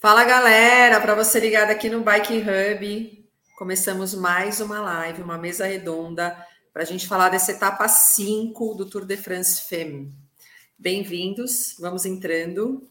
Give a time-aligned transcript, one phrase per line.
[0.00, 5.66] Fala galera, para você ligado aqui no Bike Hub, começamos mais uma live, uma mesa
[5.66, 6.38] redonda,
[6.72, 10.14] para a gente falar dessa etapa 5 do Tour de France Femme.
[10.78, 12.88] Bem-vindos, vamos entrando.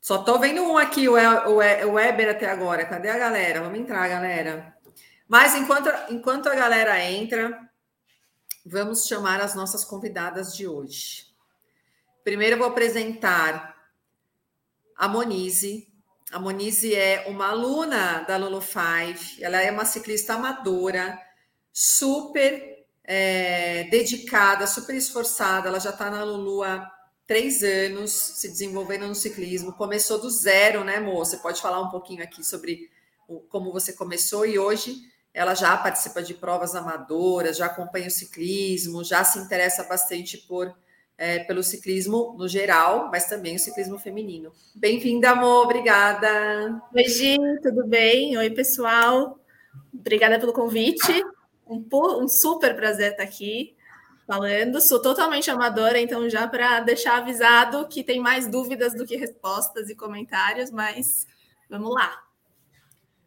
[0.00, 2.84] Só tô vendo um aqui, o, Weber até agora.
[2.84, 3.60] Cadê a galera?
[3.60, 4.76] Vamos entrar, galera.
[5.28, 7.56] Mas enquanto, enquanto a galera entra,
[8.66, 11.26] vamos chamar as nossas convidadas de hoje.
[12.24, 13.73] Primeiro eu vou apresentar
[14.96, 15.86] a Monize.
[16.32, 21.18] A Monize é uma aluna da Lulu Five, ela é uma ciclista amadora,
[21.72, 25.68] super é, dedicada, super esforçada.
[25.68, 26.90] Ela já está na Lulu há
[27.26, 29.72] três anos, se desenvolvendo no ciclismo.
[29.72, 31.36] Começou do zero, né, moça?
[31.36, 32.90] Você pode falar um pouquinho aqui sobre
[33.48, 34.96] como você começou e hoje
[35.32, 40.74] ela já participa de provas amadoras, já acompanha o ciclismo, já se interessa bastante por
[41.16, 44.52] é, pelo ciclismo no geral, mas também o ciclismo feminino.
[44.74, 46.82] Bem-vinda, amor, obrigada.
[46.94, 48.36] Oi, Gi, tudo bem?
[48.36, 49.38] Oi, pessoal.
[49.92, 51.24] Obrigada pelo convite.
[51.66, 53.74] Um, um super prazer estar aqui
[54.26, 54.80] falando.
[54.80, 59.88] Sou totalmente amadora, então já para deixar avisado que tem mais dúvidas do que respostas
[59.88, 61.26] e comentários, mas
[61.70, 62.22] vamos lá.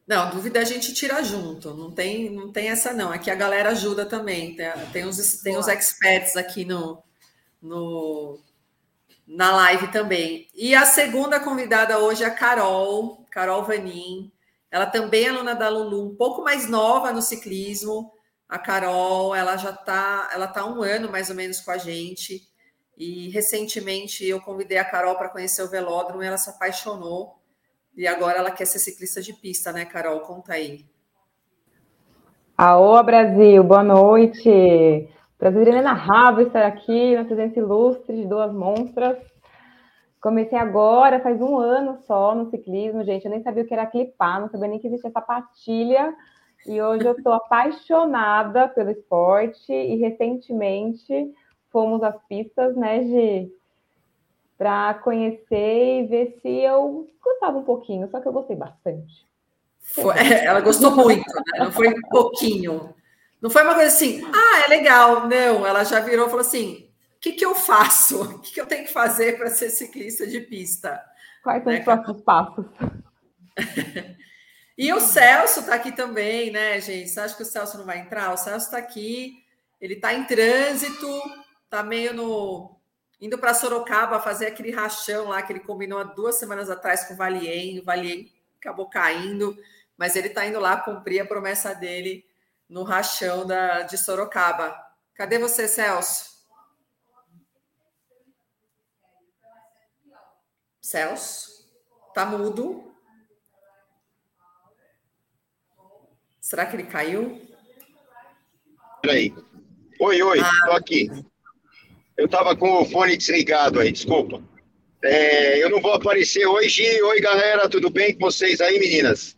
[0.05, 3.11] Não, dúvida a gente tira junto, não tem, não tem essa não.
[3.11, 4.55] Aqui a galera ajuda também.
[4.55, 7.03] Tem, tem, os, tem os experts aqui no,
[7.61, 8.39] no,
[9.27, 10.47] na live também.
[10.53, 14.31] E a segunda convidada hoje é a Carol, Carol Vanin.
[14.71, 18.11] Ela também é aluna da Lulu, um pouco mais nova no ciclismo.
[18.47, 22.47] A Carol, ela já está, ela tá um ano mais ou menos com a gente.
[22.97, 27.37] E recentemente eu convidei a Carol para conhecer o velódromo e ela se apaixonou
[27.97, 30.19] e agora ela quer ser ciclista de pista, né, Carol?
[30.19, 30.85] Conta aí.
[32.55, 35.09] Aô, Brasil, boa noite.
[35.37, 39.17] Prazer inenarrável estar aqui na presença ilustre de duas monstras.
[40.19, 43.25] Comecei agora, faz um ano só no ciclismo, gente.
[43.25, 46.13] Eu nem sabia o que era clipar, não sabia nem que existia sapatilha.
[46.65, 51.31] E hoje eu estou apaixonada pelo esporte e recentemente
[51.71, 53.51] fomos às pistas, né, de
[54.57, 59.23] para conhecer e ver se eu gostava um pouquinho, só que eu gostei bastante.
[59.79, 61.59] Foi, ela gostou muito, né?
[61.59, 62.95] não foi um pouquinho.
[63.41, 65.27] Não foi uma coisa assim, ah, é legal.
[65.27, 68.21] Não, ela já virou e falou assim: o que, que eu faço?
[68.21, 71.03] O que, que eu tenho que fazer para ser ciclista de pista?
[71.43, 71.79] Quais são né?
[71.79, 72.65] os próximos passos?
[74.77, 77.09] e o Celso está aqui também, né, gente?
[77.09, 78.33] Você acha que o Celso não vai entrar?
[78.33, 79.43] O Celso está aqui,
[79.79, 81.07] ele está em trânsito,
[81.63, 82.75] está meio no
[83.19, 87.15] indo para Sorocaba fazer aquele rachão lá que ele combinou há duas semanas atrás com
[87.15, 87.79] o Valien.
[87.79, 89.57] O Valien acabou caindo,
[89.97, 92.26] mas ele está indo lá cumprir a promessa dele
[92.69, 94.75] no rachão da, de Sorocaba.
[95.15, 96.37] Cadê você, Celso?
[100.81, 101.67] Celso?
[102.13, 102.93] Tá mudo?
[106.41, 107.41] Será que ele caiu?
[109.01, 109.33] Peraí.
[109.99, 111.09] Oi, oi, ah, tô aqui.
[112.15, 114.41] Eu estava com o fone desligado aí, desculpa.
[115.03, 116.83] É, eu não vou aparecer hoje.
[117.01, 119.36] Oi, galera, tudo bem com vocês aí, meninas?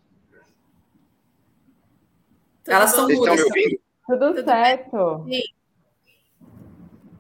[2.70, 3.80] Elas estão Vocês estão me ouvindo?
[4.08, 5.26] Tudo certo.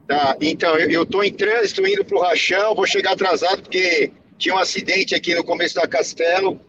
[0.08, 4.56] Tá, então, eu estou em trânsito, indo para o Rachão, vou chegar atrasado, porque tinha
[4.56, 6.60] um acidente aqui no começo da Castelo,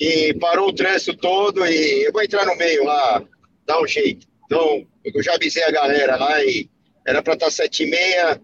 [0.00, 3.22] e parou o trânsito todo, e eu vou entrar no meio lá,
[3.64, 4.26] dar um jeito.
[4.44, 6.68] Então, eu já avisei a galera lá e
[7.06, 8.40] era para estar sete e meia,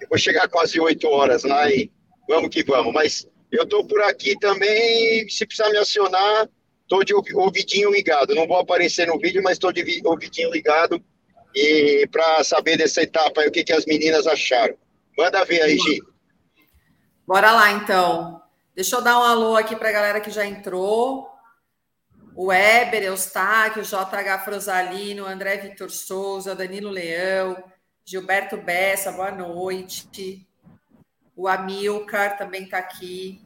[0.00, 1.90] eu vou chegar quase oito horas lá e
[2.28, 2.92] vamos que vamos.
[2.92, 6.48] Mas eu estou por aqui também, se precisar me acionar,
[6.88, 8.34] estou de ouvidinho ligado.
[8.34, 11.02] Não vou aparecer no vídeo, mas estou de ouvidinho ligado
[11.54, 14.74] e para saber dessa etapa o que, que as meninas acharam.
[15.16, 16.00] Manda ver aí, Gi.
[17.26, 18.40] Bora lá, então.
[18.74, 21.28] Deixa eu dar um alô aqui para a galera que já entrou.
[22.34, 27.62] O Weber, Eustáquio, JH Frosalino, André Vitor Souza, Danilo Leão,
[28.04, 30.46] Gilberto Bessa, boa noite.
[31.34, 33.42] O Amilcar também está aqui.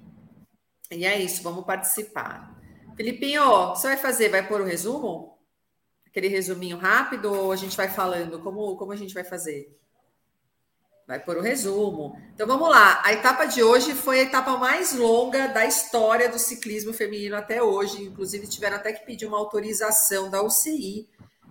[0.91, 2.52] E é isso, vamos participar.
[3.03, 5.37] Felipinho, você vai fazer, vai pôr o resumo?
[6.07, 8.39] Aquele resuminho rápido ou a gente vai falando?
[8.39, 9.77] Como, como a gente vai fazer?
[11.05, 12.17] Vai pôr o resumo.
[12.33, 13.03] Então vamos lá.
[13.05, 17.61] A etapa de hoje foi a etapa mais longa da história do ciclismo feminino até
[17.61, 18.05] hoje.
[18.05, 21.09] Inclusive, tiveram até que pedir uma autorização da UCI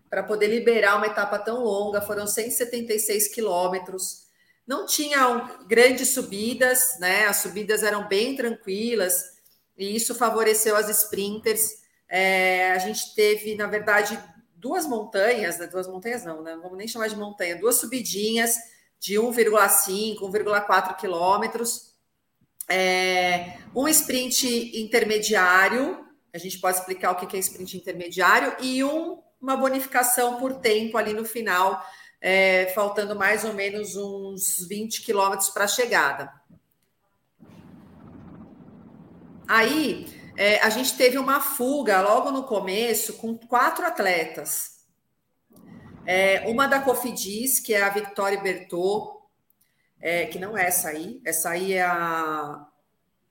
[0.09, 4.25] para poder liberar uma etapa tão longa, foram 176 quilômetros.
[4.65, 7.25] Não tinham grandes subidas, né?
[7.25, 9.40] As subidas eram bem tranquilas,
[9.77, 11.81] e isso favoreceu as sprinters.
[12.07, 14.19] É, a gente teve, na verdade,
[14.55, 15.67] duas montanhas, né?
[15.67, 16.55] duas montanhas não, né?
[16.55, 18.57] não vamos nem chamar de montanha, duas subidinhas
[18.99, 21.91] de 1,5, 1,4 quilômetros.
[22.69, 29.19] é, um sprint intermediário, a gente pode explicar o que é sprint intermediário, e um,
[29.41, 31.83] uma bonificação por tempo ali no final,
[32.21, 36.31] é, faltando mais ou menos uns 20 quilômetros para a chegada.
[39.51, 40.07] Aí
[40.37, 44.85] é, a gente teve uma fuga logo no começo com quatro atletas.
[46.05, 49.19] É, uma da Cofidis, que é a Victoria Bertot,
[49.99, 52.65] é, que não é essa aí, essa aí é a,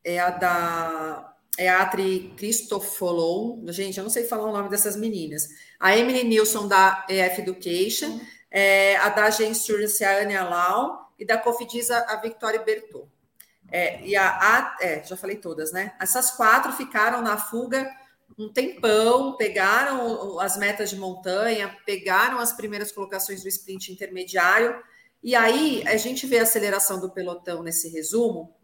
[0.05, 4.97] é a da é a Atri Cristofolon, gente, eu não sei falar o nome dessas
[4.97, 5.49] meninas.
[5.81, 8.21] A Emily Nilsson da EF Education,
[8.51, 13.09] é, a da Gen Insurance, a Ania Lau, e da Cofidis, a, Victoria Bertot.
[13.71, 15.93] É, e a, a é, já falei todas, né?
[16.01, 17.89] Essas quatro ficaram na fuga
[18.39, 24.83] um tempão, pegaram as metas de montanha, pegaram as primeiras colocações do sprint intermediário,
[25.23, 28.55] e aí a gente vê a aceleração do pelotão nesse resumo,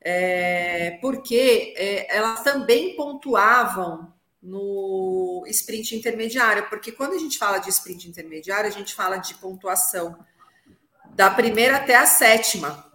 [0.00, 7.68] é, porque é, elas também pontuavam no sprint intermediário, porque quando a gente fala de
[7.68, 10.16] sprint intermediário, a gente fala de pontuação
[11.14, 12.85] da primeira até a sétima.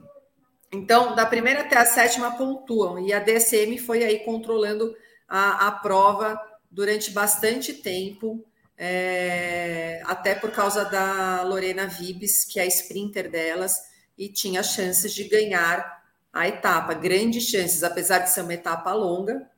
[0.71, 4.95] Então, da primeira até a sétima pontuam, e a DSM foi aí controlando
[5.27, 6.39] a, a prova
[6.69, 8.45] durante bastante tempo,
[8.77, 13.75] é, até por causa da Lorena Vibes, que é a sprinter delas,
[14.17, 16.01] e tinha chances de ganhar
[16.31, 19.49] a etapa, grandes chances, apesar de ser uma etapa longa,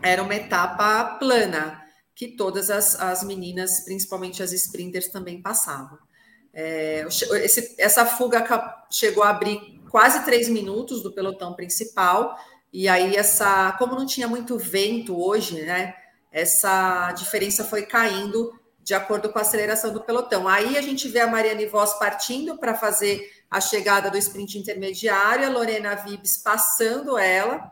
[0.00, 1.82] era uma etapa plana,
[2.14, 5.98] que todas as, as meninas, principalmente as sprinters, também passavam.
[6.54, 7.06] É,
[7.44, 8.46] esse, essa fuga
[8.90, 12.34] chegou a abrir quase três minutos do pelotão principal,
[12.72, 15.94] e aí essa, como não tinha muito vento hoje, né?
[16.32, 20.48] Essa diferença foi caindo de acordo com a aceleração do pelotão.
[20.48, 25.46] Aí a gente vê a Mariane Voss partindo para fazer a chegada do sprint intermediário,
[25.46, 27.70] a Lorena Vibes passando ela,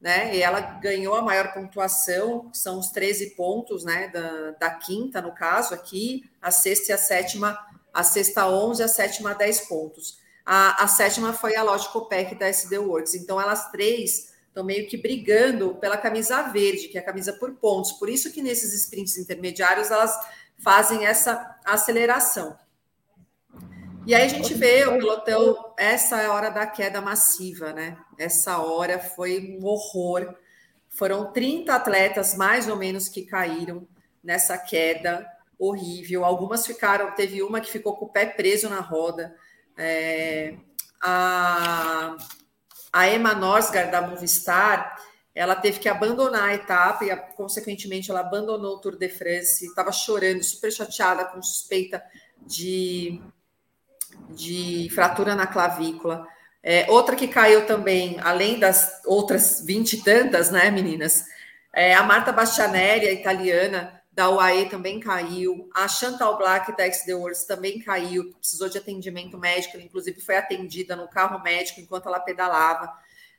[0.00, 0.34] né?
[0.36, 4.06] E ela ganhou a maior pontuação, que são os 13 pontos, né?
[4.06, 7.58] Da, da quinta, no caso, aqui, a sexta e a sétima,
[7.92, 10.20] a sexta 11, a sétima 10 pontos.
[10.44, 13.14] A, a sétima foi a Logicopec da SD Works.
[13.14, 17.52] Então, elas três estão meio que brigando pela camisa verde, que é a camisa por
[17.54, 17.92] pontos.
[17.92, 20.14] Por isso que nesses sprints intermediários elas
[20.58, 22.56] fazem essa aceleração.
[24.06, 27.98] E aí a gente vê o pelotão, essa é a hora da queda massiva, né?
[28.18, 30.34] Essa hora foi um horror.
[30.88, 33.86] Foram 30 atletas, mais ou menos, que caíram
[34.24, 35.26] nessa queda
[35.58, 36.24] horrível.
[36.24, 39.36] Algumas ficaram, teve uma que ficou com o pé preso na roda.
[39.82, 40.54] É,
[41.02, 42.14] a,
[42.92, 44.96] a Emma Norsgaard, da Movistar,
[45.34, 49.90] ela teve que abandonar a etapa e, consequentemente, ela abandonou o Tour de France, estava
[49.90, 52.02] chorando, super chateada, com suspeita
[52.46, 53.22] de,
[54.28, 56.26] de fratura na clavícula.
[56.62, 61.24] É, outra que caiu também, além das outras vinte e tantas, né, meninas?
[61.72, 67.14] É, a Marta Bastianelli, a italiana, da UAE também caiu, a Chantal Black da XD
[67.14, 72.06] Works também caiu, precisou de atendimento médico, ela, inclusive foi atendida no carro médico enquanto
[72.06, 72.92] ela pedalava.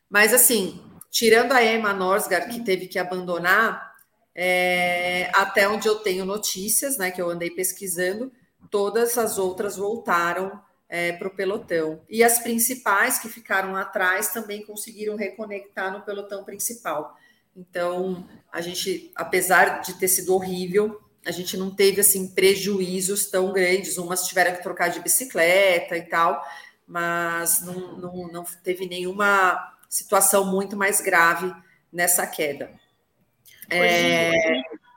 [0.09, 3.91] Mas assim, tirando a Emma Norsgaard, que teve que abandonar,
[4.33, 8.31] é, até onde eu tenho notícias, né, que eu andei pesquisando,
[8.69, 12.01] todas as outras voltaram é, para o pelotão.
[12.09, 17.17] E as principais que ficaram atrás também conseguiram reconectar no pelotão principal.
[17.55, 23.51] Então, a gente, apesar de ter sido horrível, a gente não teve assim prejuízos tão
[23.51, 23.97] grandes.
[23.97, 26.43] Umas tiveram que trocar de bicicleta e tal,
[26.87, 31.53] mas não, não, não teve nenhuma situação muito mais grave
[31.91, 32.71] nessa queda.
[33.69, 34.31] É...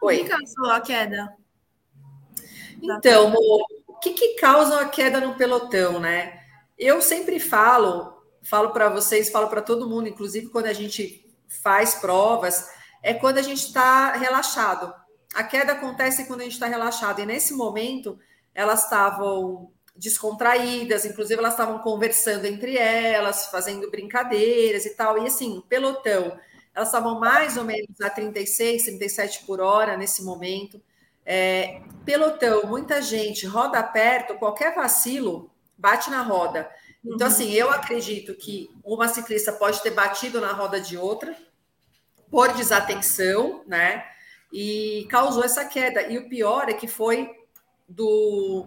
[0.02, 0.20] Oi.
[0.20, 1.36] O que causou a queda?
[2.82, 3.32] Então,
[3.86, 6.42] o que, que causa a queda no pelotão, né?
[6.78, 11.23] Eu sempre falo, falo para vocês, falo para todo mundo, inclusive quando a gente
[11.62, 12.68] faz provas,
[13.02, 14.94] é quando a gente está relaxado.
[15.34, 17.20] A queda acontece quando a gente está relaxado.
[17.20, 18.18] E nesse momento,
[18.54, 25.18] elas estavam descontraídas, inclusive elas estavam conversando entre elas, fazendo brincadeiras e tal.
[25.22, 26.38] E assim, pelotão,
[26.74, 30.80] elas estavam mais ou menos a 36, 37 por hora nesse momento.
[31.24, 36.68] É, pelotão, muita gente roda perto, qualquer vacilo bate na roda.
[37.04, 37.32] Então, uhum.
[37.32, 41.36] assim, eu acredito que uma ciclista pode ter batido na roda de outra
[42.30, 44.04] por desatenção, né?
[44.52, 46.02] E causou essa queda.
[46.02, 47.30] E o pior é que foi
[47.88, 48.66] do,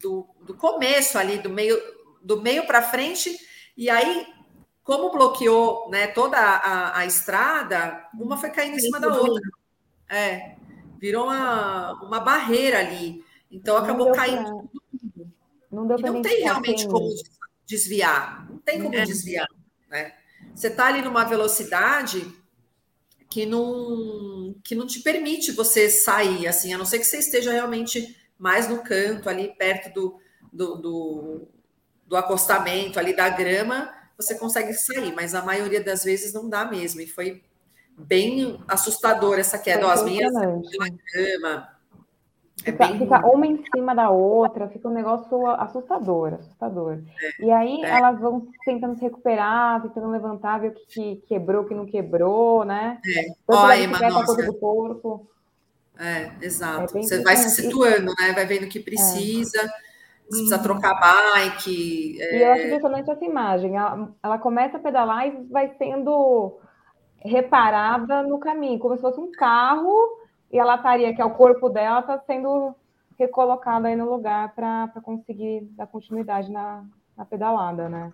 [0.00, 1.78] do, do começo ali, do meio,
[2.22, 3.36] do meio para frente,
[3.76, 4.26] e aí,
[4.82, 9.42] como bloqueou né, toda a, a estrada, uma foi caindo em cima da outra.
[10.08, 10.56] É,
[10.98, 13.22] virou uma, uma barreira ali.
[13.50, 14.68] Então acabou caindo.
[14.68, 15.24] Pra...
[15.70, 17.08] Não, deu e não tem realmente como
[17.66, 18.48] desviar.
[18.48, 19.04] Não tem como é.
[19.04, 19.48] desviar,
[19.88, 20.14] né?
[20.54, 22.26] você está ali numa velocidade
[23.30, 27.52] que não, que não te permite você sair, assim, a não ser que você esteja
[27.52, 30.20] realmente mais no canto, ali perto do,
[30.52, 31.48] do, do,
[32.06, 36.64] do acostamento, ali da grama, você consegue sair, mas a maioria das vezes não dá
[36.64, 37.00] mesmo.
[37.00, 37.42] E foi
[37.96, 39.86] bem assustador essa queda.
[39.86, 41.73] Ó, as minhas pela grama.
[42.64, 42.98] É fica, bem...
[42.98, 46.98] fica, uma em cima da outra, fica um negócio assustador, assustador.
[47.22, 47.90] É, e aí é.
[47.90, 51.84] elas vão tentando se recuperar, tentando levantar, ver o que, que quebrou, o que não
[51.84, 52.98] quebrou, né?
[53.06, 53.26] É.
[53.46, 54.42] Ó, Emma, nossa.
[54.42, 55.28] do corpo.
[55.98, 56.96] É, exato.
[56.96, 58.32] É Você vai se situando, né?
[58.34, 59.60] Vai vendo o que precisa.
[59.60, 59.66] É.
[60.24, 62.16] Você precisa trocar bike.
[62.18, 62.66] E eu acho é.
[62.66, 63.76] impressionante essa imagem.
[63.76, 66.58] Ela, ela começa a pedalar e vai sendo
[67.18, 71.68] reparada no caminho, como se fosse um carro e a lataria, que é o corpo
[71.68, 72.74] dela, está sendo
[73.18, 76.84] recolocada aí no lugar para conseguir dar continuidade na,
[77.16, 78.12] na pedalada, né?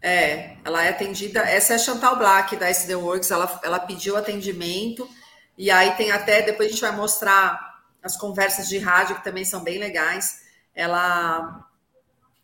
[0.00, 1.40] É, ela é atendida.
[1.40, 5.08] Essa é a Chantal Black da SD Works, ela, ela pediu atendimento,
[5.56, 9.44] e aí tem até, depois a gente vai mostrar as conversas de rádio, que também
[9.44, 10.42] são bem legais.
[10.74, 11.64] Ela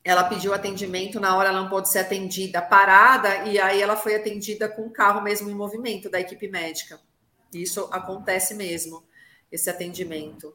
[0.05, 4.15] ela pediu atendimento, na hora ela não pôde ser atendida parada, e aí ela foi
[4.15, 7.01] atendida com o carro mesmo em movimento da equipe médica.
[7.55, 9.03] Isso acontece mesmo,
[9.55, 10.55] esse atendimento.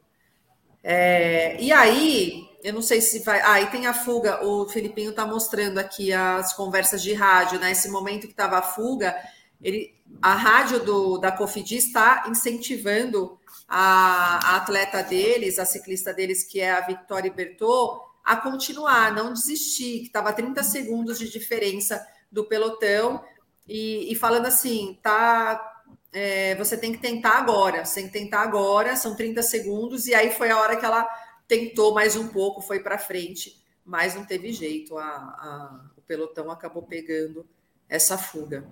[0.82, 3.40] É, e aí, eu não sei se vai.
[3.42, 7.72] Aí ah, tem a fuga, o Filipinho está mostrando aqui as conversas de rádio, né?
[7.72, 9.16] Esse momento que estava a fuga,
[9.60, 13.38] ele, a rádio do, da Cofidis está incentivando
[13.68, 19.32] a, a, atleta deles, a ciclista deles, que é a Victoria Bertot, a continuar, não
[19.32, 23.22] desistir, que estava 30 segundos de diferença do pelotão,
[23.66, 25.69] e, e falando assim, tá.
[26.12, 30.14] É, você tem que tentar agora, você tem que tentar agora, são 30 segundos, e
[30.14, 31.08] aí foi a hora que ela
[31.46, 36.50] tentou mais um pouco, foi para frente, mas não teve jeito, a, a, o pelotão
[36.50, 37.46] acabou pegando
[37.88, 38.64] essa fuga.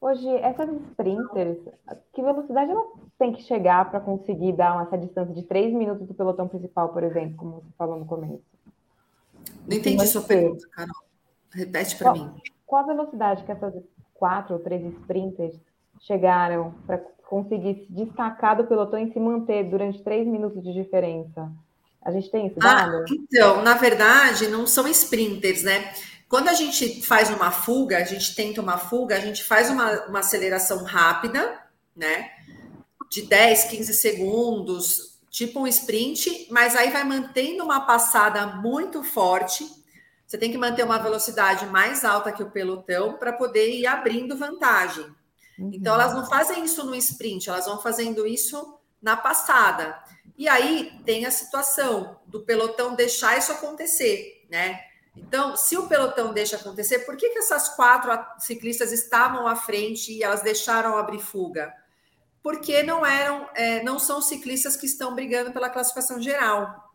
[0.00, 1.58] Hoje, essas sprinters,
[2.12, 2.84] que velocidade ela
[3.18, 7.02] tem que chegar para conseguir dar essa distância de 3 minutos do pelotão principal, por
[7.02, 8.42] exemplo, como você falou no começo?
[9.66, 10.94] Não entendi sua pergunta, Carol.
[11.50, 12.30] Repete para mim.
[12.66, 13.74] Qual a velocidade que essas
[14.12, 15.58] quatro ou três sprinters
[16.00, 16.98] chegaram para
[17.28, 21.50] conseguir se destacar do pelotão e se manter durante três minutos de diferença?
[22.04, 25.90] A gente tem isso ah, então, na verdade, não são sprinters, né?
[26.28, 30.06] Quando a gente faz uma fuga, a gente tenta uma fuga, a gente faz uma,
[30.06, 31.58] uma aceleração rápida,
[31.96, 32.30] né?
[33.10, 39.66] De 10, 15 segundos, tipo um sprint, mas aí vai mantendo uma passada muito forte.
[40.26, 44.36] Você tem que manter uma velocidade mais alta que o pelotão para poder ir abrindo
[44.36, 45.06] vantagem.
[45.58, 45.70] Uhum.
[45.72, 50.02] Então, elas não fazem isso no sprint, elas vão fazendo isso na passada.
[50.36, 54.80] E aí tem a situação do pelotão deixar isso acontecer, né?
[55.16, 60.12] Então, se o pelotão deixa acontecer, por que, que essas quatro ciclistas estavam à frente
[60.12, 61.72] e elas deixaram abrir fuga?
[62.44, 66.92] porque não eram, é, não são ciclistas que estão brigando pela classificação geral.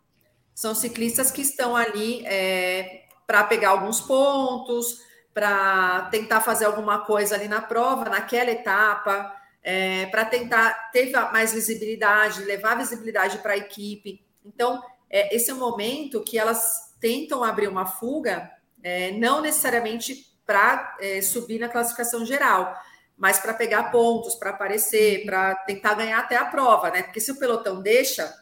[0.53, 5.01] São ciclistas que estão ali é, para pegar alguns pontos,
[5.33, 11.53] para tentar fazer alguma coisa ali na prova, naquela etapa, é, para tentar ter mais
[11.53, 14.25] visibilidade, levar visibilidade para a equipe.
[14.43, 18.49] Então, é, esse é o momento que elas tentam abrir uma fuga,
[18.83, 22.75] é, não necessariamente para é, subir na classificação geral,
[23.17, 27.03] mas para pegar pontos, para aparecer, para tentar ganhar até a prova, né?
[27.03, 28.33] Porque se o pelotão deixa,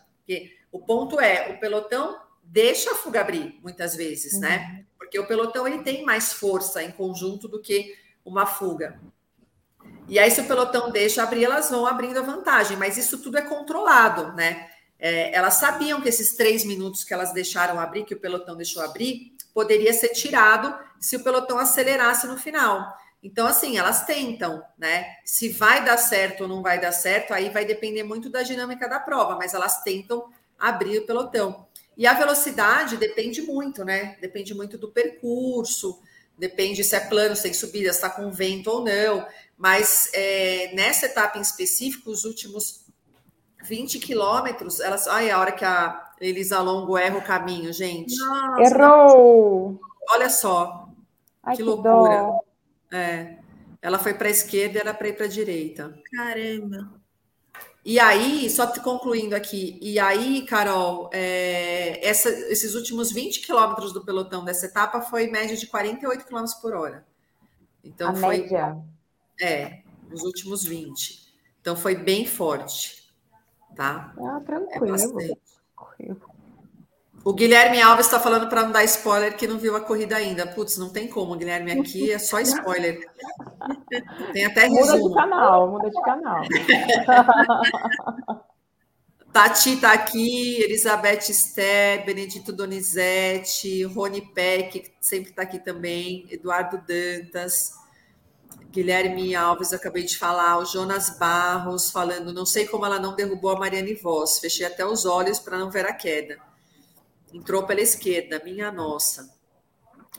[0.72, 4.58] o ponto é, o pelotão deixa a fuga abrir muitas vezes, né?
[4.58, 4.78] uhum.
[4.78, 4.86] né?
[5.08, 9.00] Porque o pelotão ele tem mais força em conjunto do que uma fuga.
[10.10, 13.38] E aí, se o pelotão deixa abrir, elas vão abrindo a vantagem, mas isso tudo
[13.38, 14.70] é controlado, né?
[15.00, 18.84] É, elas sabiam que esses três minutos que elas deixaram abrir, que o pelotão deixou
[18.84, 22.94] abrir, poderia ser tirado se o pelotão acelerasse no final.
[23.24, 25.06] Então, assim, elas tentam, né?
[25.24, 28.90] Se vai dar certo ou não vai dar certo, aí vai depender muito da dinâmica
[28.90, 31.66] da prova, mas elas tentam abrir o pelotão.
[31.98, 34.16] E a velocidade depende muito, né?
[34.22, 36.00] Depende muito do percurso,
[36.38, 39.26] depende se é plano, se tem subida, se está com vento ou não.
[39.58, 42.86] Mas é, nessa etapa em específico, os últimos
[43.64, 45.08] 20 quilômetros, elas.
[45.08, 48.16] Olha a hora que a Elisa Longo erra o caminho, gente.
[48.18, 49.80] Nossa, Errou!
[50.12, 50.88] Olha só.
[51.44, 52.30] Ai, que, que loucura.
[52.92, 53.38] É.
[53.82, 55.98] Ela foi para a esquerda e era para ir para a direita.
[56.16, 56.97] Caramba.
[57.90, 63.94] E aí, só te concluindo aqui, e aí, Carol, é, essa, esses últimos 20 quilômetros
[63.94, 67.08] do pelotão dessa etapa foi média de 48 km por hora.
[67.82, 68.40] Então a foi.
[68.40, 68.78] Média.
[69.42, 71.34] É, os últimos 20.
[71.62, 73.10] Então foi bem forte.
[73.74, 74.14] Tá?
[74.20, 74.94] Ah, tranquilo.
[74.94, 75.34] É
[77.28, 80.48] O Guilherme Alves está falando para não dar spoiler que não viu a corrida ainda.
[80.48, 83.06] Putz, não tem como, Guilherme, aqui é só spoiler.
[84.32, 85.10] Tem até Muda resumo.
[85.10, 86.42] de canal, muda de canal.
[89.34, 96.78] Tati está aqui, Elizabeth Sté, Benedito Donizete, Rony Peck, que sempre está aqui também, Eduardo
[96.78, 97.74] Dantas,
[98.72, 103.52] Guilherme Alves, acabei de falar, o Jonas Barros falando, não sei como ela não derrubou
[103.52, 106.47] a Mariane Voss, fechei até os olhos para não ver a queda.
[107.34, 109.36] Entrou pela esquerda, minha nossa.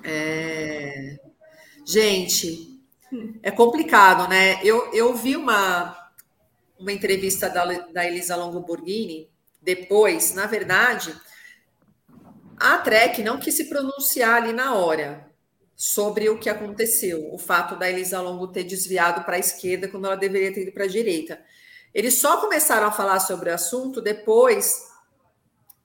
[0.03, 1.19] É...
[1.85, 2.79] Gente,
[3.43, 4.61] é complicado, né?
[4.63, 6.11] Eu, eu vi uma,
[6.79, 11.15] uma entrevista da, da Elisa Longo Borghini depois, na verdade,
[12.59, 15.29] a Trek não quis se pronunciar ali na hora
[15.77, 20.07] sobre o que aconteceu, o fato da Elisa Longo ter desviado para a esquerda quando
[20.07, 21.41] ela deveria ter ido para a direita.
[21.95, 24.88] Eles só começaram a falar sobre o assunto depois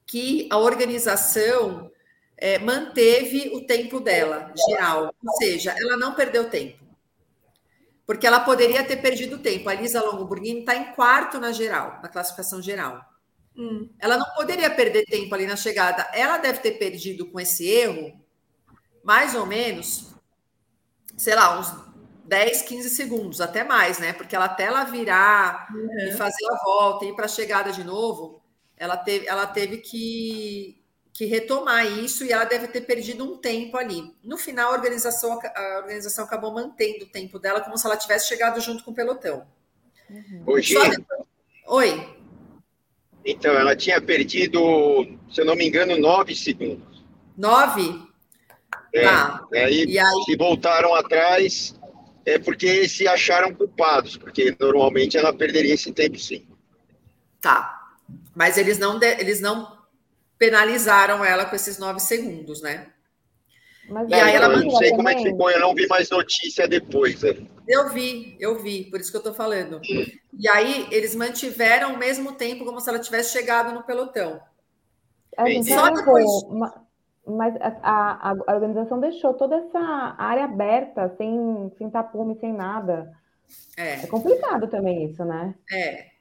[0.06, 1.92] que a organização
[2.38, 5.14] é, manteve o tempo dela, geral.
[5.26, 6.84] Ou seja, ela não perdeu tempo.
[8.06, 9.70] Porque ela poderia ter perdido tempo.
[9.70, 13.04] A Lisa Longo Burguini está em quarto na geral, na classificação geral.
[13.56, 13.90] Hum.
[13.98, 16.10] Ela não poderia perder tempo ali na chegada.
[16.14, 18.20] Ela deve ter perdido com esse erro,
[19.04, 20.14] mais ou menos,
[21.16, 21.74] sei lá, uns
[22.26, 24.12] 10, 15 segundos, até mais, né?
[24.12, 26.10] Porque ela até ela virar uhum.
[26.10, 28.43] e fazer a volta e ir para a chegada de novo,
[28.78, 30.82] ela teve, ela teve que,
[31.14, 34.14] que retomar isso e ela deve ter perdido um tempo ali.
[34.24, 38.28] No final, a organização, a organização acabou mantendo o tempo dela como se ela tivesse
[38.28, 39.46] chegado junto com o pelotão.
[40.10, 40.44] Uhum.
[40.46, 40.76] Hoje...
[41.68, 42.18] Oi.
[43.26, 44.60] Então, ela tinha perdido,
[45.32, 47.06] se eu não me engano, nove segundos.
[47.38, 48.02] Nove?
[48.94, 49.48] É, tá.
[49.54, 51.80] aí, e aí, se voltaram atrás,
[52.26, 56.46] é porque se acharam culpados, porque normalmente ela perderia esse tempo sim.
[57.42, 57.83] Tá.
[58.36, 59.78] Mas eles não, de, eles não
[60.38, 62.88] penalizaram ela com esses nove segundos, né?
[63.90, 66.10] Mas e aí ela eu não sei como é que ficou, eu não vi mais
[66.10, 67.22] notícia depois.
[67.22, 67.46] Né?
[67.68, 69.82] Eu vi, eu vi, por isso que eu estou falando.
[69.84, 74.42] E aí eles mantiveram o mesmo tempo como se ela tivesse chegado no pelotão.
[75.64, 76.26] Só depois...
[77.26, 79.80] Mas a, a, a, organização deixou toda essa
[80.18, 83.14] área aberta, sem, sem tapume, sem nada.
[83.78, 84.04] É.
[84.04, 85.56] é complicado também isso, né?
[85.72, 86.13] É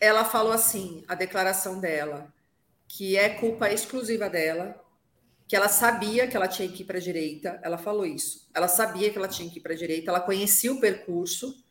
[0.00, 2.32] ela falou assim, a declaração dela,
[2.88, 4.82] que é culpa exclusiva dela,
[5.46, 8.48] que ela sabia que ela tinha que ir para a direita, ela falou isso.
[8.54, 11.62] Ela sabia que ela tinha que ir para a direita, ela conhecia o percurso,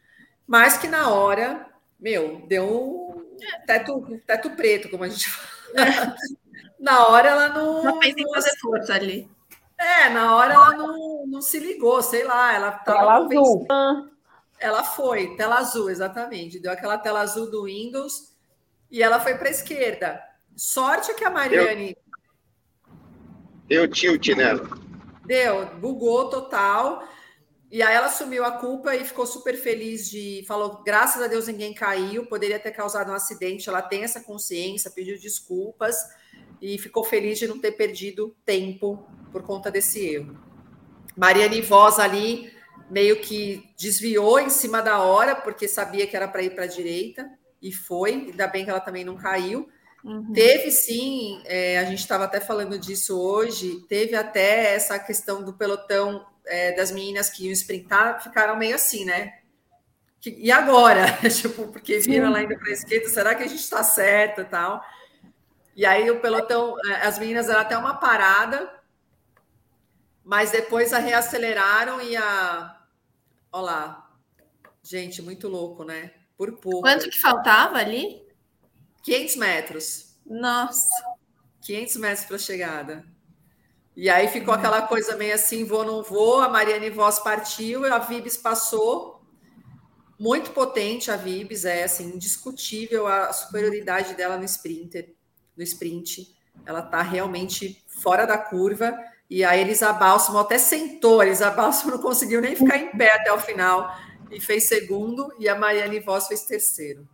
[0.46, 1.66] mas que na hora,
[2.00, 6.16] meu, deu um teto, teto preto, como a gente fala.
[6.80, 7.84] na hora ela não.
[7.84, 9.30] Não fez em fazer força ali.
[9.78, 13.00] É, na hora ela não, não se ligou, sei lá, ela estava.
[13.00, 13.66] Ela azul.
[14.60, 16.60] Ela foi, tela azul, exatamente.
[16.60, 18.36] Deu aquela tela azul do Windows
[18.92, 20.22] e ela foi para a esquerda.
[20.56, 21.96] Sorte que a Mariane.
[23.68, 24.68] Deu tilt nela.
[25.26, 27.08] Deu, bugou total.
[27.72, 30.44] E aí ela assumiu a culpa e ficou super feliz de.
[30.48, 33.70] Falou, graças a Deus ninguém caiu, poderia ter causado um acidente.
[33.70, 35.96] Ela tem essa consciência, pediu desculpas
[36.60, 40.36] e ficou feliz de não ter perdido tempo por conta desse erro.
[41.16, 42.52] Mariane Voz ali
[42.90, 46.68] meio que desviou em cima da hora, porque sabia que era para ir para a
[46.68, 47.30] direita,
[47.62, 49.70] e foi, ainda bem que ela também não caiu.
[50.04, 50.32] Uhum.
[50.32, 55.54] Teve sim, é, a gente estava até falando disso hoje, teve até essa questão do
[55.54, 59.40] pelotão é, das meninas que iam sprintar, ficaram meio assim, né?
[60.22, 61.06] Que, e agora?
[61.30, 64.46] tipo, porque viram lá indo para a esquerda, será que a gente está certo e
[64.46, 64.84] tal?
[65.76, 68.70] E aí o pelotão, é, as meninas eram até uma parada,
[70.24, 72.79] mas depois a reaceleraram e a,
[73.52, 74.12] Olha lá.
[74.84, 76.12] Gente, muito louco, né?
[76.38, 76.82] Por pouco.
[76.82, 78.22] Quanto que faltava ali?
[79.04, 80.20] 500 metros.
[80.26, 80.90] Nossa.
[81.62, 83.06] 500 metros para a chegada.
[83.96, 86.40] E aí ficou aquela coisa meio assim, vou, não vou.
[86.40, 89.22] A Mariane Voss partiu, a Vibes passou.
[90.18, 95.16] Muito potente a Vibes, é assim, indiscutível a superioridade dela no sprinter,
[95.56, 96.34] no sprint.
[96.66, 98.98] Ela está realmente fora da curva.
[99.30, 101.54] E a Elisa Balsamo até sentou, a Elisa
[101.86, 103.96] não conseguiu nem ficar em pé até o final
[104.32, 107.08] e fez segundo, e a Mariane Voss fez terceiro.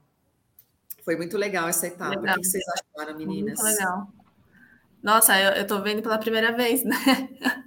[1.03, 2.19] Foi muito legal essa etapa.
[2.19, 2.35] Legal.
[2.35, 3.59] O que vocês acharam, meninas?
[3.59, 4.07] Muito legal.
[5.03, 6.95] Nossa, eu, tô vendo pela primeira vez, né?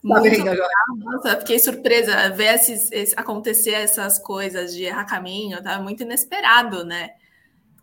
[0.00, 0.68] Tá vendo agora?
[0.96, 6.84] Nossa, fiquei surpresa ver esses, esse, acontecer essas coisas de errar caminho, tá muito inesperado,
[6.84, 7.10] né?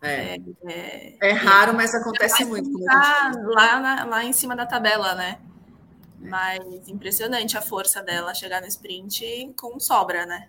[0.00, 2.72] É, é, é raro, mas acontece muito.
[2.84, 5.38] Tá lá, na, lá em cima da tabela, né?
[6.28, 10.48] Mas impressionante a força dela chegar no sprint com sobra, né?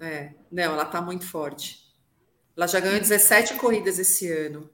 [0.00, 1.84] É, não, ela tá muito forte.
[2.56, 4.70] Ela já ganhou 17 corridas esse ano.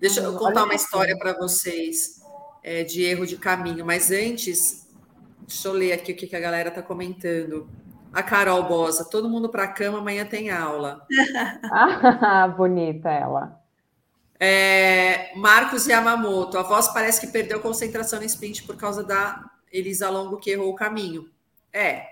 [0.00, 2.20] Deixa eu contar uma história para vocês.
[2.62, 3.84] é, de erro de caminho.
[3.84, 4.88] Mas antes,
[5.46, 7.68] deixa eu ler aqui o que, que a galera está comentando.
[8.12, 11.06] A Carol Bosa, todo mundo para a cama, amanhã tem aula.
[11.70, 13.60] ah, bonita ela.
[14.38, 20.08] É, Marcos Yamamoto, a voz parece que perdeu concentração no sprint por causa da Elisa
[20.10, 21.30] Longo que errou o caminho.
[21.72, 22.06] É,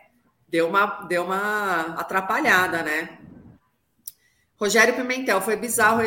[0.48, 3.18] deu uma, deu uma atrapalhada, né?
[4.56, 6.00] Rogério Pimentel, foi bizarro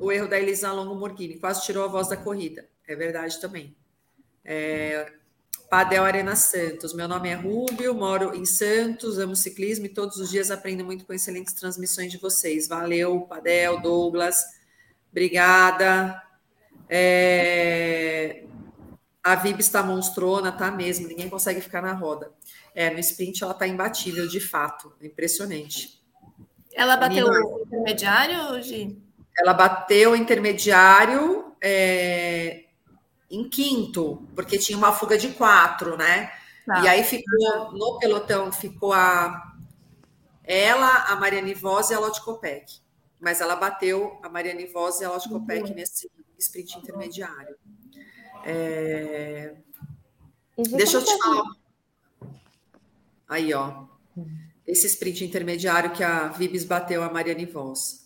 [0.00, 2.68] o erro da, Elisa Longo Morghini, quase tirou a voz da corrida.
[2.86, 3.74] É verdade também.
[4.44, 5.10] É,
[5.70, 10.30] Padel Arena Santos, meu nome é Rubio, moro em Santos, amo ciclismo e todos os
[10.30, 12.68] dias aprendo muito com excelentes transmissões de vocês.
[12.68, 14.36] Valeu, Padel, Douglas.
[15.10, 16.22] Obrigada.
[16.88, 18.44] É...
[19.24, 21.08] A Vib está monstrona, tá mesmo.
[21.08, 22.30] Ninguém consegue ficar na roda.
[22.74, 24.92] É, no sprint ela está imbatível, de fato.
[25.00, 26.00] Impressionante.
[26.72, 29.02] Ela bateu o intermediário, Gi?
[29.38, 32.64] Ela bateu o intermediário é,
[33.30, 36.30] em quinto, porque tinha uma fuga de quatro, né?
[36.66, 36.82] Tá.
[36.82, 39.54] E aí ficou, no pelotão, ficou a
[40.44, 42.84] ela, a Mariane Voz e a Lotte Copec
[43.24, 45.74] mas ela bateu a Mariane Voz e a Lotte uhum.
[45.74, 47.56] nesse sprint intermediário.
[48.44, 49.54] É...
[50.56, 51.44] Deixa eu te falar.
[53.28, 53.86] Aí, ó.
[54.66, 58.04] Esse sprint intermediário que a Vibes bateu a Mariane Voz.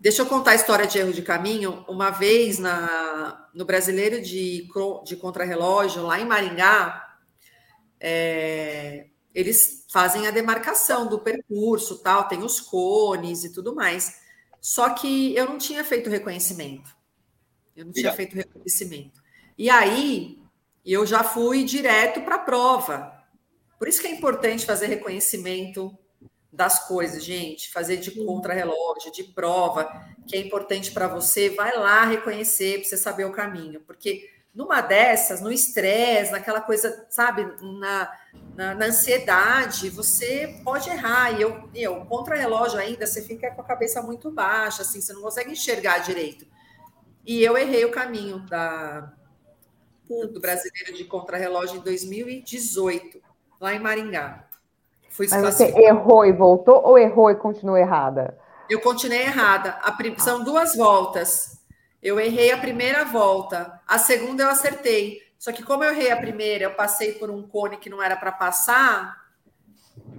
[0.00, 1.84] Deixa eu contar a história de erro de caminho.
[1.88, 4.68] Uma vez na, no Brasileiro de,
[5.04, 7.18] de Contrarrelógio, lá em Maringá,
[7.98, 14.20] é, eles fazem a demarcação do percurso, tal, tem os cones e tudo mais.
[14.60, 16.90] Só que eu não tinha feito reconhecimento.
[17.76, 18.16] Eu não tinha yeah.
[18.16, 19.22] feito reconhecimento.
[19.56, 20.38] E aí
[20.84, 23.12] eu já fui direto para a prova.
[23.78, 25.96] Por isso que é importante fazer reconhecimento
[26.52, 29.90] das coisas, gente, fazer de contra-relógio, de prova,
[30.26, 34.80] que é importante para você, vai lá reconhecer para você saber o caminho, porque numa
[34.80, 38.08] dessas, no estresse, naquela coisa, sabe, na,
[38.54, 41.32] na, na, ansiedade, você pode errar.
[41.32, 45.22] E eu, eu contra-relógio ainda, você fica com a cabeça muito baixa, assim, você não
[45.22, 46.46] consegue enxergar direito.
[47.26, 49.12] E eu errei o caminho da,
[50.08, 53.20] do brasileiro de contra-relógio em 2018,
[53.60, 54.46] lá em Maringá.
[55.08, 58.36] Fui Mas você errou e voltou ou errou e continuou errada?
[58.68, 59.78] Eu continuei errada.
[59.82, 61.60] A, são duas voltas.
[62.02, 65.22] Eu errei a primeira volta, a segunda eu acertei.
[65.38, 68.16] Só que como eu errei a primeira, eu passei por um cone que não era
[68.16, 69.24] para passar,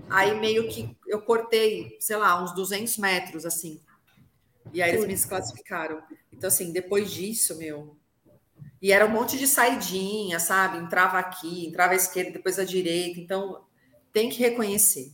[0.10, 3.82] aí meio que eu cortei, sei lá, uns 200 metros assim.
[4.74, 6.02] E aí eles me desclassificaram.
[6.32, 7.98] Então assim, depois disso, meu,
[8.82, 10.78] e era um monte de saidinha, sabe?
[10.78, 13.20] Entrava aqui, entrava à esquerda, depois à direita.
[13.20, 13.64] Então,
[14.14, 15.12] tem que reconhecer.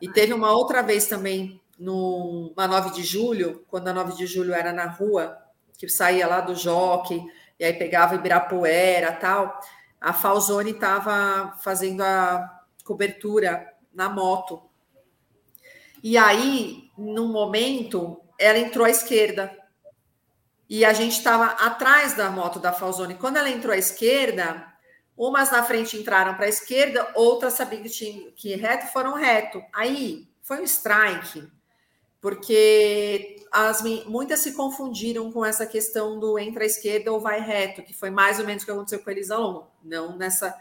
[0.00, 4.26] E teve uma outra vez também, no, na 9 de julho, quando a 9 de
[4.26, 5.36] julho era na rua,
[5.76, 7.22] que saía lá do Jockey,
[7.58, 9.60] e aí pegava Ibirapuera tal,
[10.00, 14.62] a Falzone estava fazendo a cobertura na moto.
[16.02, 19.56] E aí, num momento, ela entrou à esquerda.
[20.68, 23.14] E a gente estava atrás da moto da Falzone.
[23.14, 24.66] Quando ela entrou à esquerda,
[25.16, 29.14] umas na frente entraram para a esquerda, outras sabiam que tinha que ir reto, foram
[29.14, 29.62] reto.
[29.72, 31.48] Aí foi um strike
[32.20, 37.82] porque as, muitas se confundiram com essa questão do entra à esquerda ou vai reto,
[37.82, 39.36] que foi mais ou menos o que aconteceu com a Elisa.
[39.82, 40.54] Não nessa.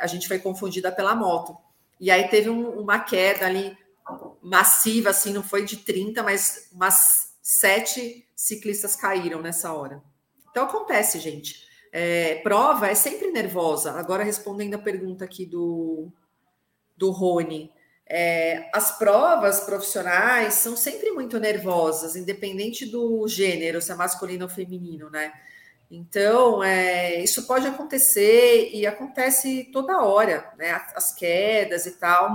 [0.00, 1.56] A gente foi confundida pela moto.
[2.00, 3.76] E aí teve um, uma queda ali
[4.42, 10.02] massiva, assim, não foi de 30, mas umas sete ciclistas caíram nessa hora.
[10.50, 11.66] Então acontece, gente.
[11.92, 13.92] É, prova é sempre nervosa.
[13.92, 16.10] Agora, respondendo a pergunta aqui do,
[16.96, 17.70] do Rony.
[18.06, 24.50] É, as provas profissionais são sempre muito nervosas, independente do gênero, se é masculino ou
[24.50, 25.32] feminino, né?
[25.90, 30.72] Então, é, isso pode acontecer e acontece toda hora, né?
[30.94, 32.32] As quedas e tal.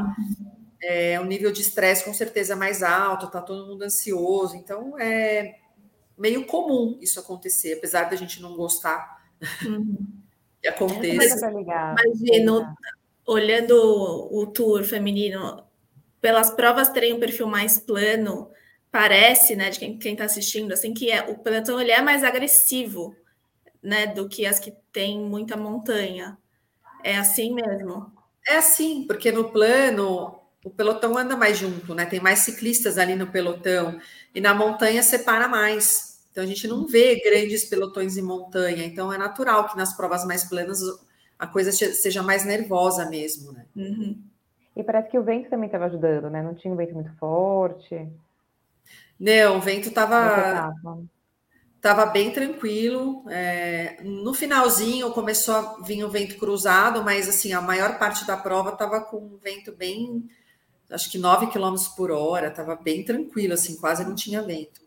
[0.82, 4.56] É, o nível de estresse com certeza é mais alto, tá todo mundo ansioso.
[4.56, 5.56] Então, é
[6.18, 9.22] meio comum isso acontecer, apesar da gente não gostar
[9.66, 9.98] uhum.
[10.62, 11.50] que aconteça.
[11.50, 12.76] Imagina,
[13.26, 13.76] olhando
[14.32, 15.64] o tour feminino,
[16.22, 18.50] pelas provas terem um perfil mais plano,
[18.92, 23.16] parece, né, de quem está assistindo, assim, que é, o pelotão ele é mais agressivo,
[23.84, 26.38] né, do que as que têm muita montanha.
[27.04, 28.12] É assim mesmo?
[28.48, 32.06] É assim, porque no plano o pelotão anda mais junto, né?
[32.06, 33.98] Tem mais ciclistas ali no pelotão
[34.36, 36.20] e na montanha separa mais.
[36.30, 38.84] Então a gente não vê grandes pelotões em montanha.
[38.84, 40.80] Então é natural que nas provas mais planas
[41.40, 43.66] a coisa seja mais nervosa mesmo, né?
[43.76, 44.22] Uhum.
[44.76, 46.44] E parece que o vento também estava ajudando, né?
[46.44, 48.06] Não tinha um vento muito forte.
[49.18, 50.74] Não, o vento estava
[51.78, 53.24] Estava bem tranquilo.
[53.30, 58.36] É, no finalzinho começou a vir o vento cruzado, mas assim, a maior parte da
[58.36, 60.28] prova estava com um vento bem,
[60.90, 64.82] acho que 9 km por hora, estava bem tranquilo, assim, quase não tinha vento.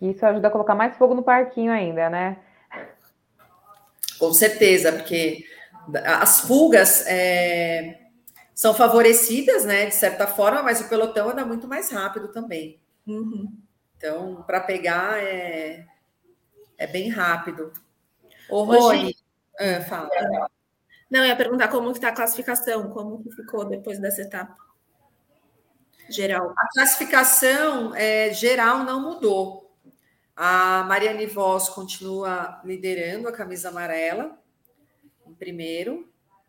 [0.00, 2.38] Isso ajuda a colocar mais fogo no parquinho ainda, né?
[4.18, 5.44] Com certeza, porque
[6.04, 8.00] as fugas é,
[8.54, 12.80] são favorecidas, né, de certa forma, mas o pelotão anda muito mais rápido também.
[13.06, 13.52] Uhum.
[13.96, 15.86] Então, para pegar é,
[16.76, 17.72] é bem rápido.
[18.48, 19.14] Ô, Rony,
[19.58, 20.10] ah, fala.
[21.10, 24.65] Não, eu ia perguntar como está a classificação, como que ficou depois dessa etapa
[26.08, 26.54] geral.
[26.56, 29.74] A classificação é, geral não mudou.
[30.36, 34.38] A Mariane Voss continua liderando a camisa amarela
[35.26, 36.08] em primeiro.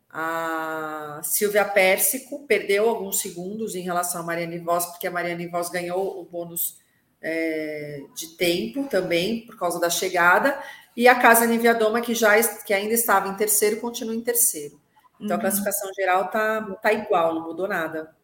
[0.09, 5.69] A Silvia Pérsico perdeu alguns segundos em relação a Mariane Voss, porque a Mariane Voss
[5.69, 6.77] ganhou o bônus
[7.21, 10.61] é, de tempo também, por causa da chegada,
[10.95, 14.79] e a Casa Niviadoma, que já que ainda estava em terceiro, continua em terceiro.
[15.19, 15.37] Então uhum.
[15.37, 18.15] a classificação geral tá, tá igual, não mudou nada.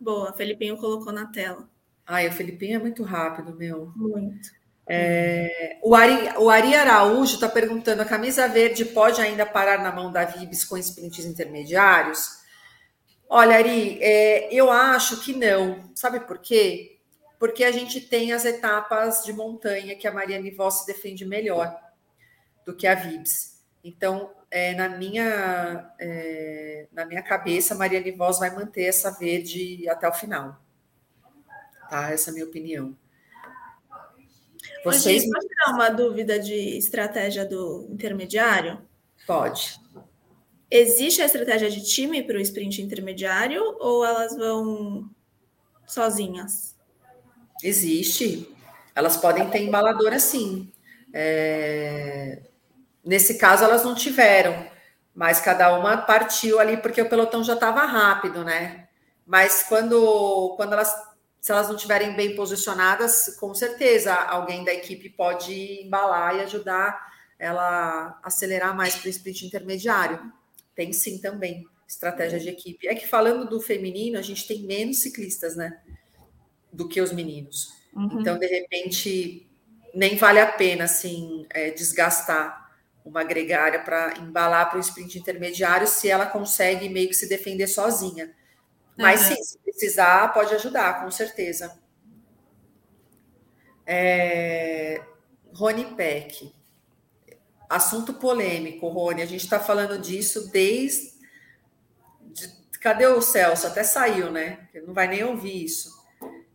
[0.00, 1.68] Boa, Felipinho colocou na tela.
[2.06, 3.92] Ai, o Felipinho é muito rápido, meu.
[3.96, 4.50] Muito.
[4.86, 9.90] É, o, Ari, o Ari Araújo está perguntando: a camisa verde pode ainda parar na
[9.90, 12.42] mão da Vibes com sprints intermediários?
[13.28, 15.90] Olha, Ari, é, eu acho que não.
[15.94, 16.94] Sabe por quê?
[17.44, 21.78] porque a gente tem as etapas de montanha que a Mariane Voss defende melhor
[22.64, 23.53] do que a Vibs.
[23.84, 29.86] Então, é, na, minha, é, na minha cabeça, a Mariane Voss vai manter essa verde
[29.90, 30.58] até o final.
[31.90, 32.10] Tá?
[32.10, 32.96] Essa é a minha opinião.
[34.82, 35.30] Vocês...
[35.30, 38.80] Pode dar uma dúvida de estratégia do intermediário?
[39.26, 39.78] Pode.
[40.70, 45.10] Existe a estratégia de time para o sprint intermediário ou elas vão
[45.86, 46.74] sozinhas?
[47.62, 48.48] Existe.
[48.94, 50.72] Elas podem ter embaladora sim.
[51.12, 52.42] É...
[53.04, 54.66] Nesse caso, elas não tiveram,
[55.14, 58.88] mas cada uma partiu ali porque o pelotão já estava rápido, né?
[59.26, 60.94] Mas quando, quando elas,
[61.40, 67.12] se elas não estiverem bem posicionadas, com certeza alguém da equipe pode embalar e ajudar
[67.38, 70.32] ela a acelerar mais para o sprint intermediário.
[70.74, 72.88] Tem sim também estratégia de equipe.
[72.88, 75.80] É que falando do feminino, a gente tem menos ciclistas, né?
[76.74, 77.72] do que os meninos.
[77.94, 78.20] Uhum.
[78.20, 79.46] Então, de repente,
[79.94, 82.63] nem vale a pena assim é, desgastar
[83.04, 87.66] uma gregária para embalar para o sprint intermediário se ela consegue meio que se defender
[87.66, 88.34] sozinha.
[88.96, 89.36] Mas uhum.
[89.36, 91.78] sim, se precisar, pode ajudar, com certeza.
[93.86, 95.02] É...
[95.52, 96.54] Rony Peck.
[97.68, 99.22] Assunto polêmico, Rony.
[99.22, 101.12] A gente está falando disso desde.
[102.80, 103.66] Cadê o Celso?
[103.66, 104.68] Até saiu, né?
[104.72, 105.92] Ele não vai nem ouvir isso.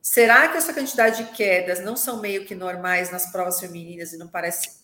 [0.01, 4.17] Será que essa quantidade de quedas não são meio que normais nas provas femininas e
[4.17, 4.79] não parece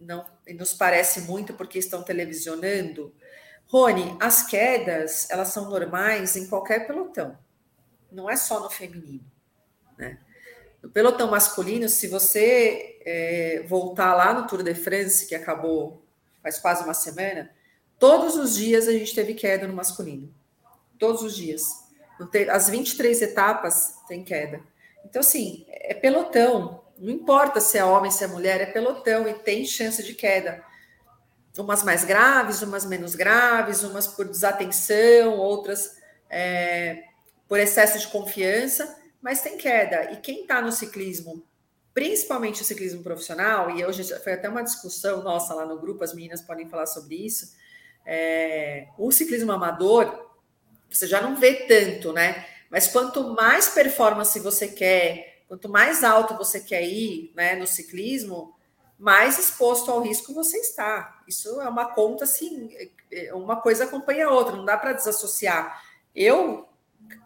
[0.00, 0.24] não
[0.56, 3.14] nos parece muito porque estão televisionando?
[3.66, 7.38] Rony, as quedas elas são normais em qualquer pelotão,
[8.10, 9.24] não é só no feminino,
[9.96, 10.18] né?
[10.82, 16.02] No pelotão masculino, se você é, voltar lá no Tour de France que acabou
[16.42, 17.50] faz quase uma semana,
[17.98, 20.34] todos os dias a gente teve queda no masculino,
[20.98, 21.90] todos os dias
[22.50, 24.60] as 23 etapas tem queda.
[25.04, 26.82] Então, assim, é pelotão.
[27.00, 30.62] Não importa se é homem, se é mulher, é pelotão e tem chance de queda.
[31.58, 35.96] Umas mais graves, umas menos graves, umas por desatenção, outras
[36.28, 37.04] é,
[37.48, 40.12] por excesso de confiança, mas tem queda.
[40.12, 41.42] E quem está no ciclismo,
[41.92, 46.14] principalmente o ciclismo profissional, e hoje foi até uma discussão nossa lá no grupo, as
[46.14, 47.52] meninas podem falar sobre isso.
[48.06, 50.30] É, o ciclismo amador
[50.90, 52.46] você já não vê tanto, né?
[52.68, 58.54] Mas quanto mais performance você quer, quanto mais alto você quer ir, né, no ciclismo,
[58.96, 61.24] mais exposto ao risco você está.
[61.26, 62.70] Isso é uma conta assim,
[63.10, 65.82] é, uma coisa acompanha a outra, não dá para desassociar.
[66.14, 66.68] Eu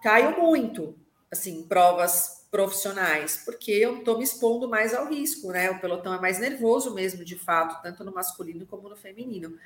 [0.02, 0.96] caio muito,
[1.30, 5.70] assim, provas profissionais, porque eu estou me expondo mais ao risco, né?
[5.70, 9.58] O pelotão é mais nervoso mesmo, de fato, tanto no masculino como no feminino.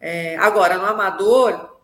[0.00, 1.77] É, agora, no amador,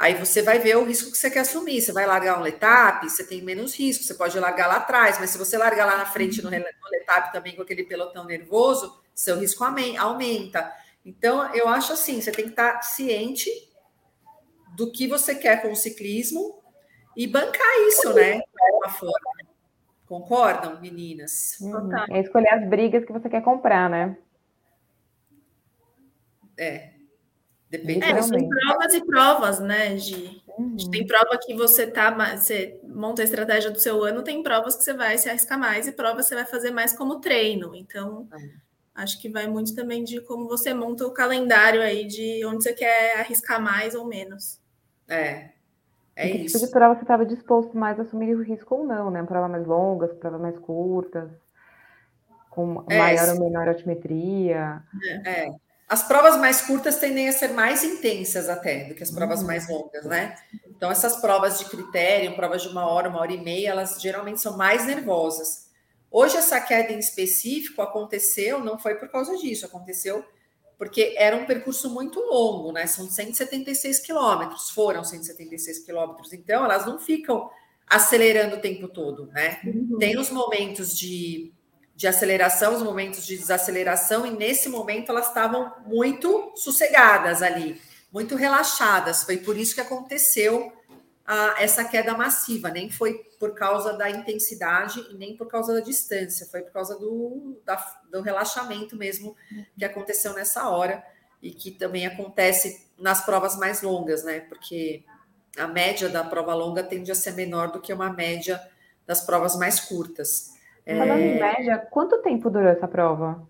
[0.00, 1.82] Aí você vai ver o risco que você quer assumir.
[1.82, 5.28] Você vai largar um letap, você tem menos risco, você pode largar lá atrás, mas
[5.28, 9.62] se você largar lá na frente no, letap também com aquele pelotão nervoso, seu risco
[9.62, 10.72] aumenta.
[11.04, 13.50] Então, eu acho assim, você tem que estar ciente
[14.74, 16.62] do que você quer com o ciclismo
[17.14, 18.38] e bancar isso, né?
[18.38, 19.30] De uma forma.
[20.06, 21.58] Concordam, meninas?
[21.60, 21.90] Uhum.
[22.10, 24.16] É escolher as brigas que você quer comprar, né?
[26.56, 26.99] É,
[27.70, 30.42] Depende é, são provas e provas, né, Gi?
[30.58, 30.76] Uhum.
[30.90, 34.82] Tem prova que você tá, você monta a estratégia do seu ano, tem provas que
[34.82, 37.74] você vai se arriscar mais e provas que você vai fazer mais como treino.
[37.76, 38.50] Então, uhum.
[38.94, 42.72] acho que vai muito também de como você monta o calendário aí de onde você
[42.72, 44.58] quer arriscar mais ou menos.
[45.08, 45.50] É.
[46.16, 46.54] É e isso.
[46.54, 49.22] Que tipo de prova você estava disposto mais a assumir o risco ou não, né?
[49.22, 51.30] Prova mais longas, prova mais curtas,
[52.50, 54.82] com é, maior ou menor altimetria.
[55.24, 55.46] É.
[55.46, 55.69] é.
[55.90, 59.48] As provas mais curtas tendem a ser mais intensas até do que as provas uhum.
[59.48, 60.36] mais longas, né?
[60.68, 64.40] Então, essas provas de critério, provas de uma hora, uma hora e meia, elas geralmente
[64.40, 65.68] são mais nervosas.
[66.08, 70.24] Hoje, essa queda em específico aconteceu, não foi por causa disso, aconteceu
[70.78, 72.86] porque era um percurso muito longo, né?
[72.86, 77.50] São 176 quilômetros, foram 176 quilômetros, então elas não ficam
[77.86, 79.60] acelerando o tempo todo, né?
[79.62, 79.98] Uhum.
[79.98, 81.52] Tem os momentos de
[82.00, 87.78] de aceleração, os momentos de desaceleração, e nesse momento elas estavam muito sossegadas ali,
[88.10, 89.22] muito relaxadas.
[89.22, 90.72] Foi por isso que aconteceu
[91.26, 95.80] a, essa queda massiva, nem foi por causa da intensidade e nem por causa da
[95.80, 97.76] distância, foi por causa do, da,
[98.10, 99.36] do relaxamento mesmo
[99.78, 101.04] que aconteceu nessa hora
[101.42, 104.40] e que também acontece nas provas mais longas, né?
[104.40, 105.04] Porque
[105.54, 108.58] a média da prova longa tende a ser menor do que uma média
[109.06, 110.58] das provas mais curtas.
[110.96, 111.26] Falando é...
[111.26, 113.48] em média, quanto tempo durou essa prova?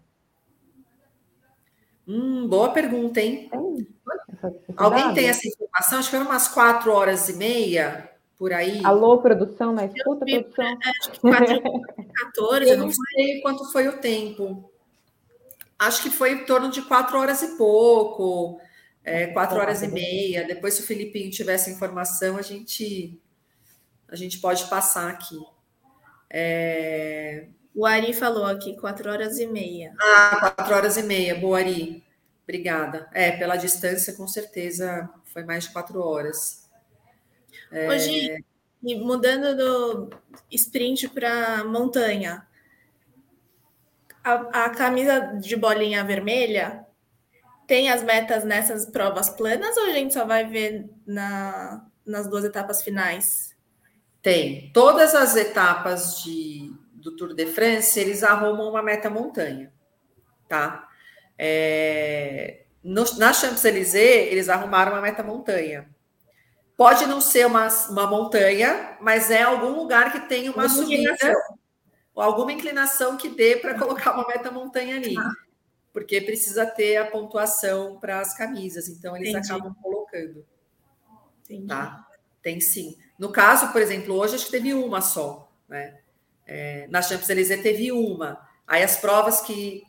[2.06, 3.48] Hum, boa pergunta, hein?
[3.50, 5.98] Tem Alguém tem essa informação?
[5.98, 8.80] Acho que foram umas quatro horas e meia por aí.
[8.84, 10.64] Alô, produção, na escuta, vi, produção?
[10.64, 11.62] É, acho que 4,
[12.34, 12.66] 14.
[12.70, 14.72] Eu não sei quanto foi o tempo.
[15.78, 18.60] Acho que foi em torno de quatro horas e pouco,
[19.04, 20.46] é, quatro horas e meia.
[20.46, 23.22] Depois, se o Filipinho tivesse informação, a gente,
[24.08, 25.38] a gente pode passar aqui.
[26.30, 27.46] É...
[27.74, 29.94] O Ari falou aqui, quatro horas e meia.
[30.00, 32.04] Ah, quatro horas e meia, boa, Ari.
[32.44, 33.08] Obrigada.
[33.12, 36.68] É, pela distância, com certeza, foi mais de quatro horas.
[37.70, 37.88] É...
[37.88, 38.44] Hoje,
[38.82, 40.10] mudando do
[40.50, 42.46] sprint para montanha,
[44.22, 46.84] a, a, camisa de bolinha vermelha
[47.66, 52.44] tem as metas nessas provas planas ou a gente só vai ver na, nas duas
[52.44, 53.49] etapas finais?
[54.22, 54.70] Tem.
[54.72, 59.72] Todas as etapas de, do Tour de France, eles arrumam uma meta montanha,
[60.48, 60.88] tá?
[61.38, 65.88] É, no, na Champs-Élysées, eles arrumaram uma meta montanha.
[66.76, 71.14] Pode não ser uma, uma montanha, mas é algum lugar que tem uma, uma subida,
[72.14, 75.16] ou alguma inclinação que dê para colocar uma meta montanha ali.
[75.16, 75.30] Ah.
[75.92, 79.52] Porque precisa ter a pontuação para as camisas, então eles Entendi.
[79.52, 80.46] acabam colocando.
[81.44, 81.66] Entendi.
[81.66, 82.06] Tá?
[82.42, 82.96] Tem sim.
[83.20, 86.00] No caso, por exemplo, hoje acho que teve uma só, né?
[86.46, 88.40] É, na Champs-Élysées teve uma.
[88.66, 89.82] Aí as provas que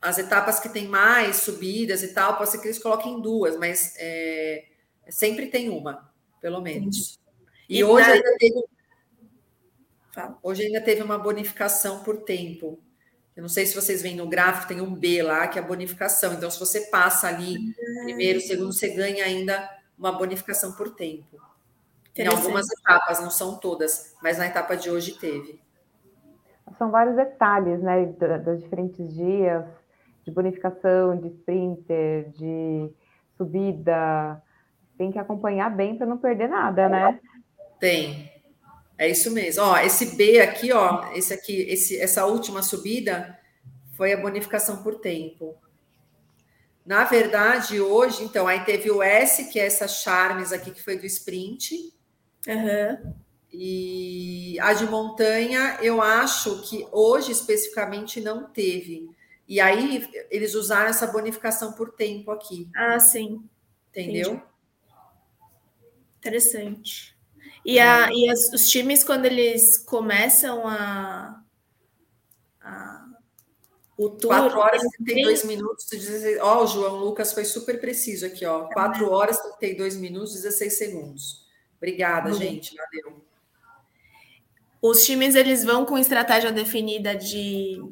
[0.00, 3.96] as etapas que tem mais subidas e tal, pode ser que eles coloquem duas, mas
[3.98, 4.66] é,
[5.08, 6.08] sempre tem uma,
[6.40, 7.18] pelo menos.
[7.68, 8.14] E, e hoje na...
[8.14, 8.64] ainda teve
[10.40, 12.78] hoje ainda teve uma bonificação por tempo.
[13.34, 15.66] Eu não sei se vocês veem no gráfico, tem um B lá, que é a
[15.66, 16.34] bonificação.
[16.34, 17.56] Então, se você passa ali
[18.04, 21.49] primeiro, segundo, você ganha ainda uma bonificação por tempo.
[22.20, 25.60] Em algumas etapas, não são todas, mas na etapa de hoje teve.
[26.78, 28.06] São vários detalhes, né,
[28.44, 29.64] dos diferentes dias,
[30.24, 32.90] de bonificação, de sprinter, de
[33.36, 34.42] subida.
[34.96, 37.18] Tem que acompanhar bem para não perder nada, né?
[37.78, 38.30] Tem.
[38.98, 39.64] É isso mesmo.
[39.64, 43.38] Ó, esse B aqui, ó, esse aqui, esse, essa última subida
[43.94, 45.56] foi a bonificação por tempo.
[46.84, 50.98] Na verdade, hoje, então, aí teve o S, que é essa Charmes aqui, que foi
[50.98, 51.74] do sprint,
[52.46, 53.14] Uhum.
[53.52, 59.10] E a de montanha, eu acho que hoje especificamente não teve.
[59.48, 62.70] E aí eles usaram essa bonificação por tempo aqui.
[62.74, 63.42] Ah, sim.
[63.90, 64.34] Entendeu?
[64.34, 64.42] Entendi.
[66.18, 67.16] Interessante.
[67.64, 68.12] E, a, é.
[68.12, 71.42] e as, os times, quando eles começam a,
[72.62, 73.06] a
[73.98, 74.30] o tour.
[74.30, 75.86] 4 horas e 32 minutos.
[75.90, 78.68] 16, ó, o João Lucas foi super preciso aqui, ó.
[78.68, 79.08] 4 é.
[79.08, 81.39] horas e 32 minutos, 16 segundos.
[81.80, 82.76] Obrigada, gente.
[82.76, 83.24] Valeu.
[84.82, 87.82] Os times eles vão com estratégia definida de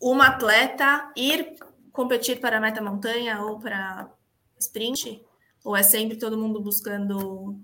[0.00, 1.56] uma atleta ir
[1.92, 4.10] competir para a meta montanha ou para
[4.58, 5.22] sprint?
[5.64, 7.58] Ou é sempre todo mundo buscando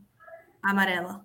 [0.62, 1.24] a amarela?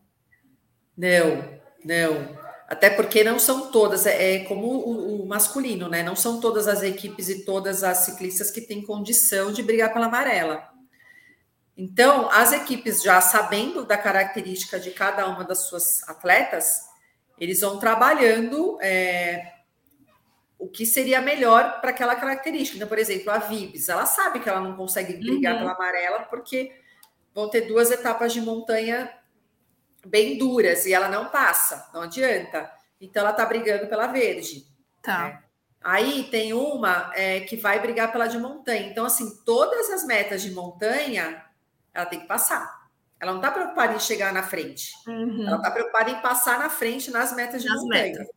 [0.96, 2.38] Não, não.
[2.68, 6.04] Até porque não são todas, é, é como o, o, masculino, né?
[6.04, 10.08] Não são todas as equipes e todas as ciclistas que têm condição de brigar pela
[10.08, 10.68] amarela.
[11.78, 16.88] Então, as equipes já sabendo da característica de cada uma das suas atletas,
[17.40, 19.54] eles vão trabalhando é,
[20.58, 22.78] o que seria melhor para aquela característica.
[22.78, 25.60] Então, por exemplo, a Vibes, ela sabe que ela não consegue brigar uhum.
[25.60, 26.76] pela amarela porque
[27.32, 29.14] vão ter duas etapas de montanha
[30.04, 32.72] bem duras e ela não passa, não adianta.
[33.00, 34.66] Então ela está brigando pela verde.
[35.04, 35.26] Tá.
[35.26, 35.44] Né?
[35.84, 38.90] Aí tem uma é, que vai brigar pela de montanha.
[38.90, 41.46] Então, assim, todas as metas de montanha
[41.98, 42.88] ela tem que passar.
[43.20, 44.94] Ela não está preocupada em chegar na frente.
[45.08, 45.48] Uhum.
[45.48, 48.20] Ela está preocupada em passar na frente nas metas de nas montanha.
[48.20, 48.28] Metas.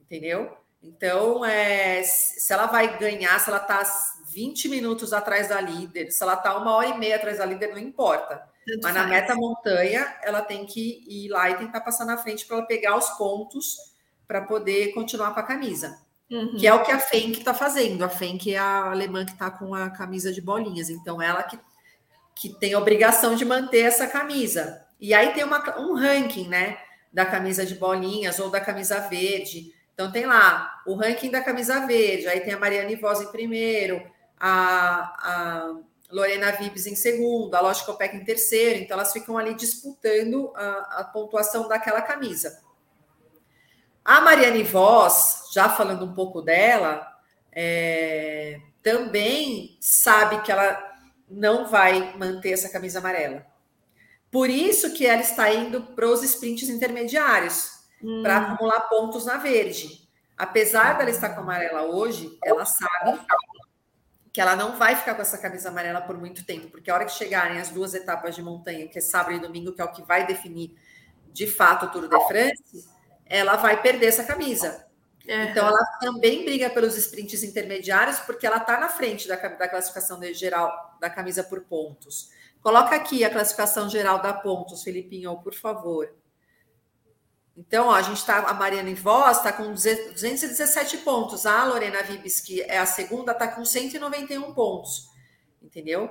[0.00, 0.56] Entendeu?
[0.82, 3.82] Então, é, se ela vai ganhar, se ela está
[4.26, 7.68] 20 minutos atrás da líder, se ela está uma hora e meia atrás da líder,
[7.68, 8.42] não importa.
[8.82, 12.56] Mas na meta montanha, ela tem que ir lá e tentar passar na frente para
[12.56, 13.76] ela pegar os pontos
[14.26, 15.98] para poder continuar com a camisa.
[16.30, 16.56] Uhum.
[16.56, 18.02] Que é o que a Fenk está fazendo.
[18.04, 20.90] A Fenk é a alemã que está com a camisa de bolinhas.
[20.90, 21.58] Então, ela que,
[22.34, 24.84] que tem obrigação de manter essa camisa.
[25.00, 26.78] E aí tem uma, um ranking, né?
[27.12, 29.72] Da camisa de bolinhas ou da camisa verde.
[29.94, 32.26] Então, tem lá o ranking da camisa verde.
[32.26, 34.02] Aí tem a Mariana Voz em primeiro,
[34.38, 35.74] a, a
[36.12, 41.04] Lorena Vibes em segundo, a Copec em terceiro, então elas ficam ali disputando a, a
[41.04, 42.60] pontuação daquela camisa.
[44.04, 47.06] A Mariane Voss, já falando um pouco dela,
[47.50, 50.91] é, também sabe que ela
[51.32, 53.44] não vai manter essa camisa amarela.
[54.30, 57.70] Por isso que ela está indo para os sprints intermediários,
[58.02, 58.22] hum.
[58.22, 60.08] para acumular pontos na verde.
[60.36, 63.20] Apesar dela estar com a amarela hoje, ela sabe
[64.32, 67.04] que ela não vai ficar com essa camisa amarela por muito tempo, porque a hora
[67.04, 69.92] que chegarem as duas etapas de montanha, que é sábado e domingo, que é o
[69.92, 70.74] que vai definir
[71.30, 72.88] de fato o Tour de France,
[73.26, 74.86] ela vai perder essa camisa.
[75.28, 75.42] Uhum.
[75.42, 80.18] Então, ela também briga pelos sprints intermediários, porque ela está na frente da, da classificação
[80.32, 82.30] geral da camisa por pontos.
[82.62, 86.14] Coloca aqui a classificação geral da pontos, Felipinho, por favor.
[87.56, 91.44] Então, ó, a gente está, a Mariana em Voz está com 217 pontos.
[91.44, 95.10] A Lorena Vibes, que é a segunda, está com 191 pontos.
[95.60, 96.08] Entendeu?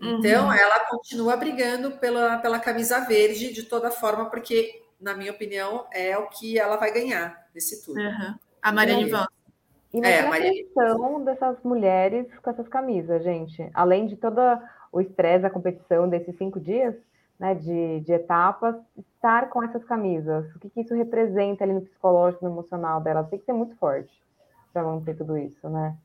[0.00, 0.52] Então, uhum.
[0.52, 6.18] ela continua brigando pela, pela camisa verde de toda forma, porque, na minha opinião, é
[6.18, 8.02] o que ela vai ganhar nesse turno.
[8.02, 8.34] Uhum.
[8.60, 9.08] A Mariana em
[9.92, 13.68] E é, a questão dessas mulheres com essas camisas, gente.
[13.74, 14.40] Além de todo
[14.90, 16.94] o estresse da competição desses cinco dias,
[17.38, 20.46] né, de, de etapas, estar com essas camisas?
[20.54, 23.24] O que, que isso representa ali no psicológico, no emocional dela?
[23.24, 24.12] Tem que ser muito forte
[24.72, 25.96] para manter tudo isso, né?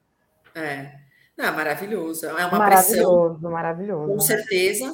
[0.55, 0.91] É.
[1.37, 2.25] Não, é maravilhoso.
[2.25, 3.51] É uma maravilhoso, pressão.
[3.51, 4.91] Maravilhoso, Com certeza.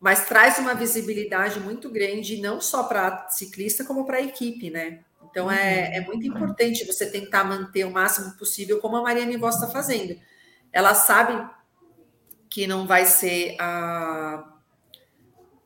[0.00, 5.00] Mas traz uma visibilidade muito grande, não só para ciclista, como para a equipe, né?
[5.34, 5.94] Então é, uhum.
[5.94, 10.16] é muito importante você tentar manter o máximo possível, como a Mariane Voss está fazendo.
[10.72, 11.44] Ela sabe
[12.48, 14.48] que não vai ser a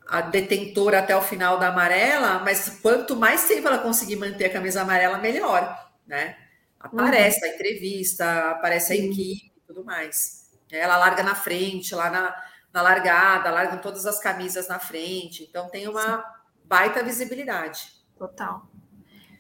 [0.09, 4.53] a detentora até o final da amarela, mas quanto mais tempo ela conseguir manter a
[4.53, 6.35] camisa amarela, melhor, né?
[6.81, 7.53] Aparece uhum.
[7.53, 10.49] a entrevista, aparece a equipe e tudo mais.
[10.73, 12.35] Ela larga na frente, lá na,
[12.73, 16.23] na largada, largam todas as camisas na frente, então tem uma Sim.
[16.65, 17.93] baita visibilidade.
[18.19, 18.67] Total.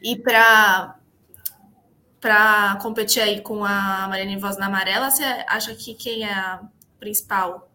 [0.02, 0.94] E para
[2.20, 6.60] para competir aí com a Mariana Voz na amarela, você acha que quem é a
[6.98, 7.70] principal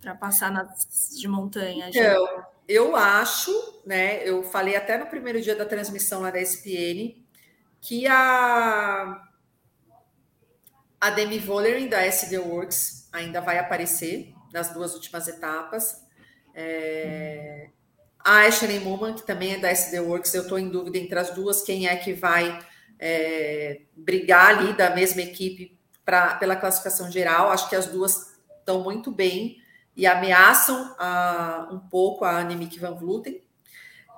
[0.00, 1.88] para passar nas de montanha?
[1.88, 3.50] Então, eu acho,
[3.84, 4.22] né?
[4.22, 7.20] Eu falei até no primeiro dia da transmissão lá da SPN
[7.80, 9.26] que a
[11.00, 16.04] a Demi Vollering da SD Works ainda vai aparecer nas duas últimas etapas.
[16.54, 17.70] É...
[18.24, 21.30] A Ashley Muman, que também é da SD Works, eu estou em dúvida entre as
[21.30, 22.58] duas quem é que vai
[22.98, 27.50] é, brigar ali da mesma equipe pra, pela classificação geral.
[27.50, 29.56] Acho que as duas estão muito bem
[29.96, 33.42] e ameaçam a, um pouco a Annemiek van Vleuten.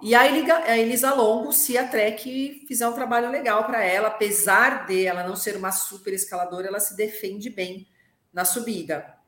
[0.03, 4.85] E a, a Elisa Longo, se a Trek fizer um trabalho legal para ela, apesar
[4.85, 7.87] de ela não ser uma super escaladora, ela se defende bem
[8.33, 9.22] na subida.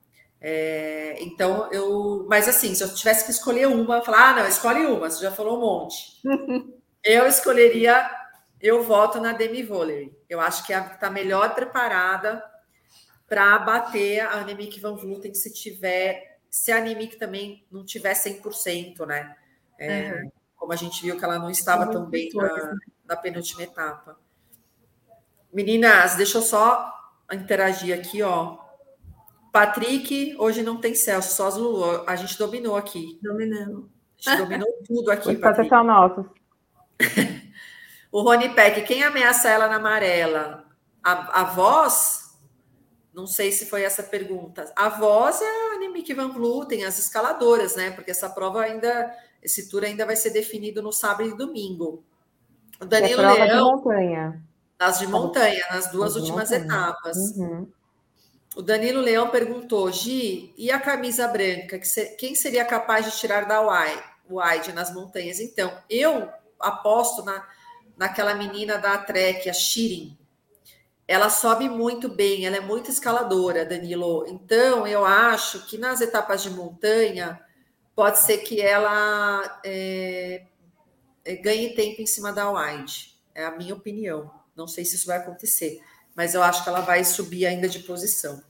[0.46, 2.26] É, então, eu.
[2.28, 5.32] Mas assim, se eu tivesse que escolher uma, falar, ah, não, escolhe uma, você já
[5.32, 6.20] falou um monte.
[7.02, 8.10] eu escolheria,
[8.60, 10.14] eu voto na Demi Volley.
[10.28, 12.44] Eu acho que é está melhor preparada
[13.26, 19.06] para bater a Annemiek van Vleuten se tiver se a Animic também não tiver 100%,
[19.06, 19.34] né?
[19.78, 20.30] É, uhum.
[20.54, 22.74] Como a gente viu que ela não estava tão bem na,
[23.06, 24.16] na, penúltima etapa.
[25.50, 26.92] Meninas, deixa eu só
[27.32, 28.63] interagir aqui, ó.
[29.54, 32.02] Patrick, hoje não tem Celso, só Zulu.
[32.08, 33.20] A gente dominou aqui.
[33.22, 33.84] Dominamos.
[34.26, 35.30] A gente dominou tudo aqui.
[35.30, 35.68] Os Patrick.
[35.68, 36.26] são nossos.
[38.10, 40.64] o Rony Peck, quem ameaça ela na amarela?
[41.00, 42.24] A, a voz
[43.14, 44.72] não sei se foi essa pergunta.
[44.74, 47.92] A voz é a Annemiek van Vluten, as escaladoras, né?
[47.92, 49.08] Porque essa prova ainda,
[49.40, 52.02] esse tour ainda vai ser definido no sábado e domingo.
[52.80, 53.76] O Danilo é prova Leão.
[53.76, 54.42] De montanha.
[54.80, 56.64] Nas de montanha, nas duas últimas montanha.
[56.64, 57.16] etapas.
[57.36, 57.68] Uhum.
[58.54, 61.80] O Danilo Leão perguntou, Gi, e a camisa branca?
[62.16, 65.40] Quem seria capaz de tirar da wide nas montanhas?
[65.40, 66.28] Então, eu
[66.60, 67.44] aposto na,
[67.96, 70.16] naquela menina da Trek, a Shirin.
[71.06, 74.24] Ela sobe muito bem, ela é muito escaladora, Danilo.
[74.28, 77.40] Então, eu acho que nas etapas de montanha,
[77.94, 80.46] pode ser que ela é,
[81.24, 83.16] é, ganhe tempo em cima da wide.
[83.34, 84.30] É a minha opinião.
[84.54, 85.82] Não sei se isso vai acontecer
[86.14, 88.42] mas eu acho que ela vai subir ainda de posição.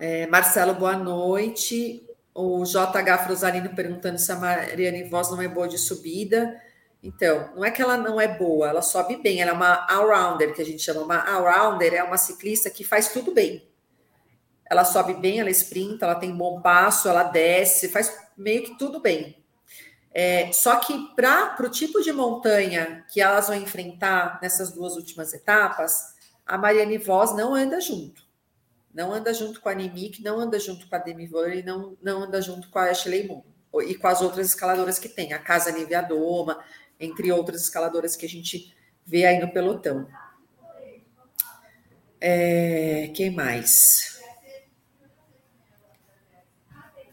[0.00, 2.06] É, Marcelo, boa noite.
[2.34, 6.60] O JH Frosalino perguntando se a Mariane Voz não é boa de subida.
[7.02, 10.52] Então, não é que ela não é boa, ela sobe bem, ela é uma all-rounder,
[10.52, 11.02] que a gente chama.
[11.02, 13.68] Uma all-rounder é uma ciclista que faz tudo bem.
[14.68, 19.00] Ela sobe bem, ela sprinta, ela tem bom passo, ela desce, faz meio que tudo
[19.00, 19.36] bem.
[20.20, 25.32] É, só que para o tipo de montanha que elas vão enfrentar nessas duas últimas
[25.32, 26.12] etapas,
[26.44, 28.26] a Mariane Voz não anda junto.
[28.92, 32.24] Não anda junto com a Nimic, não anda junto com a Demi Volley, não, não
[32.24, 33.44] anda junto com a Ashley Moon.
[33.86, 36.64] E com as outras escaladoras que tem, a Casa Neviadoma,
[36.98, 38.74] entre outras escaladoras que a gente
[39.06, 40.08] vê aí no pelotão.
[42.20, 44.17] É, quem mais?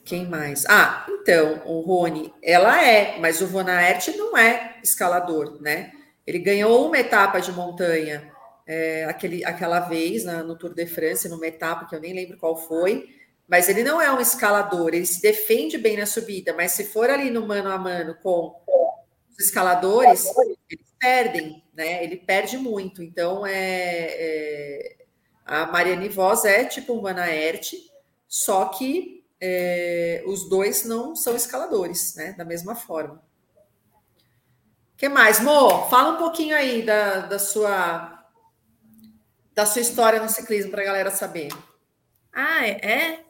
[0.06, 0.66] Quem mais?
[0.68, 5.92] Ah, então, o Rony, ela é, mas o Von Aert não é escalador, né?
[6.26, 8.32] Ele ganhou uma etapa de montanha
[8.68, 12.38] é, aquele, aquela vez na, no Tour de France, numa etapa que eu nem lembro
[12.38, 13.10] qual foi,
[13.48, 17.10] mas ele não é um escalador, ele se defende bem na subida, mas se for
[17.10, 18.56] ali no mano a mano com
[19.30, 20.26] os escaladores,
[20.70, 22.04] eles perdem, né?
[22.04, 23.04] Ele perde muito.
[23.04, 24.96] Então, é, é
[25.46, 27.74] a Mariane Voz é tipo um Van Aert,
[28.28, 32.34] só que é, os dois não são escaladores, né?
[32.34, 33.24] Da mesma forma.
[34.94, 35.40] O que mais?
[35.40, 38.16] Mo, fala um pouquinho aí da, da sua
[39.54, 41.50] da sua história no ciclismo para a galera saber.
[42.34, 43.24] Ah, é?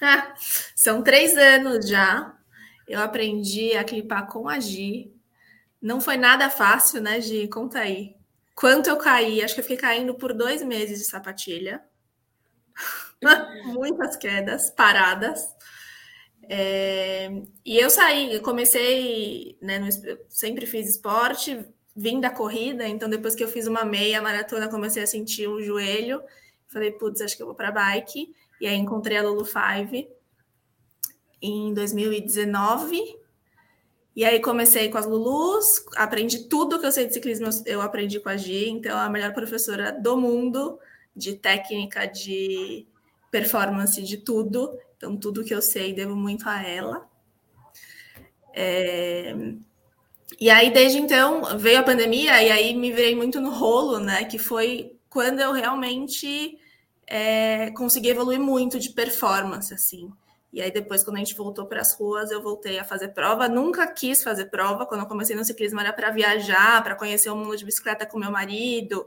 [0.74, 2.36] São três anos já.
[2.86, 5.14] Eu aprendi a clipar com a Gi.
[5.80, 7.46] Não foi nada fácil, né, Gi?
[7.48, 8.16] Conta aí.
[8.54, 9.42] Quanto eu caí?
[9.42, 11.82] Acho que eu fiquei caindo por dois meses de sapatilha.
[13.66, 15.54] muitas quedas, paradas.
[16.48, 19.88] É, e eu saí, eu comecei, né, no,
[20.28, 21.64] sempre fiz esporte,
[21.96, 25.62] vim da corrida, então depois que eu fiz uma meia maratona, comecei a sentir o
[25.62, 26.22] joelho.
[26.68, 28.34] Falei, putz, acho que eu vou para bike.
[28.60, 30.08] E aí encontrei a Lulu Five
[31.40, 33.18] em 2019.
[34.16, 38.20] E aí comecei com as Lulus, aprendi tudo que eu sei de ciclismo, eu aprendi
[38.20, 40.78] com a Gi, então a melhor professora do mundo
[41.16, 42.86] de técnica, de
[43.34, 44.78] performance de tudo.
[44.96, 47.04] Então, tudo que eu sei, devo muito a ela.
[48.54, 49.34] É...
[50.40, 54.24] E aí, desde então, veio a pandemia e aí me virei muito no rolo, né?
[54.24, 56.56] Que foi quando eu realmente
[57.08, 60.12] é, consegui evoluir muito de performance, assim.
[60.52, 63.48] E aí, depois, quando a gente voltou para as ruas, eu voltei a fazer prova.
[63.48, 64.86] Nunca quis fazer prova.
[64.86, 68.16] Quando eu comecei no ciclismo, era para viajar, para conhecer o mundo de bicicleta com
[68.16, 69.04] meu marido.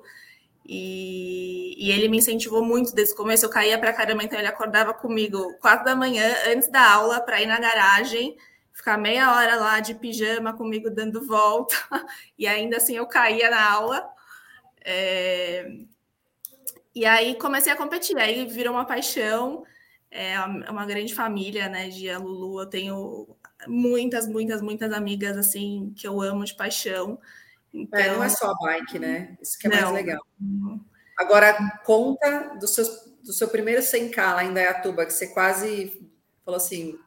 [0.68, 3.46] E, e, ele me incentivou muito desde o começo.
[3.46, 7.42] Eu caía para caramba, então ele acordava comigo quatro da manhã antes da aula para
[7.42, 8.36] ir na garagem,
[8.74, 11.76] ficar meia hora lá de pijama comigo dando volta,
[12.38, 14.10] e ainda assim eu caía na aula.
[14.84, 15.72] É...
[16.94, 19.64] E aí comecei a competir, aí virou uma paixão,
[20.12, 20.38] é
[20.70, 22.62] uma grande família, né, de Lulu.
[22.62, 23.38] Eu tenho
[23.68, 27.20] muitas, muitas, muitas amigas assim que eu amo de paixão.
[27.74, 29.38] Então, é, não é só a bike, né?
[29.42, 29.82] Isso que é não.
[29.82, 30.20] mais legal.
[31.18, 32.86] Agora, conta do seu,
[33.24, 36.00] do seu primeiro 100K lá em Dayatuba, que você quase
[36.46, 36.98] falou assim.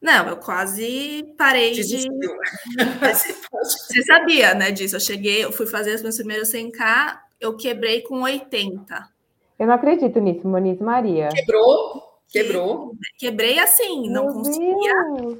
[0.00, 2.12] Não, eu quase parei Desistiu.
[2.18, 2.28] de.
[3.00, 4.96] você sabia, né, disso?
[4.96, 9.08] Eu cheguei, eu fui fazer os meus primeiros 100K, eu quebrei com 80.
[9.58, 11.28] Eu não acredito nisso, Moniz Maria.
[11.30, 12.20] Quebrou?
[12.28, 12.92] Quebrou?
[13.18, 14.94] Quebrei assim, não Meu conseguia.
[15.16, 15.38] Deus.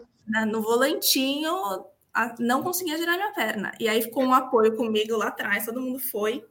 [0.49, 1.55] No volantinho,
[2.39, 3.73] não conseguia girar minha perna.
[3.79, 6.45] E aí ficou um apoio comigo lá atrás, todo mundo foi.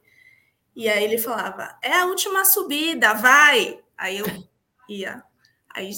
[0.74, 3.80] E aí ele falava: é a última subida, vai!
[3.96, 4.26] Aí eu
[4.88, 5.22] ia.
[5.74, 5.90] Aí,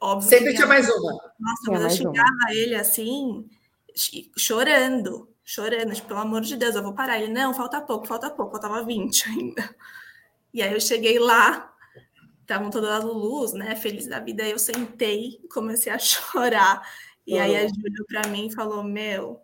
[0.00, 0.28] óbvio.
[0.28, 1.12] Sempre tinha mais uma.
[1.38, 2.54] Nossa, mas eu xingava uma.
[2.54, 3.48] ele assim,
[4.36, 7.18] chorando, chorando, tipo, pelo amor de Deus, eu vou parar.
[7.18, 9.76] Ele, não, falta pouco, falta pouco, faltava 20 ainda.
[10.52, 11.72] E aí eu cheguei lá,
[12.40, 13.76] estavam todas as luz, né?
[13.76, 14.42] Feliz da vida.
[14.42, 16.82] Aí eu sentei, comecei a chorar.
[17.30, 19.40] E aí a Júlia para mim falou: Meu,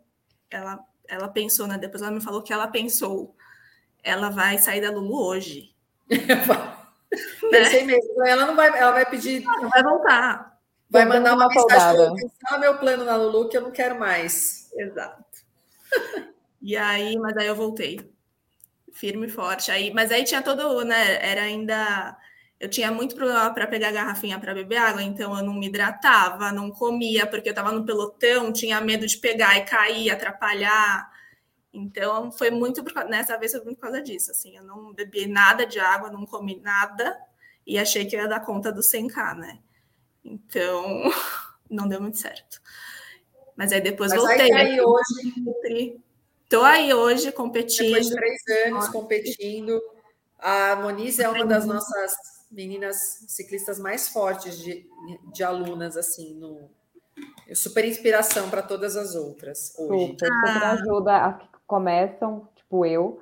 [0.51, 1.79] ela, ela pensou, né?
[1.79, 3.37] Depois ela me falou que ela pensou,
[4.03, 5.73] ela vai sair da Lulu hoje.
[7.49, 9.45] Pensei mesmo, ela não vai, ela vai pedir.
[9.45, 10.59] Ela vai voltar.
[10.91, 14.69] Vai mandar uma, mensagem cancela meu plano na Lulu que eu não quero mais.
[14.75, 15.25] Exato.
[16.61, 18.01] e aí, mas aí eu voltei.
[18.93, 19.71] firme e forte.
[19.71, 21.25] Aí, mas aí tinha todo, né?
[21.25, 22.17] Era ainda.
[22.59, 26.51] Eu tinha muito problema para pegar garrafinha para beber água, então eu não me hidratava,
[26.51, 31.13] não comia, porque eu estava no pelotão, tinha medo de pegar e cair, atrapalhar.
[31.71, 34.31] Então foi muito por, nessa vez foi muito por causa disso.
[34.31, 37.19] Assim, eu não bebi nada de água, não comi nada
[37.67, 39.59] e achei que ia dar conta do 100k, né?
[40.25, 41.03] Então
[41.69, 42.63] não deu muito certo.
[43.55, 44.41] Mas aí depois Mas voltei.
[44.41, 46.03] Aí, tá aí hoje.
[46.45, 47.87] Estou aí hoje competindo.
[47.87, 49.79] Depois de três anos competindo.
[50.39, 54.87] A Moniz é uma das nossas meninas ciclistas mais fortes de,
[55.33, 56.71] de alunas, assim, no,
[57.55, 60.07] super inspiração para todas as outras hoje.
[60.09, 60.71] Super, super ah.
[60.73, 63.21] ajuda as que começam, tipo eu.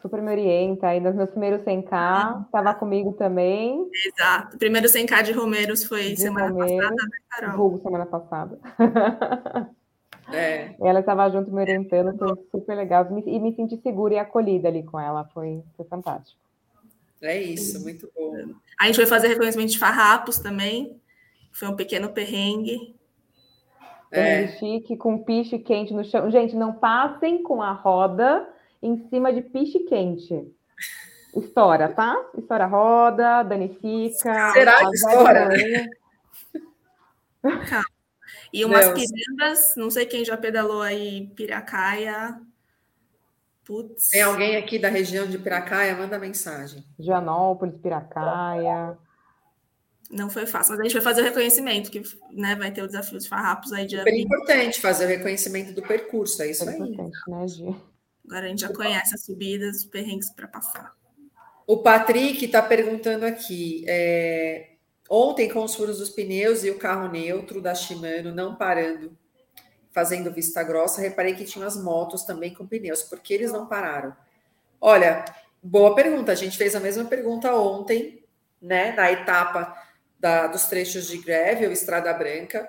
[0.00, 0.88] Super me orienta.
[0.88, 3.86] Aí nos meus primeiros 100k, estava comigo também.
[4.06, 4.56] Exato.
[4.56, 7.56] Primeiro 100k de Romeiros foi de semana Romeiros, passada, né, Carol?
[7.56, 8.58] Vulgo semana passada.
[10.32, 10.74] É.
[10.80, 12.16] Ela estava junto me orientando,
[12.50, 13.06] foi super legal.
[13.26, 16.40] E me senti segura e acolhida ali com ela, foi, foi fantástico.
[17.22, 18.54] É isso, muito bom.
[18.78, 21.00] A gente foi fazer reconhecimento de farrapos também,
[21.52, 22.94] foi um pequeno perrengue.
[24.10, 24.48] É.
[24.58, 26.30] Chique, com piche quente no chão.
[26.30, 28.48] Gente, não passem com a roda
[28.82, 30.52] em cima de piche quente.
[31.36, 32.16] Estoura, tá?
[32.36, 34.52] Estoura a roda, danifica.
[34.52, 35.48] Será que estoura?
[38.52, 39.10] E umas Deus.
[39.10, 42.40] pirandas, não sei quem já pedalou aí Piracaia.
[43.70, 44.08] Putz.
[44.08, 45.94] Tem alguém aqui da região de Piracaia?
[45.94, 46.84] Manda mensagem.
[46.98, 48.98] Joanópolis, Piracaia.
[50.10, 52.02] Não foi fácil, mas a gente vai fazer o reconhecimento, que
[52.32, 55.82] né, vai ter o desafio de farrapos aí de Super importante fazer o reconhecimento do
[55.82, 56.80] percurso, é isso é aí.
[56.80, 57.76] Importante, né, Gi?
[58.26, 60.92] Agora a gente já conhece as subidas, os perrengues para passar.
[61.64, 64.70] O Patrick está perguntando aqui: é,
[65.08, 69.16] Ontem, com os furos dos pneus e o carro neutro da Shimano não parando,
[69.92, 73.02] fazendo vista grossa, reparei que tinha as motos também com pneus.
[73.02, 74.14] Por que eles não pararam?
[74.80, 75.24] Olha,
[75.62, 76.32] boa pergunta.
[76.32, 78.24] A gente fez a mesma pergunta ontem,
[78.60, 79.76] né, na etapa
[80.18, 82.68] da, dos trechos de gravel, Estrada Branca,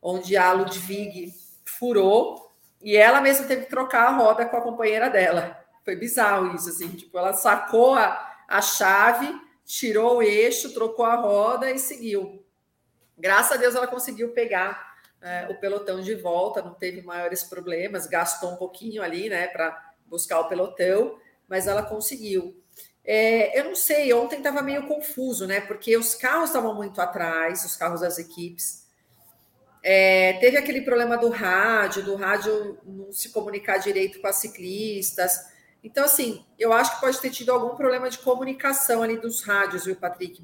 [0.00, 1.32] onde a Ludwig
[1.64, 2.50] furou
[2.80, 5.58] e ela mesma teve que trocar a roda com a companheira dela.
[5.84, 9.32] Foi bizarro isso, assim, tipo, ela sacou a, a chave
[9.64, 12.44] tirou o eixo, trocou a roda e seguiu.
[13.16, 14.91] Graças a Deus ela conseguiu pegar
[15.22, 19.92] é, o pelotão de volta, não teve maiores problemas, gastou um pouquinho ali, né, para
[20.06, 21.18] buscar o pelotão,
[21.48, 22.60] mas ela conseguiu.
[23.04, 25.60] É, eu não sei, ontem estava meio confuso, né?
[25.60, 28.86] Porque os carros estavam muito atrás, os carros das equipes.
[29.82, 35.50] É, teve aquele problema do rádio, do rádio não se comunicar direito com as ciclistas.
[35.82, 39.84] Então, assim, eu acho que pode ter tido algum problema de comunicação ali dos rádios,
[39.84, 40.40] viu, Patrick,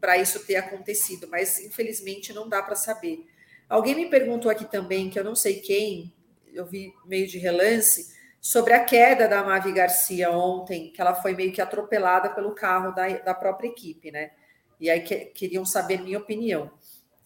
[0.00, 3.24] para isso ter acontecido, mas infelizmente não dá para saber.
[3.72, 6.12] Alguém me perguntou aqui também, que eu não sei quem,
[6.52, 11.34] eu vi meio de relance, sobre a queda da Mavi Garcia ontem, que ela foi
[11.34, 14.32] meio que atropelada pelo carro da, da própria equipe, né?
[14.80, 16.70] E aí que, queriam saber minha opinião.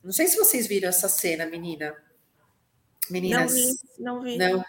[0.05, 1.97] Não sei se vocês viram essa cena, menina.
[3.11, 3.53] Meninas.
[3.53, 4.39] Não vi, não vi.
[4.39, 4.65] Não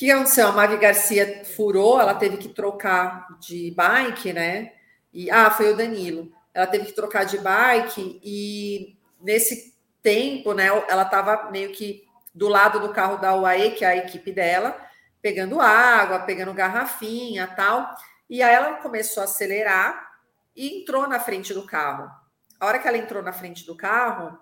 [0.00, 0.46] que aconteceu?
[0.46, 4.72] A Mavi Garcia furou, ela teve que trocar de bike, né?
[5.12, 6.32] E, ah, foi o Danilo.
[6.54, 9.69] Ela teve que trocar de bike e nesse
[10.02, 13.96] tempo, né, ela estava meio que do lado do carro da UAE, que é a
[13.96, 14.76] equipe dela,
[15.20, 17.94] pegando água, pegando garrafinha tal.
[18.28, 20.10] E aí ela começou a acelerar
[20.54, 22.10] e entrou na frente do carro.
[22.58, 24.38] A hora que ela entrou na frente do carro,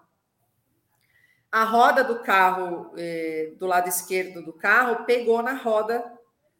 [1.50, 6.17] a roda do carro, eh, do lado esquerdo do carro, pegou na roda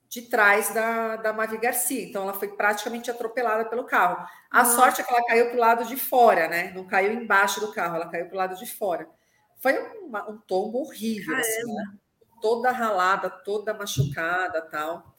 [0.09, 2.03] de trás da, da Mavi Garcia.
[2.03, 4.27] Então, ela foi praticamente atropelada pelo carro.
[4.51, 6.73] A sorte é que ela caiu para o lado de fora, né?
[6.75, 9.09] Não caiu embaixo do carro, ela caiu para o lado de fora.
[9.59, 11.85] Foi uma, um tombo horrível, assim, né?
[12.41, 15.15] toda ralada, toda machucada tal.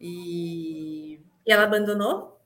[0.00, 1.20] E...
[1.46, 2.40] e ela abandonou?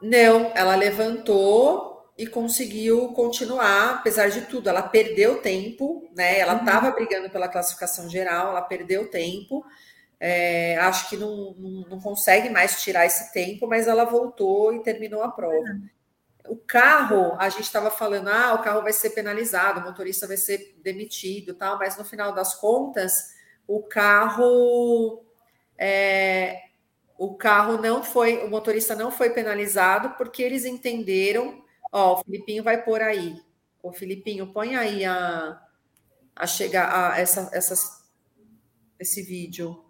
[0.00, 4.68] Não, ela levantou, e conseguiu continuar, apesar de tudo.
[4.68, 6.38] Ela perdeu tempo, né?
[6.38, 6.94] Ela estava uhum.
[6.94, 9.64] brigando pela classificação geral, ela perdeu tempo.
[10.18, 14.82] É, acho que não, não, não, consegue mais tirar esse tempo, mas ela voltou e
[14.82, 15.78] terminou a prova.
[16.48, 20.36] O carro, a gente estava falando, ah, o carro vai ser penalizado, o motorista vai
[20.36, 23.34] ser demitido, tal, mas no final das contas,
[23.66, 25.24] o carro
[25.76, 26.62] é,
[27.18, 32.62] o carro não foi, o motorista não foi penalizado porque eles entenderam Ó, o Filipinho
[32.62, 33.40] vai pôr aí.
[33.82, 35.58] O Filipinho, põe aí a,
[36.34, 38.04] a chegar a essa, essas,
[38.98, 39.82] esse vídeo.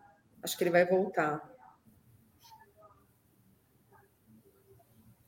[0.47, 1.43] Acho que ele vai voltar.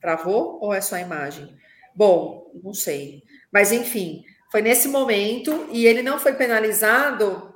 [0.00, 1.58] Travou ou é só a imagem?
[1.92, 3.24] Bom, não sei.
[3.52, 7.52] Mas enfim, foi nesse momento e ele não foi penalizado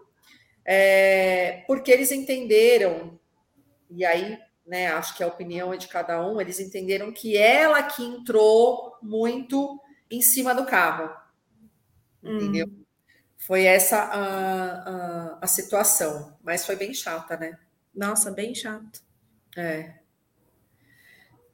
[0.64, 3.16] é, porque eles entenderam
[3.88, 4.36] e aí,
[4.66, 8.98] né, acho que a opinião é de cada um, eles entenderam que ela que entrou
[9.00, 11.14] muito em cima do carro.
[12.24, 12.66] Entendeu?
[12.66, 12.82] Hum.
[13.47, 17.59] Foi essa a, a, a situação, mas foi bem chata, né?
[17.93, 19.03] Nossa, bem chato.
[19.57, 19.95] É.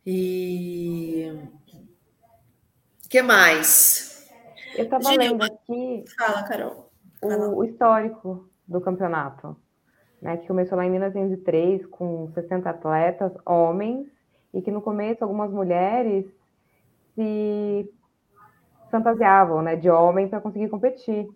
[0.05, 1.33] E
[3.09, 4.29] que mais?
[4.77, 6.05] Eu estava lendo aqui.
[6.19, 6.93] Fala, Carol.
[7.23, 9.57] O, o, histórico do campeonato,
[10.21, 10.37] né?
[10.37, 14.07] Que começou lá em 1903 com 60 atletas, homens,
[14.53, 16.27] e que no começo algumas mulheres
[17.15, 17.91] se
[18.91, 21.29] fantasiavam, né, de homem para conseguir competir.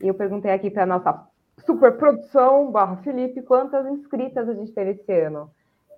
[0.00, 1.26] E eu perguntei aqui para a nossa
[1.64, 5.50] superprodução, barra Felipe, quantas inscritas a gente teve esse ano.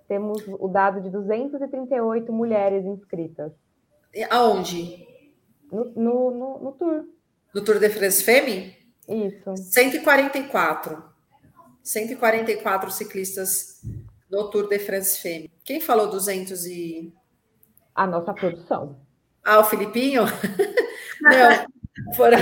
[0.07, 3.51] Temos o dado de 238 mulheres inscritas.
[4.29, 5.05] Aonde?
[5.71, 7.05] No, no, no, no Tour.
[7.53, 8.73] No Tour de France Femme?
[9.07, 9.55] Isso.
[9.57, 11.03] 144.
[11.83, 13.81] 144 ciclistas
[14.29, 15.51] no Tour de France Femme.
[15.63, 17.13] Quem falou 200 e...
[17.93, 18.97] A nossa produção.
[19.43, 20.23] Ah, o Filipinho?
[21.21, 21.65] Não,
[22.15, 22.37] foram,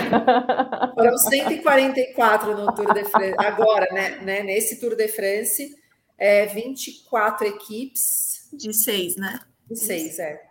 [0.94, 3.36] foram 144 no Tour de France.
[3.38, 5.76] Agora, né, né nesse Tour de France,
[6.18, 8.50] é 24 equipes.
[8.54, 9.40] De seis, né?
[9.70, 10.42] De seis, é.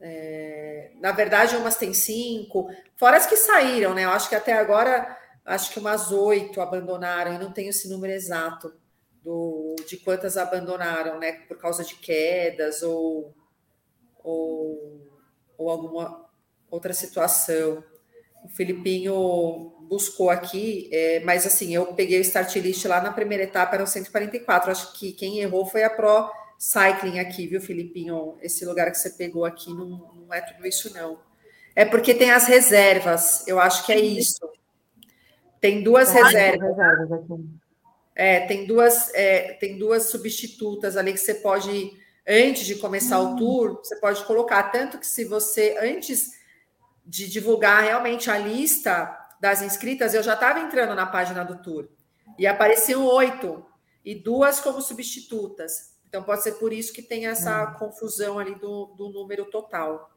[0.00, 0.92] é.
[1.00, 4.04] Na verdade, umas tem cinco, fora as que saíram, né?
[4.04, 8.12] Eu acho que até agora, acho que umas oito abandonaram, eu não tenho esse número
[8.12, 8.74] exato
[9.22, 11.32] do, de quantas abandonaram, né?
[11.46, 13.34] Por causa de quedas ou,
[14.24, 15.08] ou,
[15.56, 16.21] ou alguma
[16.72, 17.84] outra situação.
[18.42, 23.44] O Filipinho buscou aqui, é, mas assim, eu peguei o start list lá na primeira
[23.44, 24.70] etapa, eram 144.
[24.70, 28.36] Acho que quem errou foi a Pro Cycling aqui, viu, Filipinho?
[28.40, 31.20] Esse lugar que você pegou aqui não, não é tudo isso, não.
[31.76, 34.40] É porque tem as reservas, eu acho que é isso.
[35.60, 36.68] Tem duas reservas.
[38.14, 41.92] É, tem duas, é, tem duas substitutas ali que você pode,
[42.26, 43.34] antes de começar hum.
[43.34, 44.64] o tour, você pode colocar.
[44.64, 46.41] Tanto que se você, antes
[47.04, 51.88] de divulgar realmente a lista das inscritas, eu já estava entrando na página do tour
[52.38, 53.64] e apareciam oito
[54.04, 55.92] e duas como substitutas.
[56.08, 57.78] Então pode ser por isso que tem essa hum.
[57.78, 60.10] confusão ali do, do número total.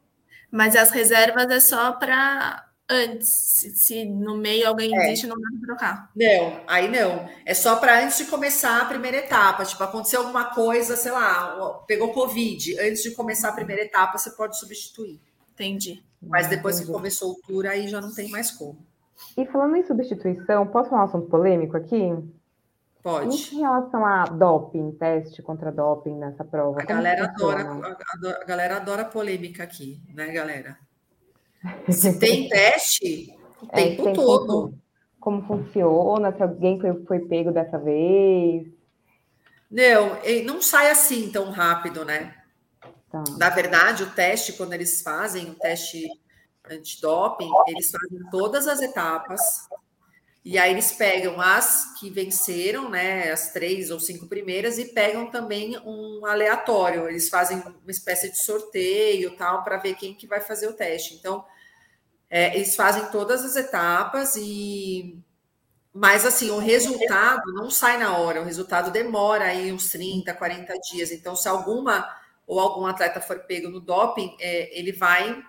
[0.51, 3.29] Mas as reservas é só para antes.
[3.75, 5.07] Se, no meio alguém é.
[5.07, 6.11] existe, não dá para trocar.
[6.15, 7.29] Não, aí não.
[7.45, 9.65] É só para antes de começar a primeira etapa.
[9.65, 12.79] Tipo, aconteceu alguma coisa, sei lá, pegou Covid.
[12.79, 15.19] Antes de começar a primeira etapa, você pode substituir.
[15.55, 16.03] Entendi.
[16.21, 18.85] Mas depois que começou o tour, aí já não tem mais como.
[19.37, 22.13] E falando em substituição, posso falar um assunto polêmico aqui?
[23.01, 23.55] Pode.
[23.55, 26.81] Em relação a doping, teste contra doping nessa prova.
[26.81, 30.77] A galera, adora, a, a, galera adora polêmica aqui, né, galera?
[31.89, 34.73] Se tem teste, o é, tempo todo.
[35.19, 38.67] Como, como, funciona, se alguém foi, foi pego dessa vez.
[39.71, 42.33] Não, não sai assim tão rápido, né?
[43.23, 43.37] Tá.
[43.37, 46.09] Na verdade, o teste, quando eles fazem o teste
[46.69, 49.41] antidoping, eles fazem todas as etapas,
[50.43, 55.31] e aí eles pegam as que venceram, né, as três ou cinco primeiras, e pegam
[55.31, 57.07] também um aleatório.
[57.07, 61.15] Eles fazem uma espécie de sorteio, tal, para ver quem que vai fazer o teste.
[61.15, 61.45] Então,
[62.29, 65.17] é, eles fazem todas as etapas e
[65.97, 70.77] mas assim, o resultado não sai na hora, o resultado demora aí uns 30, 40
[70.79, 71.09] dias.
[71.09, 72.05] Então, se alguma
[72.47, 75.43] ou algum atleta for pego no doping, é, ele vai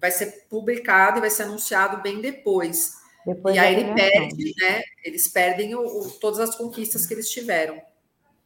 [0.00, 2.94] vai ser publicado e vai ser anunciado bem depois.
[3.26, 4.82] depois e aí ele perde, né?
[5.04, 7.80] Eles perdem o, o, todas as conquistas que eles tiveram.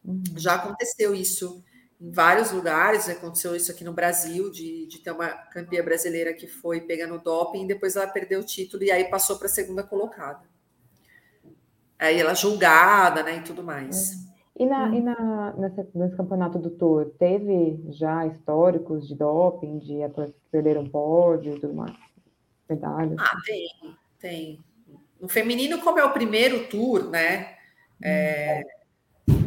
[0.05, 0.23] Uhum.
[0.37, 1.63] Já aconteceu isso
[2.01, 6.49] em vários lugares, aconteceu isso aqui no Brasil, de, de ter uma campeã brasileira que
[6.49, 9.83] foi pegando doping e depois ela perdeu o título e aí passou para a segunda
[9.83, 10.51] colocada.
[11.99, 14.15] Aí ela julgada, né, e tudo mais.
[14.15, 14.32] É.
[14.63, 14.95] E, na, hum.
[14.95, 20.51] e na, nessa, nesse campeonato do Tour, teve já históricos de doping, de atletas que
[20.53, 21.93] perderam pódio e tudo mais?
[22.69, 23.17] Medalhas?
[23.19, 23.69] Ah, tem,
[24.21, 24.61] tem.
[25.21, 27.57] No feminino, como é o primeiro Tour, né?
[28.01, 28.63] É,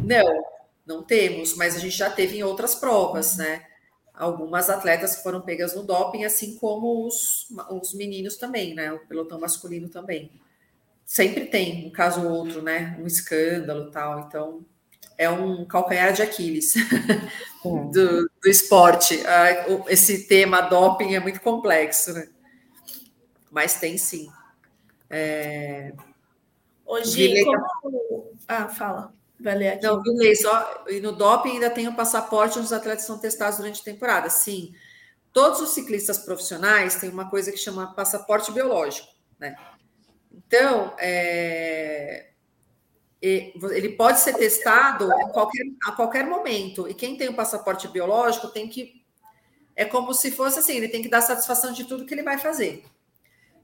[0.04, 0.44] não,
[0.86, 3.64] não temos, mas a gente já teve em outras provas, né?
[4.12, 8.92] Algumas atletas que foram pegas no doping, assim como os, os meninos também, né?
[8.92, 10.30] O pelotão masculino também.
[11.06, 12.98] Sempre tem um caso ou outro, né?
[13.00, 14.20] Um escândalo tal.
[14.20, 14.64] Então,
[15.18, 16.74] é um calcanhar de Aquiles
[17.64, 19.20] do, do, esporte.
[19.88, 22.28] Esse tema doping é muito complexo, né?
[23.50, 24.30] Mas tem sim.
[25.08, 25.92] É...
[26.84, 27.44] Hoje,
[27.82, 28.32] como...
[28.46, 29.14] Ah, fala.
[29.40, 29.86] Vai ler aqui.
[29.86, 30.84] Não, Vilei, só...
[30.88, 34.28] E no doping ainda tem o passaporte onde os atletas são testados durante a temporada.
[34.30, 34.72] Sim.
[35.32, 39.08] Todos os ciclistas profissionais têm uma coisa que chama passaporte biológico,
[39.38, 39.56] né?
[40.32, 42.30] Então, é
[43.20, 46.88] ele pode ser testado a qualquer, a qualquer momento.
[46.88, 49.02] E quem tem o passaporte biológico tem que.
[49.74, 52.38] É como se fosse assim: ele tem que dar satisfação de tudo que ele vai
[52.38, 52.84] fazer.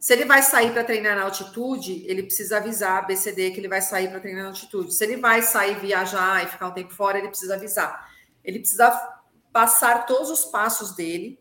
[0.00, 3.68] Se ele vai sair para treinar na altitude, ele precisa avisar a BCD que ele
[3.68, 4.92] vai sair para treinar na altitude.
[4.92, 8.10] Se ele vai sair, viajar e ficar um tempo fora, ele precisa avisar.
[8.42, 8.90] Ele precisa
[9.52, 11.38] passar todos os passos dele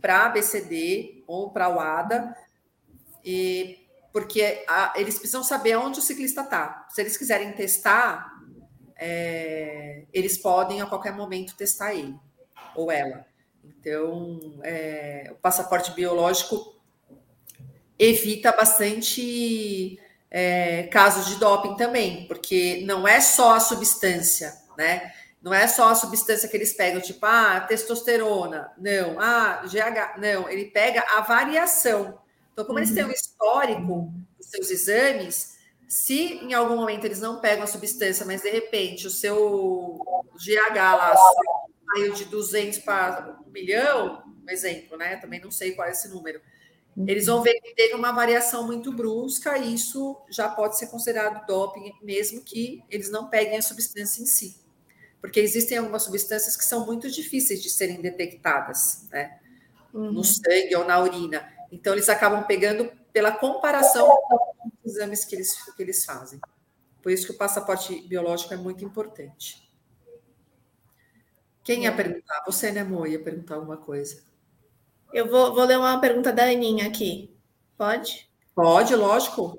[0.00, 2.36] para a BCD ou para o ADA,
[3.24, 3.85] e,
[4.16, 6.86] porque a, eles precisam saber onde o ciclista está.
[6.88, 8.32] Se eles quiserem testar,
[8.98, 12.16] é, eles podem a qualquer momento testar ele
[12.74, 13.26] ou ela.
[13.62, 16.80] Então, é, o passaporte biológico
[17.98, 20.00] evita bastante
[20.30, 25.12] é, casos de doping também, porque não é só a substância, né?
[25.42, 30.48] Não é só a substância que eles pegam, tipo, ah, testosterona, não, ah, GH, não,
[30.48, 32.18] ele pega a variação.
[32.56, 32.84] Então, como uhum.
[32.84, 37.66] eles têm um histórico dos seus exames, se em algum momento eles não pegam a
[37.66, 39.98] substância, mas de repente o seu
[40.34, 41.14] GH lá
[41.94, 45.16] saiu de 200 para 1 milhão, um exemplo, né?
[45.16, 46.40] Também não sei qual é esse número
[47.06, 51.46] eles vão ver que teve uma variação muito brusca, e isso já pode ser considerado
[51.46, 54.56] doping, mesmo que eles não peguem a substância em si.
[55.20, 59.38] Porque existem algumas substâncias que são muito difíceis de serem detectadas, né?
[59.92, 60.12] Uhum.
[60.12, 61.46] No sangue ou na urina.
[61.70, 66.40] Então, eles acabam pegando pela comparação com os exames que eles, que eles fazem.
[67.02, 69.70] Por isso que o passaporte biológico é muito importante.
[71.62, 72.42] Quem ia perguntar?
[72.46, 74.22] Você, né, Mo, ia perguntar alguma coisa.
[75.12, 77.34] Eu vou, vou ler uma pergunta da Aninha aqui.
[77.76, 78.30] Pode?
[78.54, 79.58] Pode, lógico.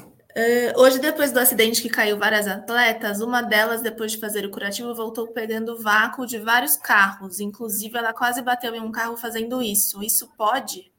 [0.00, 4.50] Uh, hoje, depois do acidente que caiu várias atletas, uma delas, depois de fazer o
[4.50, 7.40] curativo, voltou pegando vácuo de vários carros.
[7.40, 10.02] Inclusive, ela quase bateu em um carro fazendo isso.
[10.02, 10.92] Isso pode?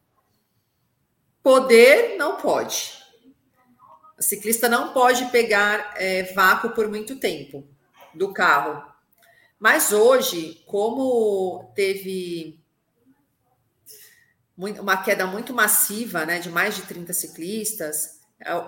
[1.42, 3.00] Poder, não pode.
[4.18, 7.68] O ciclista não pode pegar é, vácuo por muito tempo
[8.14, 8.84] do carro.
[9.58, 12.60] Mas hoje, como teve
[14.58, 18.20] uma queda muito massiva, né, de mais de 30 ciclistas,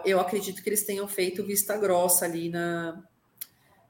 [0.05, 3.03] eu acredito que eles tenham feito vista grossa ali na,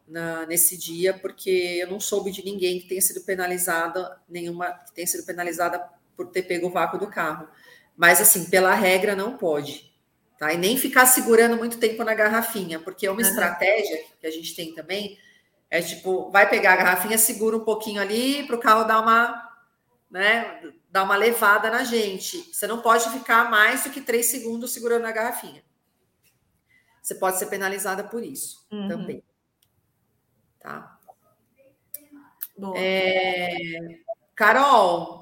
[0.07, 4.93] na, nesse dia, porque eu não soube de ninguém que tenha sido penalizada, nenhuma que
[4.93, 5.83] tenha sido penalizada
[6.15, 7.47] por ter pego o vácuo do carro.
[8.01, 9.93] Mas assim, pela regra não pode,
[10.39, 10.51] tá?
[10.51, 13.27] E nem ficar segurando muito tempo na garrafinha, porque é uma uhum.
[13.27, 15.19] estratégia que a gente tem também,
[15.69, 19.55] é tipo, vai pegar a garrafinha, segura um pouquinho ali para o carro dar uma,
[20.09, 22.39] né, dar uma levada na gente.
[22.51, 25.63] Você não pode ficar mais do que três segundos segurando a garrafinha.
[27.03, 28.87] Você pode ser penalizada por isso uhum.
[28.87, 29.23] também.
[30.59, 30.97] Tá?
[32.75, 33.55] É...
[34.33, 35.20] Carol,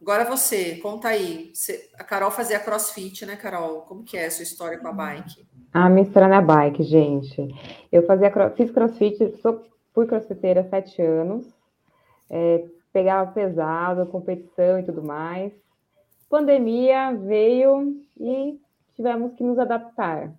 [0.00, 1.50] agora você, conta aí.
[1.54, 1.90] Você...
[1.98, 3.82] A Carol fazia crossfit, né, Carol?
[3.82, 5.46] Como que é a sua história com a bike?
[5.72, 7.48] A minha história na bike, gente.
[7.92, 11.46] Eu fazia, fiz crossfit, sou, fui crossfiteira há sete anos.
[12.30, 15.52] É, pegava pesado, competição e tudo mais.
[16.28, 18.60] Pandemia veio e
[18.94, 20.32] tivemos que nos adaptar.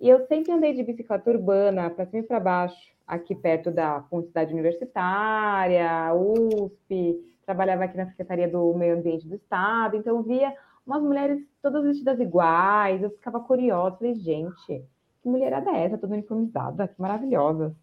[0.00, 4.04] E eu sempre andei de bicicleta urbana, para cima e para baixo, aqui perto da
[4.26, 7.18] cidade universitária, USP,
[7.50, 10.54] trabalhava aqui na Secretaria do Meio Ambiente do Estado, então via
[10.86, 14.84] umas mulheres todas vestidas iguais, eu ficava curiosa, falei, gente,
[15.22, 17.74] que mulherada é essa, toda uniformizada, que maravilhosa.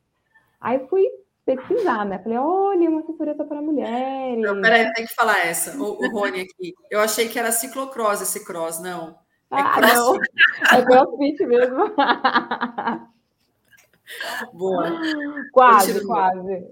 [0.60, 1.06] Aí fui
[1.46, 2.18] pesquisar, né?
[2.20, 4.42] Falei, olha, uma assessoria só para mulheres.
[4.42, 5.78] Não, peraí, tem que falar essa.
[5.78, 6.74] O, o Rony aqui.
[6.90, 9.20] Eu achei que era ciclocross esse cross, não.
[9.52, 9.94] É ah, cross.
[9.94, 10.18] não.
[10.80, 11.94] É crossfit mesmo.
[14.54, 15.00] Boa.
[15.52, 16.68] Quase, quase.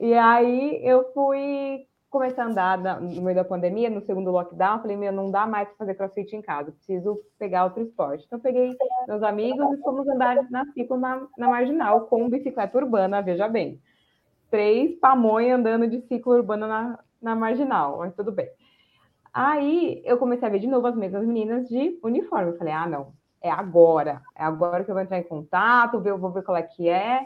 [0.00, 4.96] E aí eu fui comecei a andar no meio da pandemia, no segundo lockdown, falei,
[4.96, 8.24] meu, não dá mais para fazer crossfit em casa, preciso pegar outro esporte.
[8.26, 8.76] Então, peguei
[9.06, 13.80] meus amigos e fomos andar na ciclo na, na marginal com bicicleta urbana, veja bem.
[14.50, 18.50] Três pamonha andando de ciclo urbano na, na marginal, mas tudo bem.
[19.32, 22.50] Aí eu comecei a ver de novo as mesmas meninas de uniforme.
[22.50, 26.14] Eu falei, ah, não, é agora, é agora que eu vou entrar em contato, ver,
[26.14, 27.24] vou ver qual é que é.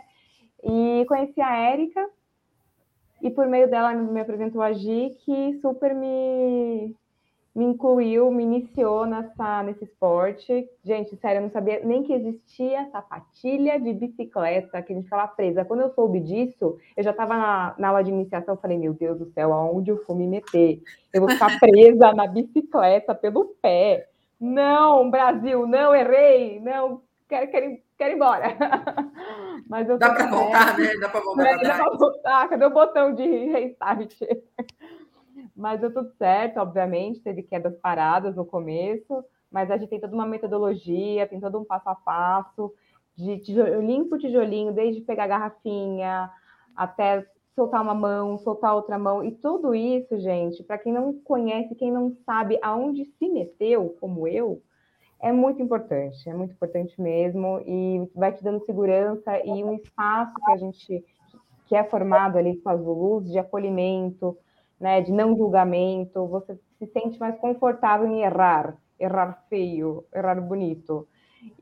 [0.62, 2.06] E conheci a Érica,
[3.24, 6.94] e por meio dela me apresentou a Gi, que super me,
[7.54, 10.68] me incluiu, me iniciou nessa, nesse esporte.
[10.84, 15.26] Gente, sério, eu não sabia nem que existia sapatilha de bicicleta, que a gente ficava
[15.26, 15.64] presa.
[15.64, 19.18] Quando eu soube disso, eu já estava na, na aula de iniciação, falei, meu Deus
[19.18, 20.82] do céu, aonde eu for me meter?
[21.10, 24.06] Eu vou ficar presa na bicicleta pelo pé.
[24.38, 27.00] Não, Brasil, não, errei, não,
[27.34, 28.44] quero, quero, quero ir embora.
[29.68, 30.96] Mas eu Dá para voltar, né?
[31.00, 31.46] Dá para voltar.
[31.46, 34.14] É, dá para voltar, cadê o botão de restart?
[35.56, 40.14] Mas deu tudo certo, obviamente, teve quedas paradas no começo, mas a gente tem toda
[40.14, 42.72] uma metodologia, tem todo um passo a passo.
[43.16, 46.30] de tijolinho por tijolinho, desde pegar a garrafinha
[46.74, 47.24] até
[47.54, 51.92] soltar uma mão, soltar outra mão, e tudo isso, gente, para quem não conhece, quem
[51.92, 54.60] não sabe aonde se meteu, como eu,
[55.24, 60.34] é muito importante, é muito importante mesmo, e vai te dando segurança e um espaço
[60.34, 61.04] que a gente
[61.66, 64.36] que é formado ali com as luzes de acolhimento,
[64.78, 71.08] né, de não julgamento, você se sente mais confortável em errar, errar feio, errar bonito.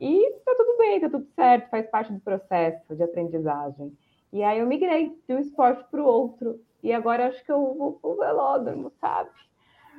[0.00, 3.96] E tá tudo bem, tá tudo certo, faz parte do processo de aprendizagem.
[4.32, 6.58] E aí eu migrei de um esporte para o outro.
[6.82, 9.30] E agora acho que eu vou pro velódromo, sabe?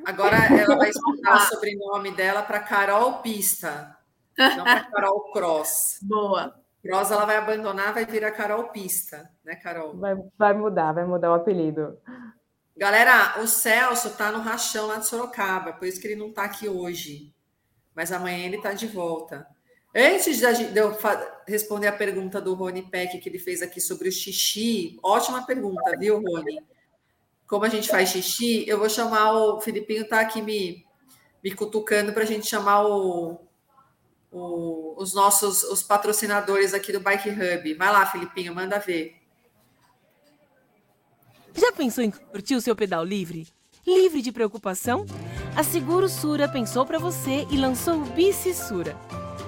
[0.06, 3.97] Agora ela vai explicar o sobrenome dela para Carol Pista,
[4.38, 5.99] não para Carol Cross.
[6.01, 6.56] Boa.
[6.82, 9.95] Cross ela vai abandonar, vai virar Carol Pista, né, Carol?
[9.95, 11.97] Vai, vai mudar, vai mudar o apelido.
[12.76, 16.43] Galera, o Celso tá no rachão lá de Sorocaba, por isso que ele não tá
[16.43, 17.34] aqui hoje.
[17.95, 19.47] Mas amanhã ele tá de volta.
[19.95, 20.97] Antes de eu
[21.47, 25.95] responder a pergunta do Rony Peck que ele fez aqui sobre o xixi, ótima pergunta,
[25.97, 26.60] viu, Rony?
[27.48, 30.86] Como a gente faz xixi, eu vou chamar o Filipinho, tá aqui me,
[31.44, 33.39] me cutucando para a gente chamar o,
[34.32, 37.74] o, os nossos os patrocinadores aqui do Bike Hub.
[37.76, 39.16] Vai lá, Filipinho, manda ver.
[41.54, 43.48] Já pensou em curtir o seu pedal livre?
[43.86, 45.06] Livre de preocupação?
[45.56, 48.98] A Seguro Sura pensou para você e lançou o Bici Sura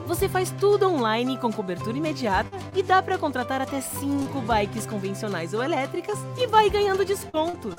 [0.06, 5.53] você faz tudo online com cobertura imediata e dá para contratar até 5 bikes convencionais
[5.53, 7.76] ou elétricas e vai ganhando descontos.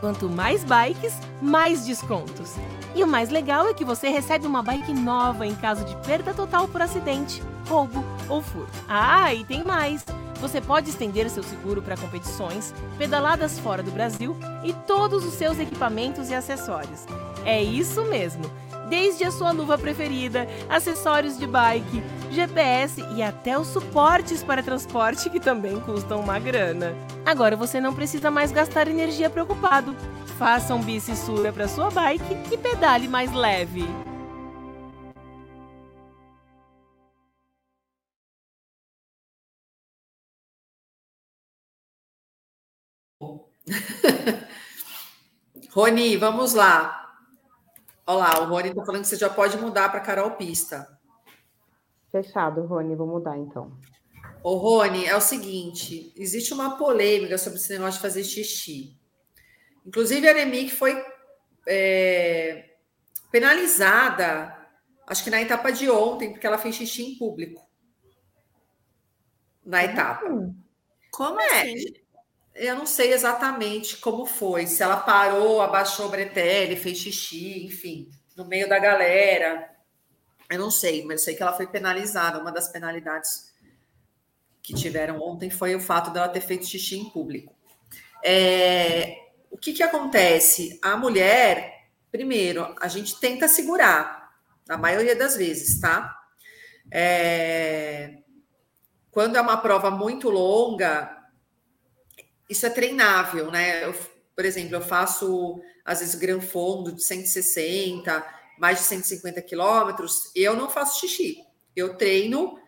[0.00, 2.54] Quanto mais bikes, mais descontos.
[2.94, 6.34] E o mais legal é que você recebe uma bike nova em caso de perda
[6.34, 8.72] total por acidente, roubo ou furto.
[8.88, 10.04] Ah, e tem mais!
[10.40, 15.58] Você pode estender seu seguro para competições, pedaladas fora do Brasil e todos os seus
[15.58, 17.06] equipamentos e acessórios.
[17.46, 18.44] É isso mesmo!
[18.88, 25.30] Desde a sua luva preferida, acessórios de bike, GPS e até os suportes para transporte
[25.30, 26.94] que também custam uma grana.
[27.24, 29.96] Agora você não precisa mais gastar energia preocupado.
[30.38, 33.84] Faça um bicissura para sua bike e pedale mais leve.
[45.70, 47.03] Rony, vamos lá.
[48.06, 50.86] Olha lá, o Rony está falando que você já pode mudar para Carol Pista.
[52.12, 53.72] Fechado, Rony, vou mudar então.
[54.42, 58.98] Ô, Rony, é o seguinte: existe uma polêmica sobre esse negócio de fazer xixi.
[59.86, 61.02] Inclusive, a Nemic foi
[61.66, 62.76] é,
[63.30, 64.54] penalizada,
[65.06, 67.66] acho que na etapa de ontem, porque ela fez xixi em público.
[69.64, 70.24] Na etapa.
[71.10, 71.62] Como é?
[71.62, 72.03] assim?
[72.54, 78.08] Eu não sei exatamente como foi, se ela parou, abaixou o bretelle, fez xixi, enfim,
[78.36, 79.70] no meio da galera.
[80.48, 82.38] Eu não sei, mas eu sei que ela foi penalizada.
[82.38, 83.52] Uma das penalidades
[84.62, 87.54] que tiveram ontem foi o fato dela ter feito xixi em público.
[88.22, 89.16] É,
[89.50, 90.78] o que, que acontece?
[90.80, 94.32] A mulher, primeiro, a gente tenta segurar,
[94.66, 96.18] na maioria das vezes, tá?
[96.90, 98.18] É,
[99.10, 101.23] quando é uma prova muito longa,
[102.48, 103.84] isso é treinável, né?
[103.84, 103.94] Eu,
[104.34, 108.26] por exemplo, eu faço, às vezes, gran fundo de 160,
[108.58, 111.44] mais de 150 quilômetros, eu não faço xixi.
[111.74, 112.58] Eu treino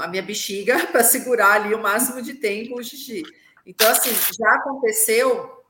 [0.00, 3.22] a minha bexiga para segurar ali o máximo de tempo o xixi.
[3.64, 5.62] Então, assim, já aconteceu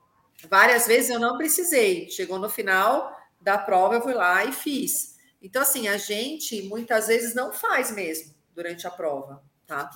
[0.49, 2.09] várias vezes, eu não precisei.
[2.11, 5.17] Chegou no final da prova, eu fui lá e fiz.
[5.43, 9.91] Então, assim, a gente muitas vezes não faz mesmo durante a prova, tá?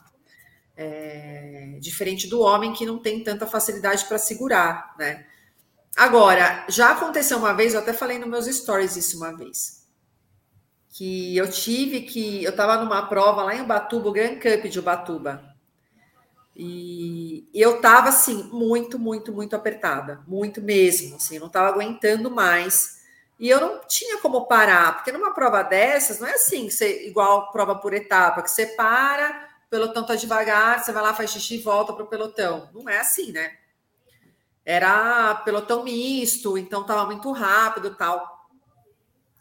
[0.74, 5.26] É, diferente do homem que não tem tanta facilidade para segurar, né?
[5.94, 9.86] Agora, já aconteceu uma vez, eu até falei nos meus stories isso uma vez,
[10.90, 12.42] que eu tive que.
[12.42, 15.52] Eu estava numa prova lá em Ubatuba, o Grand Cup de Ubatuba,
[16.56, 23.00] e eu estava assim, muito, muito, muito apertada, muito mesmo, assim, não estava aguentando mais.
[23.38, 27.50] E eu não tinha como parar, porque numa prova dessas, não é assim, você, igual
[27.50, 31.62] prova por etapa, que você para pelotão tá devagar, você vai lá, faz xixi e
[31.62, 32.68] volta pro pelotão.
[32.74, 33.56] Não é assim, né?
[34.66, 38.50] Era pelotão misto, então tava muito rápido tal.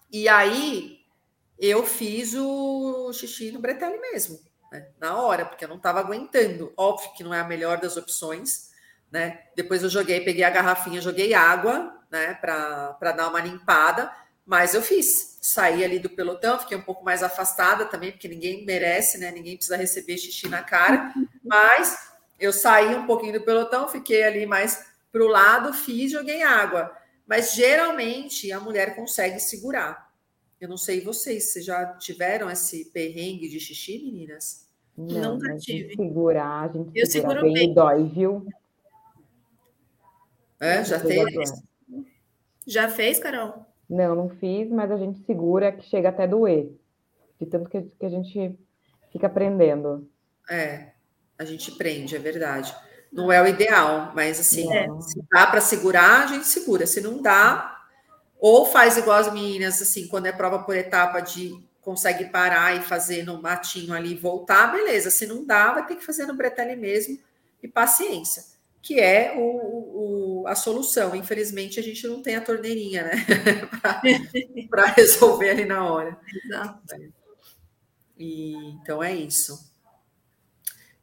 [0.09, 1.01] E aí
[1.59, 4.39] eu fiz o xixi no bretelle mesmo,
[4.71, 4.88] né?
[5.01, 6.71] na hora, porque eu não tava aguentando.
[6.77, 8.71] Óbvio que não é a melhor das opções,
[9.11, 9.47] né?
[9.53, 14.09] Depois eu joguei, peguei a garrafinha, joguei água, né, para dar uma limpada,
[14.45, 15.30] mas eu fiz.
[15.43, 19.31] Saí ali do pelotão, fiquei um pouco mais afastada também, porque ninguém merece, né?
[19.31, 21.11] Ninguém precisa receber xixi na cara.
[21.43, 21.97] Mas
[22.39, 26.95] eu saí um pouquinho do pelotão, fiquei ali mais para o lado, fiz, joguei água.
[27.25, 30.11] Mas geralmente a mulher consegue segurar.
[30.59, 34.67] Eu não sei vocês, vocês já tiveram esse perrengue de xixi, meninas?
[34.95, 35.95] Não, Nunca tive.
[35.95, 37.73] Segurar, a gente eu segura seguro bem, bem.
[37.73, 38.45] dói, viu?
[40.59, 41.43] É, já teve?
[42.67, 43.65] Já fez, Carol?
[43.91, 46.71] Não, não fiz, mas a gente segura que chega até doer.
[47.37, 48.57] De tanto que, que a gente
[49.11, 50.09] fica aprendendo.
[50.49, 50.91] É,
[51.37, 52.73] a gente prende, é verdade.
[53.11, 54.87] Não é o ideal, mas assim, é.
[55.01, 56.87] se dá para segurar, a gente segura.
[56.87, 57.81] Se não dá,
[58.39, 62.81] ou faz igual as meninas, assim, quando é prova por etapa de consegue parar e
[62.81, 65.11] fazer no matinho ali e voltar, beleza.
[65.11, 67.19] Se não dá, vai ter que fazer no bretelle mesmo
[67.61, 68.45] e paciência,
[68.81, 71.15] que é o, o a solução.
[71.15, 73.11] Infelizmente, a gente não tem a torneirinha, né?
[74.69, 76.17] para resolver ali na hora.
[76.45, 76.81] Exato.
[78.17, 79.71] E, então é isso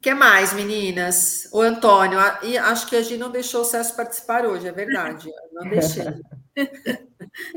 [0.08, 1.48] que mais, meninas?
[1.52, 5.30] O Antônio, e acho que a gente não deixou o Celso participar hoje, é verdade.
[5.52, 6.04] não deixei.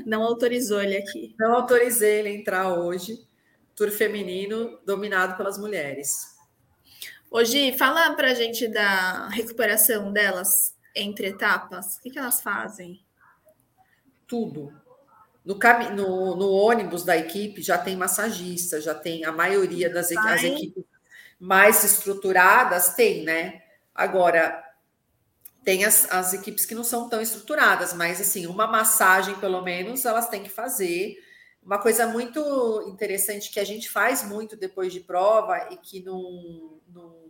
[0.05, 1.34] Não autorizou ele aqui.
[1.39, 3.17] Não autorizei ele entrar hoje.
[3.75, 6.36] Tour feminino dominado pelas mulheres.
[7.32, 11.98] Hoje, fala pra gente da recuperação delas entre etapas.
[11.98, 13.04] O que, que elas fazem?
[14.28, 14.74] Tudo.
[15.44, 15.92] No, cam...
[15.92, 20.84] no, no, ônibus da equipe já tem massagista, já tem a maioria das as equipes
[21.39, 23.64] mais estruturadas, tem, né?
[23.96, 24.64] Agora,
[25.64, 30.06] tem as, as equipes que não são tão estruturadas, mas assim, uma massagem, pelo menos,
[30.06, 31.18] elas têm que fazer.
[31.64, 36.80] Uma coisa muito interessante que a gente faz muito depois de prova e que no,
[36.88, 37.20] no,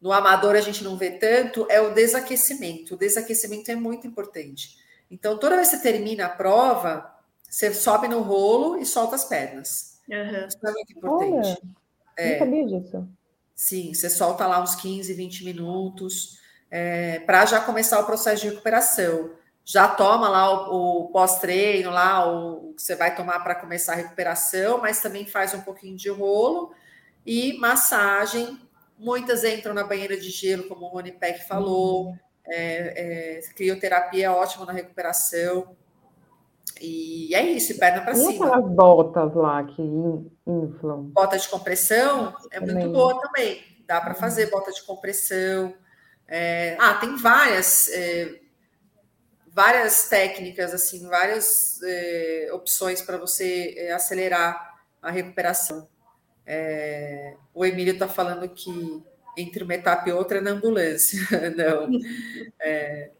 [0.00, 2.94] no amador a gente não vê tanto é o desaquecimento.
[2.94, 4.76] O desaquecimento é muito importante.
[5.10, 7.12] Então, toda vez que você termina a prova,
[7.48, 9.98] você sobe no rolo e solta as pernas.
[10.08, 10.46] Uhum.
[10.46, 11.48] Isso é muito importante.
[11.48, 11.58] Olha,
[12.16, 12.32] é.
[12.32, 13.08] Não sabia disso.
[13.54, 16.38] Sim, você solta lá uns 15, 20 minutos
[16.70, 19.30] é, para já começar o processo de recuperação.
[19.64, 23.92] Já toma lá o, o pós-treino, lá o, o que você vai tomar para começar
[23.92, 26.72] a recuperação, mas também faz um pouquinho de rolo
[27.26, 28.58] e massagem.
[28.98, 32.08] Muitas entram na banheira de gelo, como o Rony Peck falou.
[32.08, 32.18] Uhum.
[32.50, 35.76] É, é, crioterapia é ótimo na recuperação.
[36.80, 38.32] E é isso, perna para cima.
[38.32, 41.04] E aquelas botas lá que inflam?
[41.12, 42.74] Bota de compressão é também.
[42.74, 43.62] muito boa também.
[43.86, 45.74] Dá para fazer bota de compressão.
[46.26, 46.76] É...
[46.78, 48.40] Ah, tem várias, é...
[49.48, 52.50] várias técnicas, assim, várias é...
[52.52, 55.88] opções para você é, acelerar a recuperação.
[56.50, 59.04] É, o Emílio está falando que
[59.36, 61.20] entre uma etapa e outra é na ambulância.
[61.54, 61.90] Não.
[62.58, 63.10] É...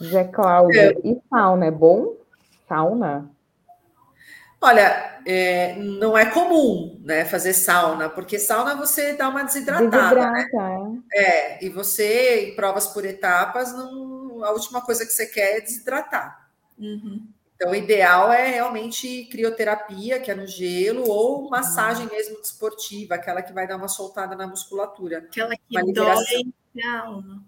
[0.00, 2.14] Zé Cláudio, e sauna é bom?
[2.68, 3.28] Sauna?
[4.60, 10.32] Olha, é, não é comum, né, fazer sauna, porque sauna você dá uma desidratada, né?
[10.32, 11.02] Desidrata, né?
[11.12, 15.60] É, e você, em provas por etapas, não, a última coisa que você quer é
[15.60, 16.50] desidratar.
[16.78, 17.26] Uhum.
[17.56, 22.12] Então, o ideal é realmente crioterapia, que é no gelo, ou massagem uhum.
[22.12, 25.18] mesmo desportiva, aquela que vai dar uma soltada na musculatura.
[25.18, 27.42] Aquela que dói até a alma.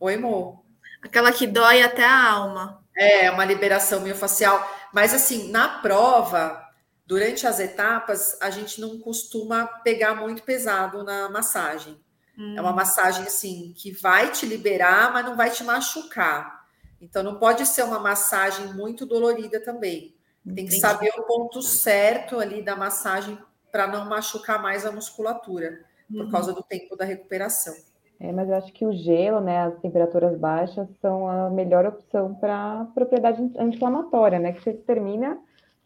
[0.00, 0.64] Oi, Mo.
[1.02, 2.82] Aquela que dói até a alma.
[2.96, 4.66] É, uma liberação miofascial.
[4.94, 6.66] Mas, assim, na prova,
[7.06, 12.00] durante as etapas, a gente não costuma pegar muito pesado na massagem.
[12.36, 12.54] Hum.
[12.56, 12.76] É uma hum.
[12.76, 16.57] massagem, assim, que vai te liberar, mas não vai te machucar.
[17.00, 20.14] Então, não pode ser uma massagem muito dolorida também.
[20.44, 20.80] Tem que Entendi.
[20.80, 23.38] saber o ponto certo ali da massagem
[23.70, 26.30] para não machucar mais a musculatura, por uhum.
[26.30, 27.74] causa do tempo da recuperação.
[28.20, 32.34] É, mas eu acho que o gelo, né, as temperaturas baixas são a melhor opção
[32.34, 35.38] para propriedade anti-inflamatória, né, que você termina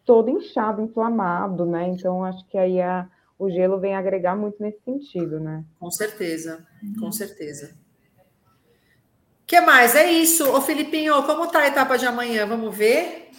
[0.03, 3.07] todo inchado, inflamado, né, então acho que aí a,
[3.37, 5.63] o gelo vem agregar muito nesse sentido, né.
[5.79, 7.01] Com certeza, uhum.
[7.01, 7.75] com certeza.
[9.43, 9.93] O que mais?
[9.93, 10.49] É isso.
[10.49, 12.47] Ô, Filipinho, como tá a etapa de amanhã?
[12.47, 13.29] Vamos ver?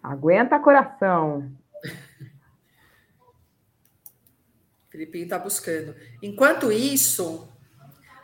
[0.00, 1.52] Aguenta coração.
[4.90, 5.96] Filipinho está buscando.
[6.22, 7.52] Enquanto isso,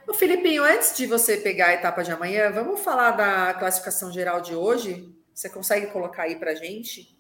[0.07, 4.41] o Filipinho, antes de você pegar a etapa de amanhã, vamos falar da classificação geral
[4.41, 5.13] de hoje?
[5.35, 7.19] Você consegue colocar aí para gente,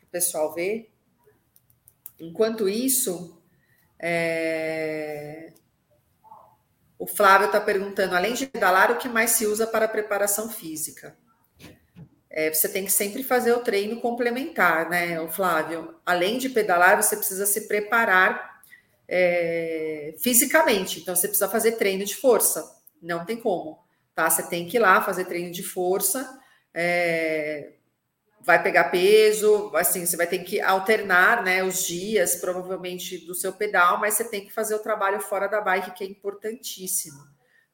[0.00, 0.90] para o pessoal ver?
[2.18, 3.40] Enquanto isso,
[3.98, 5.52] é...
[6.98, 11.16] o Flávio está perguntando: além de pedalar, o que mais se usa para preparação física?
[12.30, 15.94] É, você tem que sempre fazer o treino complementar, né, o Flávio?
[16.04, 18.60] Além de pedalar, você precisa se preparar
[19.08, 21.00] é, fisicamente.
[21.00, 22.76] Então, você precisa fazer treino de força.
[23.00, 23.78] Não tem como,
[24.14, 24.28] tá?
[24.28, 26.38] Você tem que ir lá fazer treino de força.
[26.74, 27.75] É,
[28.46, 33.52] vai pegar peso, assim, você vai ter que alternar, né, os dias, provavelmente, do seu
[33.52, 37.26] pedal, mas você tem que fazer o trabalho fora da bike, que é importantíssimo.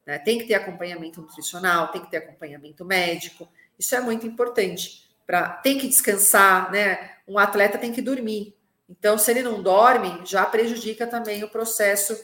[0.06, 0.18] Né?
[0.18, 3.46] Tem que ter acompanhamento nutricional, tem que ter acompanhamento médico.
[3.78, 7.16] Isso é muito importante, para tem que descansar, né?
[7.28, 8.56] Um atleta tem que dormir.
[8.88, 12.18] Então, se ele não dorme, já prejudica também o processo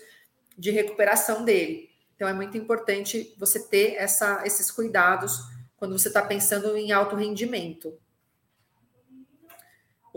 [0.57, 1.91] de recuperação dele.
[2.17, 5.39] Então, é muito importante você ter essa, esses cuidados
[5.77, 7.93] quando você está pensando em alto rendimento.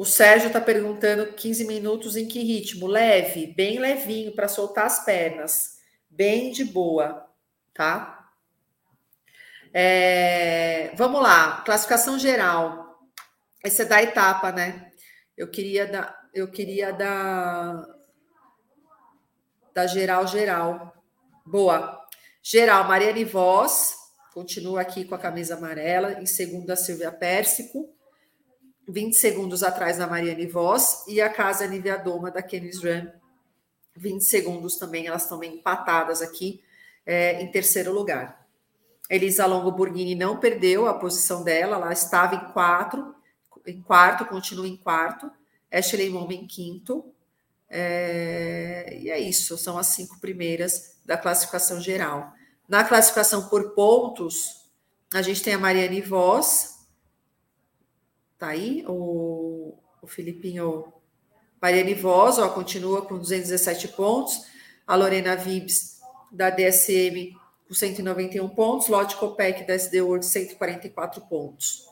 [0.01, 2.87] O Sérgio está perguntando 15 minutos em que ritmo?
[2.87, 5.77] Leve, bem levinho para soltar as pernas,
[6.09, 7.29] bem de boa,
[7.71, 8.31] tá?
[9.71, 12.99] É, vamos lá, classificação geral.
[13.63, 14.91] Esse é da etapa, né?
[15.37, 17.85] Eu queria dar, eu queria dar
[19.71, 20.95] da geral geral.
[21.45, 22.03] Boa.
[22.41, 23.95] Geral, Mariane Voz,
[24.33, 28.00] continua aqui com a camisa amarela, em segundo a Silvia Pérsico.
[28.91, 33.07] 20 segundos atrás da Mariane Voss e a Casa Nivea Doma da Kenis Run,
[33.95, 36.61] 20 segundos também, elas estão empatadas aqui
[37.05, 38.47] é, em terceiro lugar.
[39.09, 43.13] Elisa Longo Burghini não perdeu a posição dela, ela estava em quatro,
[43.67, 45.29] em quarto, continua em quarto.
[45.71, 47.13] Ashley Momo em quinto.
[47.69, 52.33] É, e é isso, são as cinco primeiras da classificação geral.
[52.67, 54.69] Na classificação por pontos,
[55.13, 56.80] a gente tem a Mariane Voss,
[58.41, 60.91] Tá aí o, o Filipinho
[61.61, 64.47] Mariane Voz, ó, continua com 217 pontos.
[64.87, 65.99] A Lorena Vibes,
[66.31, 67.37] da DSM,
[67.67, 68.87] com 191 pontos.
[68.87, 71.85] Lotte Copec, da SD World, 144 pontos.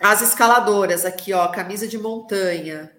[0.00, 2.90] As escaladoras aqui, ó, camisa de montanha.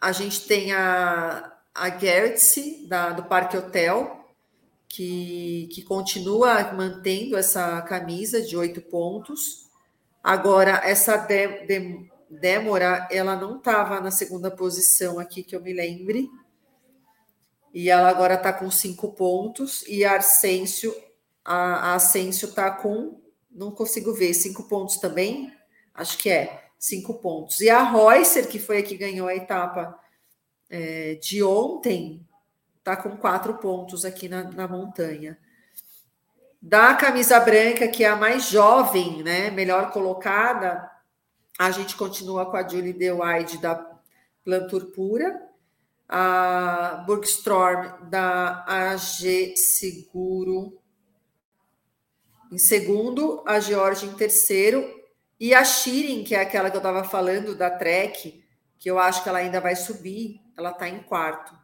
[0.00, 4.34] A gente tem a, a Gertz, da, do Parque Hotel,
[4.88, 9.65] que, que continua mantendo essa camisa de oito pontos.
[10.26, 12.10] Agora, essa de, de,
[13.12, 16.28] ela não estava na segunda posição aqui, que eu me lembre.
[17.72, 19.84] E ela agora está com cinco pontos.
[19.86, 20.92] E a Arcêncio,
[21.44, 25.52] a, a está com, não consigo ver, cinco pontos também?
[25.94, 27.60] Acho que é, cinco pontos.
[27.60, 29.96] E a Reusser, que foi a que ganhou a etapa
[30.68, 32.26] é, de ontem,
[32.78, 35.38] está com quatro pontos aqui na, na montanha.
[36.66, 40.90] Da camisa branca, que é a mais jovem, né, melhor colocada,
[41.56, 43.76] a gente continua com a Julie DeWide da
[44.44, 45.42] Plantur Pura,
[46.08, 50.76] a Burgstorm da AG Seguro
[52.50, 54.84] em segundo, a George em terceiro,
[55.38, 58.42] e a Shirin, que é aquela que eu estava falando da Trek,
[58.76, 61.56] que eu acho que ela ainda vai subir, ela está em quarto.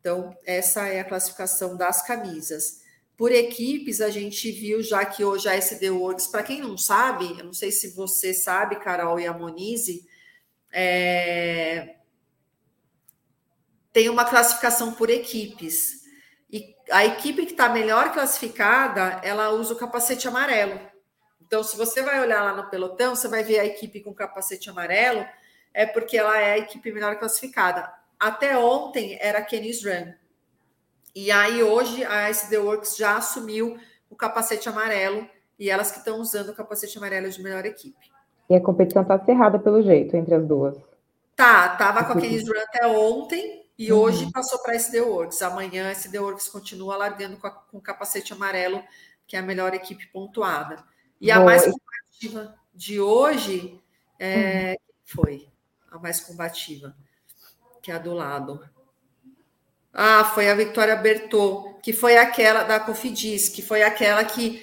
[0.00, 2.81] Então, essa é a classificação das camisas.
[3.22, 7.38] Por equipes, a gente viu já que hoje a SD Works, para quem não sabe,
[7.38, 9.36] eu não sei se você sabe, Carol e a
[10.72, 11.98] é...
[13.92, 16.02] tem uma classificação por equipes.
[16.50, 20.80] E a equipe que está melhor classificada, ela usa o capacete amarelo.
[21.40, 24.68] Então, se você vai olhar lá no pelotão, você vai ver a equipe com capacete
[24.68, 25.24] amarelo,
[25.72, 27.88] é porque ela é a equipe melhor classificada.
[28.18, 30.12] Até ontem era a Kenis Run.
[31.14, 33.78] E aí hoje a SD Works já assumiu
[34.08, 35.28] o capacete amarelo
[35.58, 38.10] e elas que estão usando o capacete amarelo de melhor equipe.
[38.48, 40.76] E a competição está cerrada pelo jeito entre as duas.
[41.36, 44.00] Tá, tava com a Kenis Run até ontem e uhum.
[44.00, 45.42] hoje passou para a SD Works.
[45.42, 48.82] Amanhã a SD Works continua largando com, a, com o capacete amarelo,
[49.26, 50.84] que é a melhor equipe pontuada.
[51.20, 51.36] E Boa.
[51.36, 53.80] a mais combativa de hoje
[54.18, 54.76] é, uhum.
[55.04, 55.48] foi
[55.90, 56.94] a mais combativa,
[57.82, 58.60] que é a do lado.
[59.92, 64.62] Ah, foi a Victoria Bertot, que foi aquela da Cofidis, que foi aquela que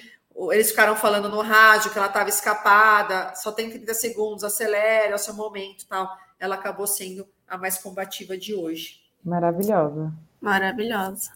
[0.50, 5.14] eles ficaram falando no rádio que ela estava escapada, só tem 30 segundos, acelere, é
[5.14, 6.10] o seu momento tal.
[6.38, 9.00] Ela acabou sendo a mais combativa de hoje.
[9.22, 10.12] Maravilhosa.
[10.40, 11.32] Maravilhosa.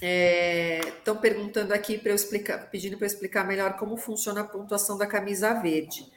[0.00, 4.44] Estão é, perguntando aqui para eu explicar, pedindo para eu explicar melhor como funciona a
[4.44, 6.10] pontuação da camisa verde.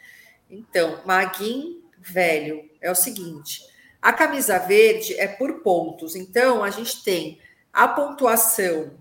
[0.49, 3.61] Então, Maguin velho é o seguinte:
[4.01, 6.15] a camisa verde é por pontos.
[6.15, 7.39] Então, a gente tem
[7.71, 8.97] a pontuação,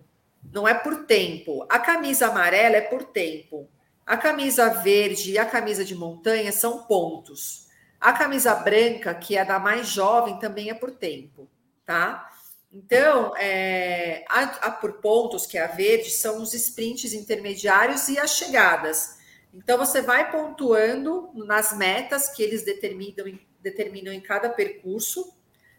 [0.53, 1.65] não é por tempo.
[1.69, 3.69] A camisa amarela é por tempo.
[4.05, 7.69] A camisa verde e a camisa de montanha são pontos.
[8.01, 11.49] A camisa branca, que é da mais jovem, também é por tempo,
[11.87, 12.29] tá?
[12.73, 18.19] Então, é, a, a por pontos, que é a verde, são os sprints intermediários e
[18.19, 19.19] as chegadas.
[19.53, 25.33] Então, você vai pontuando nas metas que eles determinam em determinam em cada percurso,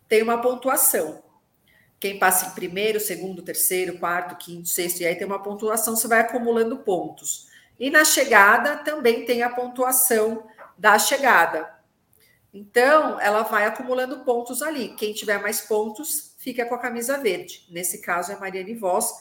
[0.08, 1.24] tem uma pontuação.
[2.00, 6.08] Quem passa em primeiro, segundo, terceiro, quarto, quinto, sexto, e aí tem uma pontuação, você
[6.08, 7.48] vai acumulando pontos.
[7.80, 10.48] E na chegada também tem a pontuação
[10.78, 11.72] da chegada.
[12.54, 14.90] Então, ela vai acumulando pontos ali.
[14.96, 17.66] Quem tiver mais pontos fica com a camisa verde.
[17.70, 19.14] Nesse caso é Mariane Voss,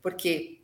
[0.00, 0.62] porque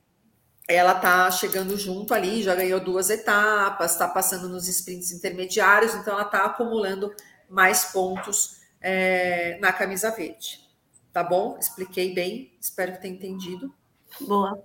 [0.66, 6.14] ela tá chegando junto ali, já ganhou duas etapas, está passando nos sprints intermediários, então
[6.14, 7.14] ela está acumulando
[7.55, 10.60] mais pontos é, na camisa verde.
[11.12, 11.56] Tá bom?
[11.59, 13.72] Expliquei bem, espero que tenha entendido.
[14.20, 14.62] Boa.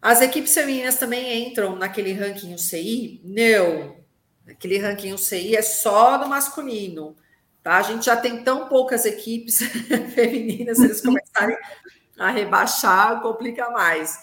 [0.00, 3.20] As equipes femininas também entram naquele ranking UCI?
[3.24, 3.96] Não.
[4.46, 7.16] Aquele ranking UCI é só do masculino.
[7.62, 7.78] Tá?
[7.78, 9.58] A gente já tem tão poucas equipes
[10.14, 11.56] femininas, se eles começarem
[12.18, 14.18] a rebaixar, complica mais.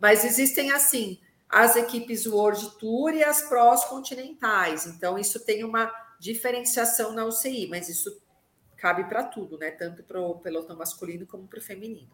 [0.00, 4.86] Mas existem assim as equipes World Tour e as pros continentais.
[4.86, 5.90] Então, isso tem uma
[6.20, 8.20] diferenciação na UCI, mas isso
[8.76, 9.70] cabe para tudo, né?
[9.70, 12.10] Tanto para o pelotão masculino como para o feminino.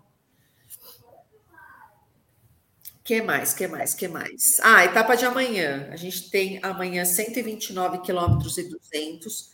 [3.02, 3.52] que mais?
[3.52, 3.94] que mais?
[3.94, 4.60] que mais?
[4.62, 5.88] Ah, etapa de amanhã.
[5.90, 9.50] A gente tem amanhã 129 quilômetros e 200.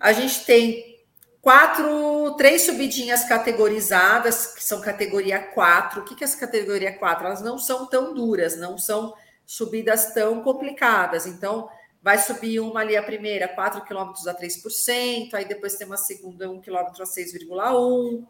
[0.00, 0.98] A gente tem
[1.40, 6.00] quatro, três subidinhas categorizadas, que são categoria 4.
[6.00, 7.26] O que, que é essa categoria 4?
[7.26, 9.14] Elas não são tão duras, não são
[9.46, 11.26] subidas tão complicadas.
[11.26, 11.70] Então,
[12.02, 16.50] vai subir uma ali a primeira, 4 km a 3%, aí depois tem uma segunda,
[16.50, 18.26] 1 km a 6,1%,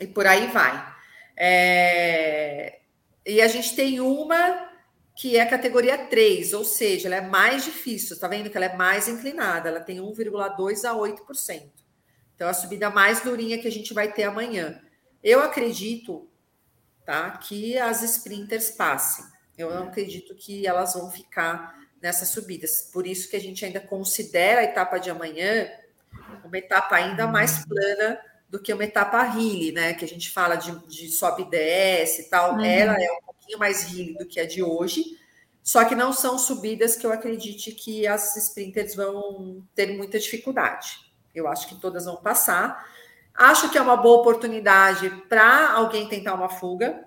[0.00, 0.94] e por aí vai.
[1.36, 2.80] É...
[3.26, 4.70] E a gente tem uma
[5.14, 8.66] que é a categoria 3, ou seja, ela é mais difícil, tá vendo que ela
[8.66, 11.70] é mais inclinada, ela tem 1,2 a 8%.
[12.34, 14.80] Então, a subida mais durinha que a gente vai ter amanhã.
[15.22, 16.26] Eu acredito
[17.04, 19.26] tá, que as sprinters passem.
[19.58, 22.88] Eu não acredito que elas vão ficar nessas subidas.
[22.92, 25.68] Por isso que a gente ainda considera a etapa de amanhã
[26.44, 29.94] uma etapa ainda mais plana do que uma etapa hilly, né?
[29.94, 32.54] Que a gente fala de, de sobe e desce e tal.
[32.54, 32.64] Uhum.
[32.64, 35.18] Ela é um pouquinho mais hilly do que a de hoje.
[35.62, 40.98] Só que não são subidas que eu acredite que as sprinters vão ter muita dificuldade.
[41.34, 42.88] Eu acho que todas vão passar.
[43.34, 47.04] Acho que é uma boa oportunidade para alguém tentar uma fuga.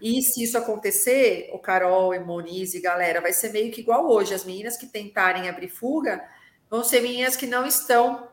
[0.00, 4.10] E se isso acontecer, o Carol e Moniz e galera, vai ser meio que igual
[4.10, 4.34] hoje.
[4.34, 6.24] As meninas que tentarem abrir fuga
[6.70, 8.28] vão ser meninas que não estão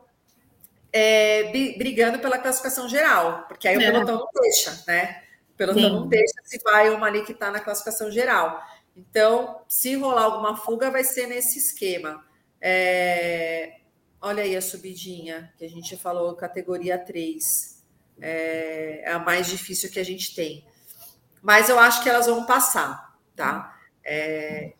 [0.92, 3.90] é, brigando pela classificação geral, porque aí o é.
[3.90, 5.22] pelotão não deixa, né?
[5.54, 5.90] O pelotão Sim.
[5.90, 8.62] não deixa se vai uma ali que está na classificação geral.
[8.96, 12.24] Então, se rolar alguma fuga, vai ser nesse esquema.
[12.60, 13.76] É,
[14.24, 17.82] Olha aí a subidinha que a gente falou, categoria 3.
[18.20, 20.64] É, é a mais difícil que a gente tem.
[21.42, 23.76] Mas eu acho que elas vão passar, tá?
[24.04, 24.72] É,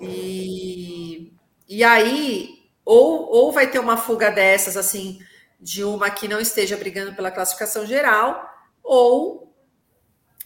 [0.00, 1.32] e,
[1.68, 5.18] e aí, ou, ou vai ter uma fuga dessas, assim,
[5.60, 8.48] de uma que não esteja brigando pela classificação geral,
[8.82, 9.54] ou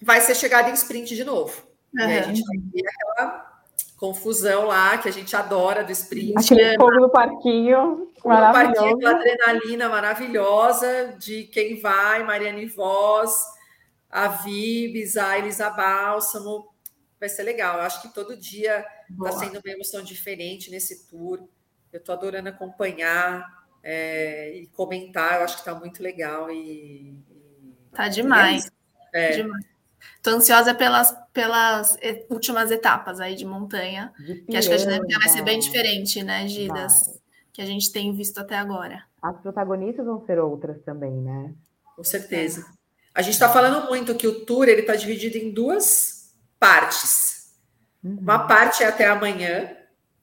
[0.02, 1.62] vai ser chegada em sprint de novo.
[1.94, 2.08] Uhum.
[2.08, 3.50] E a gente vai ter aquela
[3.96, 6.34] confusão lá que a gente adora do sprint.
[6.38, 8.74] Aquele fogo no parquinho, maravilhoso.
[8.74, 13.44] parquinho, aquela adrenalina maravilhosa de quem vai, Mariane Voz,
[14.10, 16.68] a Vibes, a Elisa Bálsamo.
[17.18, 17.76] Vai ser legal.
[17.76, 21.46] Eu acho que todo dia está sendo uma emoção diferente nesse tour.
[21.92, 23.46] Eu estou adorando acompanhar
[23.82, 25.36] é, e comentar.
[25.36, 26.50] Eu acho que está muito legal.
[26.50, 27.14] E.
[27.92, 28.70] Tá demais.
[29.12, 29.36] É.
[29.36, 29.70] demais.
[30.22, 31.96] Tô ansiosa pelas, pelas
[32.30, 36.22] últimas etapas aí de montanha, de que acho que a dinâmica vai ser bem diferente,
[36.22, 37.06] né, Gidas?
[37.06, 37.20] Vai.
[37.52, 39.04] Que a gente tem visto até agora.
[39.20, 41.54] As protagonistas vão ser outras também, né?
[41.96, 42.64] Com certeza.
[43.14, 47.54] A gente está falando muito que o tour ele está dividido em duas partes.
[48.02, 48.18] Uhum.
[48.20, 49.76] Uma parte é até amanhã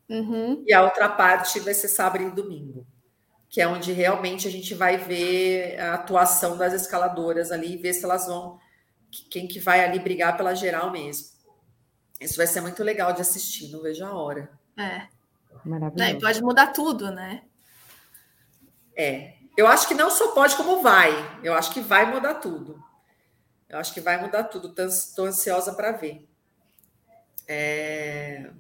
[0.10, 0.64] uhum.
[0.66, 2.88] e a outra parte vai ser sábado e domingo,
[3.50, 7.94] que é onde realmente a gente vai ver a atuação das escaladoras ali e ver
[7.94, 8.60] se elas vão
[9.30, 11.28] quem que vai ali brigar pela geral mesmo.
[12.20, 14.50] Isso vai ser muito legal de assistir, não vejo a hora.
[14.78, 15.08] É.
[15.64, 16.12] Maravilhoso.
[16.12, 17.44] É, pode mudar tudo, né?
[18.96, 19.37] É.
[19.58, 21.12] Eu acho que não só pode, como vai.
[21.44, 22.80] Eu acho que vai mudar tudo.
[23.68, 24.72] Eu acho que vai mudar tudo.
[24.88, 26.30] Estou ansiosa para ver.
[27.48, 28.52] É...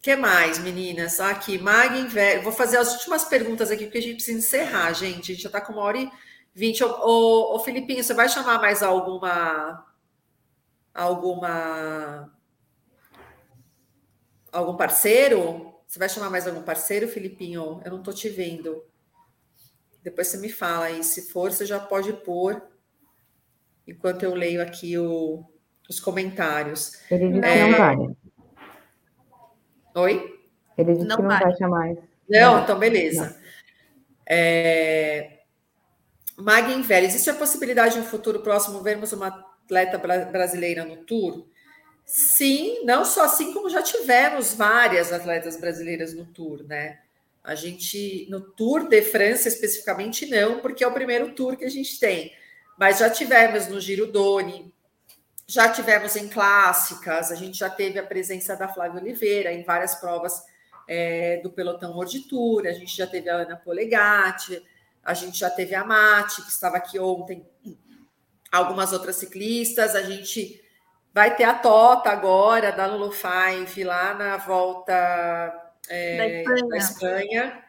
[0.00, 1.18] que mais, meninas?
[1.18, 2.40] Aqui, Mag Inver...
[2.42, 5.32] Vou fazer as últimas perguntas aqui, porque a gente precisa encerrar, gente.
[5.32, 6.10] A gente já está com uma hora e
[6.54, 6.84] 20.
[6.84, 9.84] Ô, ô, Filipinho, você vai chamar mais alguma.
[10.94, 12.32] Alguma.
[14.52, 15.74] Algum parceiro?
[15.84, 17.82] Você vai chamar mais algum parceiro, Filipinho?
[17.84, 18.84] Eu não estou te vendo.
[20.06, 21.02] Depois você me fala aí.
[21.02, 22.62] Se for, você já pode pôr
[23.84, 25.42] enquanto eu leio aqui o,
[25.88, 27.00] os comentários.
[27.10, 27.52] Ele disse é...
[27.54, 27.96] que não vai.
[29.96, 30.40] Oi?
[30.78, 31.96] Ele disse não que não vai, vai chamar.
[32.30, 33.36] Não, então beleza.
[34.24, 35.40] É...
[36.36, 41.48] Magin Velho, existe a possibilidade de um futuro próximo vermos uma atleta brasileira no Tour?
[42.04, 47.00] Sim, não só assim como já tivemos várias atletas brasileiras no Tour, né?
[47.46, 51.70] A gente, no Tour de França especificamente, não, porque é o primeiro Tour que a
[51.70, 52.32] gente tem.
[52.76, 54.74] Mas já tivemos no Giro Doni,
[55.46, 59.94] já tivemos em clássicas, a gente já teve a presença da Flávia Oliveira em várias
[59.94, 60.42] provas
[60.88, 64.60] é, do pelotão World Tour, a gente já teve a Ana Polegatti,
[65.04, 67.46] a gente já teve a Mate, que estava aqui ontem,
[68.50, 70.60] algumas outras ciclistas, a gente
[71.14, 76.68] vai ter a Tota agora, da Lulu Five, lá na volta é, da, Espanha.
[76.68, 77.64] da Espanha,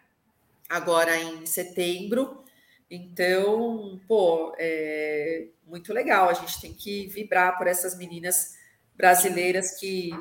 [0.69, 2.43] agora em setembro.
[2.89, 6.29] Então, pô, é muito legal.
[6.29, 8.55] A gente tem que vibrar por essas meninas
[8.95, 10.11] brasileiras que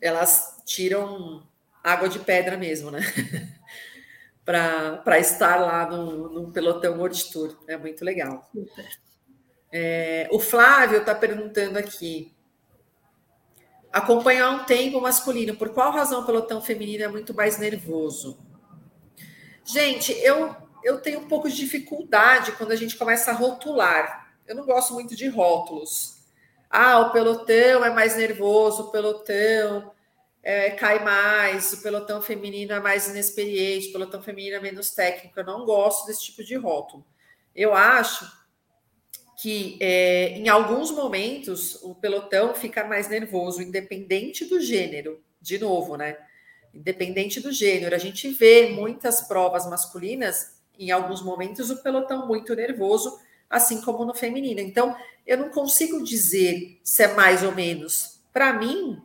[0.00, 1.46] elas tiram
[1.82, 3.00] água de pedra mesmo, né?
[4.44, 7.56] Para estar lá no, no pelotão World Tour.
[7.66, 8.50] É muito legal.
[9.72, 12.32] É, o Flávio está perguntando aqui.
[13.94, 18.36] Acompanhar um tempo masculino, por qual razão o pelotão feminino é muito mais nervoso?
[19.64, 20.52] Gente, eu,
[20.82, 24.34] eu tenho um pouco de dificuldade quando a gente começa a rotular.
[24.48, 26.18] Eu não gosto muito de rótulos.
[26.68, 29.92] Ah, o pelotão é mais nervoso, o pelotão
[30.42, 35.38] é, cai mais, o pelotão feminino é mais inexperiente, o pelotão feminino é menos técnico.
[35.38, 37.06] Eu não gosto desse tipo de rótulo.
[37.54, 38.28] Eu acho
[39.44, 45.98] que é, em alguns momentos o pelotão fica mais nervoso, independente do gênero, de novo,
[45.98, 46.16] né?
[46.72, 52.54] Independente do gênero, a gente vê muitas provas masculinas, em alguns momentos, o pelotão muito
[52.54, 54.60] nervoso, assim como no feminino.
[54.60, 54.96] Então,
[55.26, 58.22] eu não consigo dizer se é mais ou menos.
[58.32, 58.98] Para mim,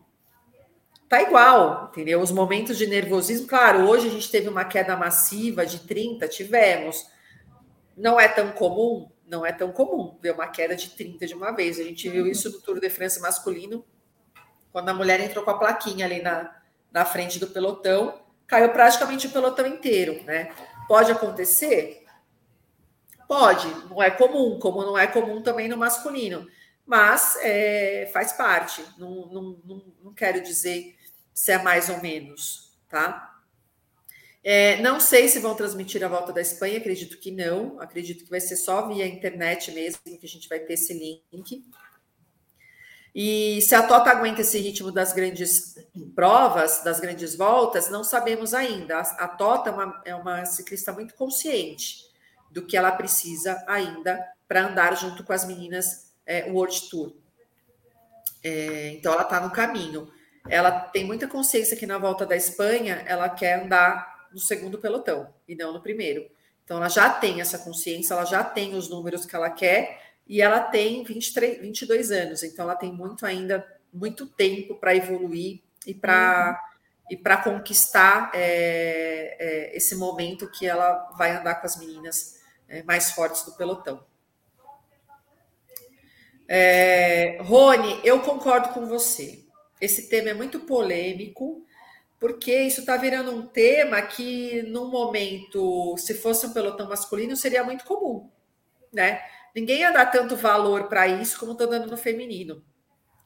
[1.09, 2.21] tá igual, entendeu?
[2.21, 7.05] Os momentos de nervosismo, claro, hoje a gente teve uma queda massiva de 30, tivemos.
[7.97, 11.51] Não é tão comum, não é tão comum ver uma queda de 30 de uma
[11.51, 11.80] vez.
[11.80, 13.85] A gente viu isso no Tour de France masculino,
[14.72, 16.53] quando a mulher entrou com a plaquinha ali na,
[16.91, 20.51] na frente do pelotão, caiu praticamente o pelotão inteiro, né?
[20.88, 22.06] Pode acontecer?
[23.27, 26.47] Pode, não é comum, como não é comum também no masculino,
[26.84, 28.84] mas é, faz parte.
[28.97, 30.97] Não, não, não, não quero dizer
[31.31, 33.38] se é mais ou menos, tá?
[34.43, 37.79] É, não sei se vão transmitir a volta da Espanha, acredito que não.
[37.79, 41.65] Acredito que vai ser só via internet mesmo, que a gente vai ter esse link.
[43.13, 45.75] E se a Tota aguenta esse ritmo das grandes
[46.15, 48.99] provas, das grandes voltas, não sabemos ainda.
[48.99, 52.07] A, Tota é uma, é uma ciclista muito consciente
[52.51, 57.13] do que ela precisa ainda para andar junto com as meninas é, World Tour.
[58.43, 60.09] É, então ela está no caminho
[60.47, 65.34] ela tem muita consciência que na volta da Espanha ela quer andar no segundo pelotão
[65.47, 66.30] e não no primeiro.
[66.64, 70.41] Então ela já tem essa consciência, ela já tem os números que ela quer e
[70.41, 75.93] ela tem 23, 22 anos, então ela tem muito ainda, muito tempo para evoluir e
[75.93, 77.14] para uhum.
[77.14, 82.84] e para conquistar é, é, esse momento que ela vai andar com as meninas é,
[82.84, 84.03] mais fortes do pelotão.
[86.47, 89.49] É, Rony, eu concordo com você
[89.80, 91.65] esse tema é muito polêmico,
[92.19, 97.63] porque isso está virando um tema que, num momento, se fosse um pelotão masculino, seria
[97.63, 98.29] muito comum,
[98.91, 99.21] né?
[99.55, 102.63] Ninguém ia dar tanto valor para isso como estou dando no feminino.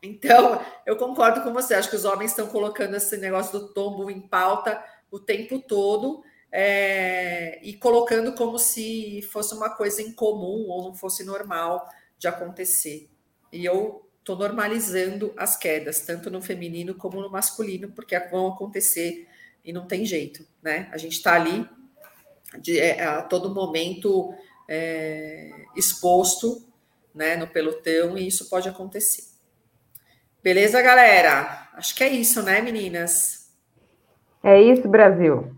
[0.02, 1.74] Então, eu concordo com você.
[1.74, 6.24] Acho que os homens estão colocando esse negócio do tombo em pauta o tempo todo
[6.52, 11.88] é, e colocando como se fosse uma coisa incomum ou não fosse normal
[12.18, 13.10] de acontecer.
[13.52, 19.28] E eu estou normalizando as quedas, tanto no feminino como no masculino, porque vão acontecer
[19.64, 20.90] e não tem jeito, né?
[20.94, 21.68] A gente está ali
[22.60, 24.34] de, é, a todo momento
[24.68, 26.66] é, exposto
[27.14, 29.26] né, no pelotão e isso pode acontecer.
[30.42, 31.70] Beleza, galera?
[31.74, 33.52] Acho que é isso, né, meninas?
[34.42, 35.54] É isso, Brasil.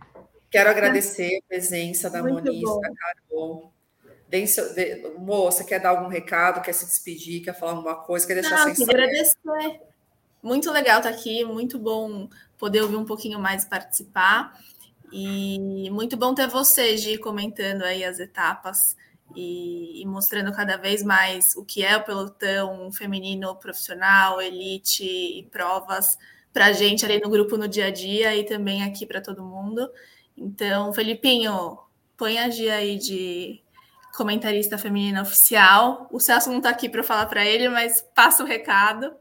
[0.50, 2.80] Quero agradecer a presença da Muito Moniz, bom.
[2.80, 3.74] da Carol,
[4.48, 8.66] seu, moça, quer dar algum recado, quer se despedir, quer falar alguma coisa, quer deixar
[8.66, 9.82] Não, sem agradecer.
[10.42, 14.58] Muito legal estar aqui, muito bom poder ouvir um pouquinho mais participar.
[15.12, 18.96] E muito bom ter você, Gi, comentando aí as etapas
[19.36, 25.44] e, e, mostrando cada vez mais o que é o pelotão feminino profissional, elite e
[25.52, 26.18] provas
[26.54, 29.44] para a gente ali no grupo no dia a dia e também aqui para todo
[29.44, 29.90] mundo.
[30.38, 31.78] Então, Felipinho,
[32.18, 33.62] põe a Gi aí de
[34.16, 36.08] comentarista feminina oficial.
[36.12, 39.14] O Celso não está aqui para falar para ele, mas passa o recado.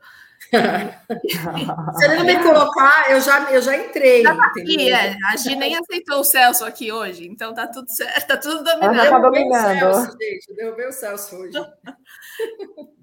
[0.51, 4.23] Se ele não me colocar, eu já, eu já entrei.
[4.23, 5.17] Já tá aqui, é.
[5.33, 8.95] A Gi nem aceitou o Celso aqui hoje, então tá tudo certo, tá tudo dominado.
[8.95, 9.79] Ela tá dominando.
[9.79, 11.59] Celso, gente, derrubei o Celso hoje.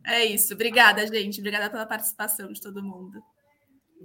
[0.05, 0.53] É isso.
[0.53, 1.39] Obrigada, gente.
[1.39, 3.22] Obrigada pela participação de todo mundo.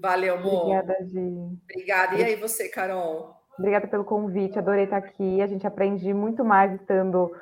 [0.00, 0.66] Valeu, amor.
[0.66, 1.58] Obrigada, Gi.
[1.70, 2.16] Obrigada.
[2.16, 3.34] E aí, você, Carol?
[3.58, 5.40] Obrigada pelo convite, adorei estar aqui.
[5.40, 7.34] A gente aprende muito mais estando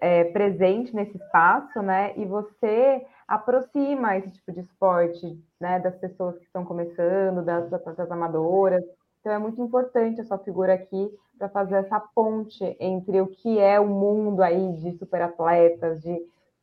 [0.00, 2.12] é, presente nesse espaço, né?
[2.16, 5.78] E você aproxima esse tipo de esporte, né?
[5.80, 8.84] Das pessoas que estão começando, das, das amadoras.
[9.20, 13.58] Então é muito importante a sua figura aqui para fazer essa ponte entre o que
[13.58, 16.18] é o mundo aí de superatletas, de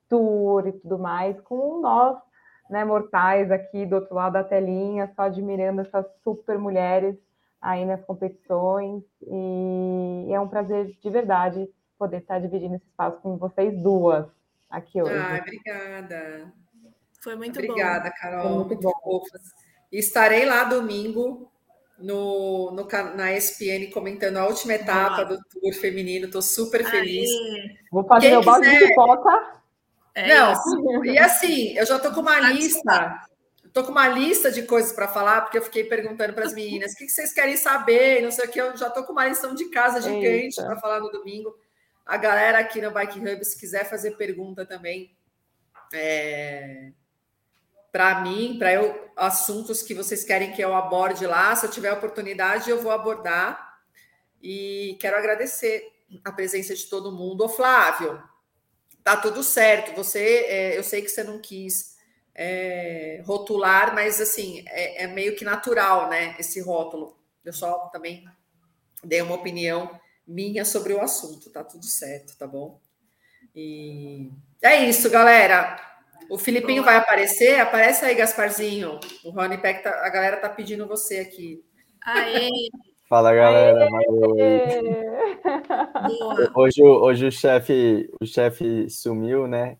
[0.09, 2.17] tour e tudo mais, com nós,
[2.69, 7.15] né, mortais aqui do outro lado da telinha, só admirando essas super mulheres
[7.61, 9.03] aí nas competições.
[9.21, 14.25] E é um prazer de verdade poder estar dividindo esse espaço com vocês duas
[14.69, 15.13] aqui hoje.
[15.13, 16.53] Ah, obrigada.
[17.21, 18.15] Foi muito obrigada, bom.
[18.19, 18.41] Carol.
[18.41, 19.23] Foi muito, muito bom.
[19.91, 21.51] Estarei lá domingo
[21.97, 26.25] no, no, na ESPN comentando a última etapa do Tour feminino.
[26.25, 27.29] Estou super feliz.
[27.29, 27.77] Aê.
[27.91, 28.79] Vou fazer Quem o balde quiser...
[28.79, 29.55] de pipoca.
[30.13, 31.05] É Não, isso.
[31.05, 33.21] e assim, eu já estou com uma lista.
[33.65, 36.93] Estou com uma lista de coisas para falar, porque eu fiquei perguntando para as meninas
[36.93, 38.61] o que, que, vocês querem saber, não sei o que.
[38.61, 41.53] Eu já estou com uma lição de casa gigante para falar no domingo.
[42.05, 45.15] A galera aqui no Bike Hub, se quiser fazer pergunta também,
[45.93, 46.91] é,
[47.91, 51.91] para mim, para eu, assuntos que vocês querem que eu aborde lá, se eu tiver
[51.93, 53.79] oportunidade, eu vou abordar.
[54.41, 55.91] E quero agradecer
[56.23, 57.45] a presença de todo mundo.
[57.45, 58.21] Ô, Flávio,
[59.03, 59.95] tá tudo certo.
[59.95, 61.95] Você, é, eu sei que você não quis
[62.35, 66.35] é, rotular, mas assim é, é, meio que natural, né?
[66.37, 67.17] Esse rótulo.
[67.43, 68.27] Eu só também
[69.03, 71.49] dei uma opinião minha sobre o assunto.
[71.49, 72.79] Tá tudo certo, tá bom?
[73.55, 74.31] E
[74.61, 75.79] é isso, galera.
[76.29, 77.59] O Filipinho vai aparecer.
[77.59, 78.99] Aparece aí, Gasparzinho.
[79.23, 81.63] O Rony Peck, tá, a galera tá pedindo você aqui.
[82.01, 82.49] Aê!
[83.07, 83.87] Fala galera,
[86.55, 89.77] Hoje, hoje o chefe o chefe sumiu, né?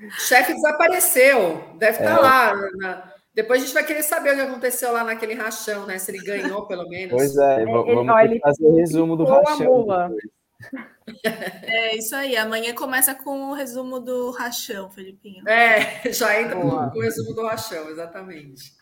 [0.00, 2.22] O chefe desapareceu, deve estar tá é.
[2.22, 2.54] lá.
[2.76, 3.05] Na...
[3.36, 5.98] Depois a gente vai querer saber o que aconteceu lá naquele rachão, né?
[5.98, 7.14] Se ele ganhou, pelo menos.
[7.14, 9.86] Pois é, vamos olha, fazer o resumo do rachão.
[11.62, 12.36] É isso aí.
[12.36, 15.46] Amanhã começa com o resumo do rachão, Felipinho.
[15.48, 18.72] É, já entra com o resumo do rachão, exatamente.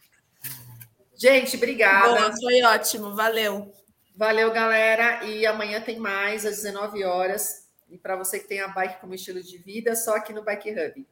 [1.14, 2.14] Gente, obrigada.
[2.14, 3.70] Boa, foi ótimo, valeu.
[4.16, 5.22] Valeu, galera.
[5.24, 7.68] E amanhã tem mais às 19 horas.
[7.90, 10.70] E para você que tem a bike como estilo de vida, só aqui no Bike
[10.70, 11.06] Hub.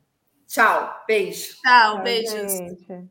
[0.46, 1.56] Tchau, beijo.
[1.60, 2.52] Tchau, beijos.
[2.52, 3.10] Gente.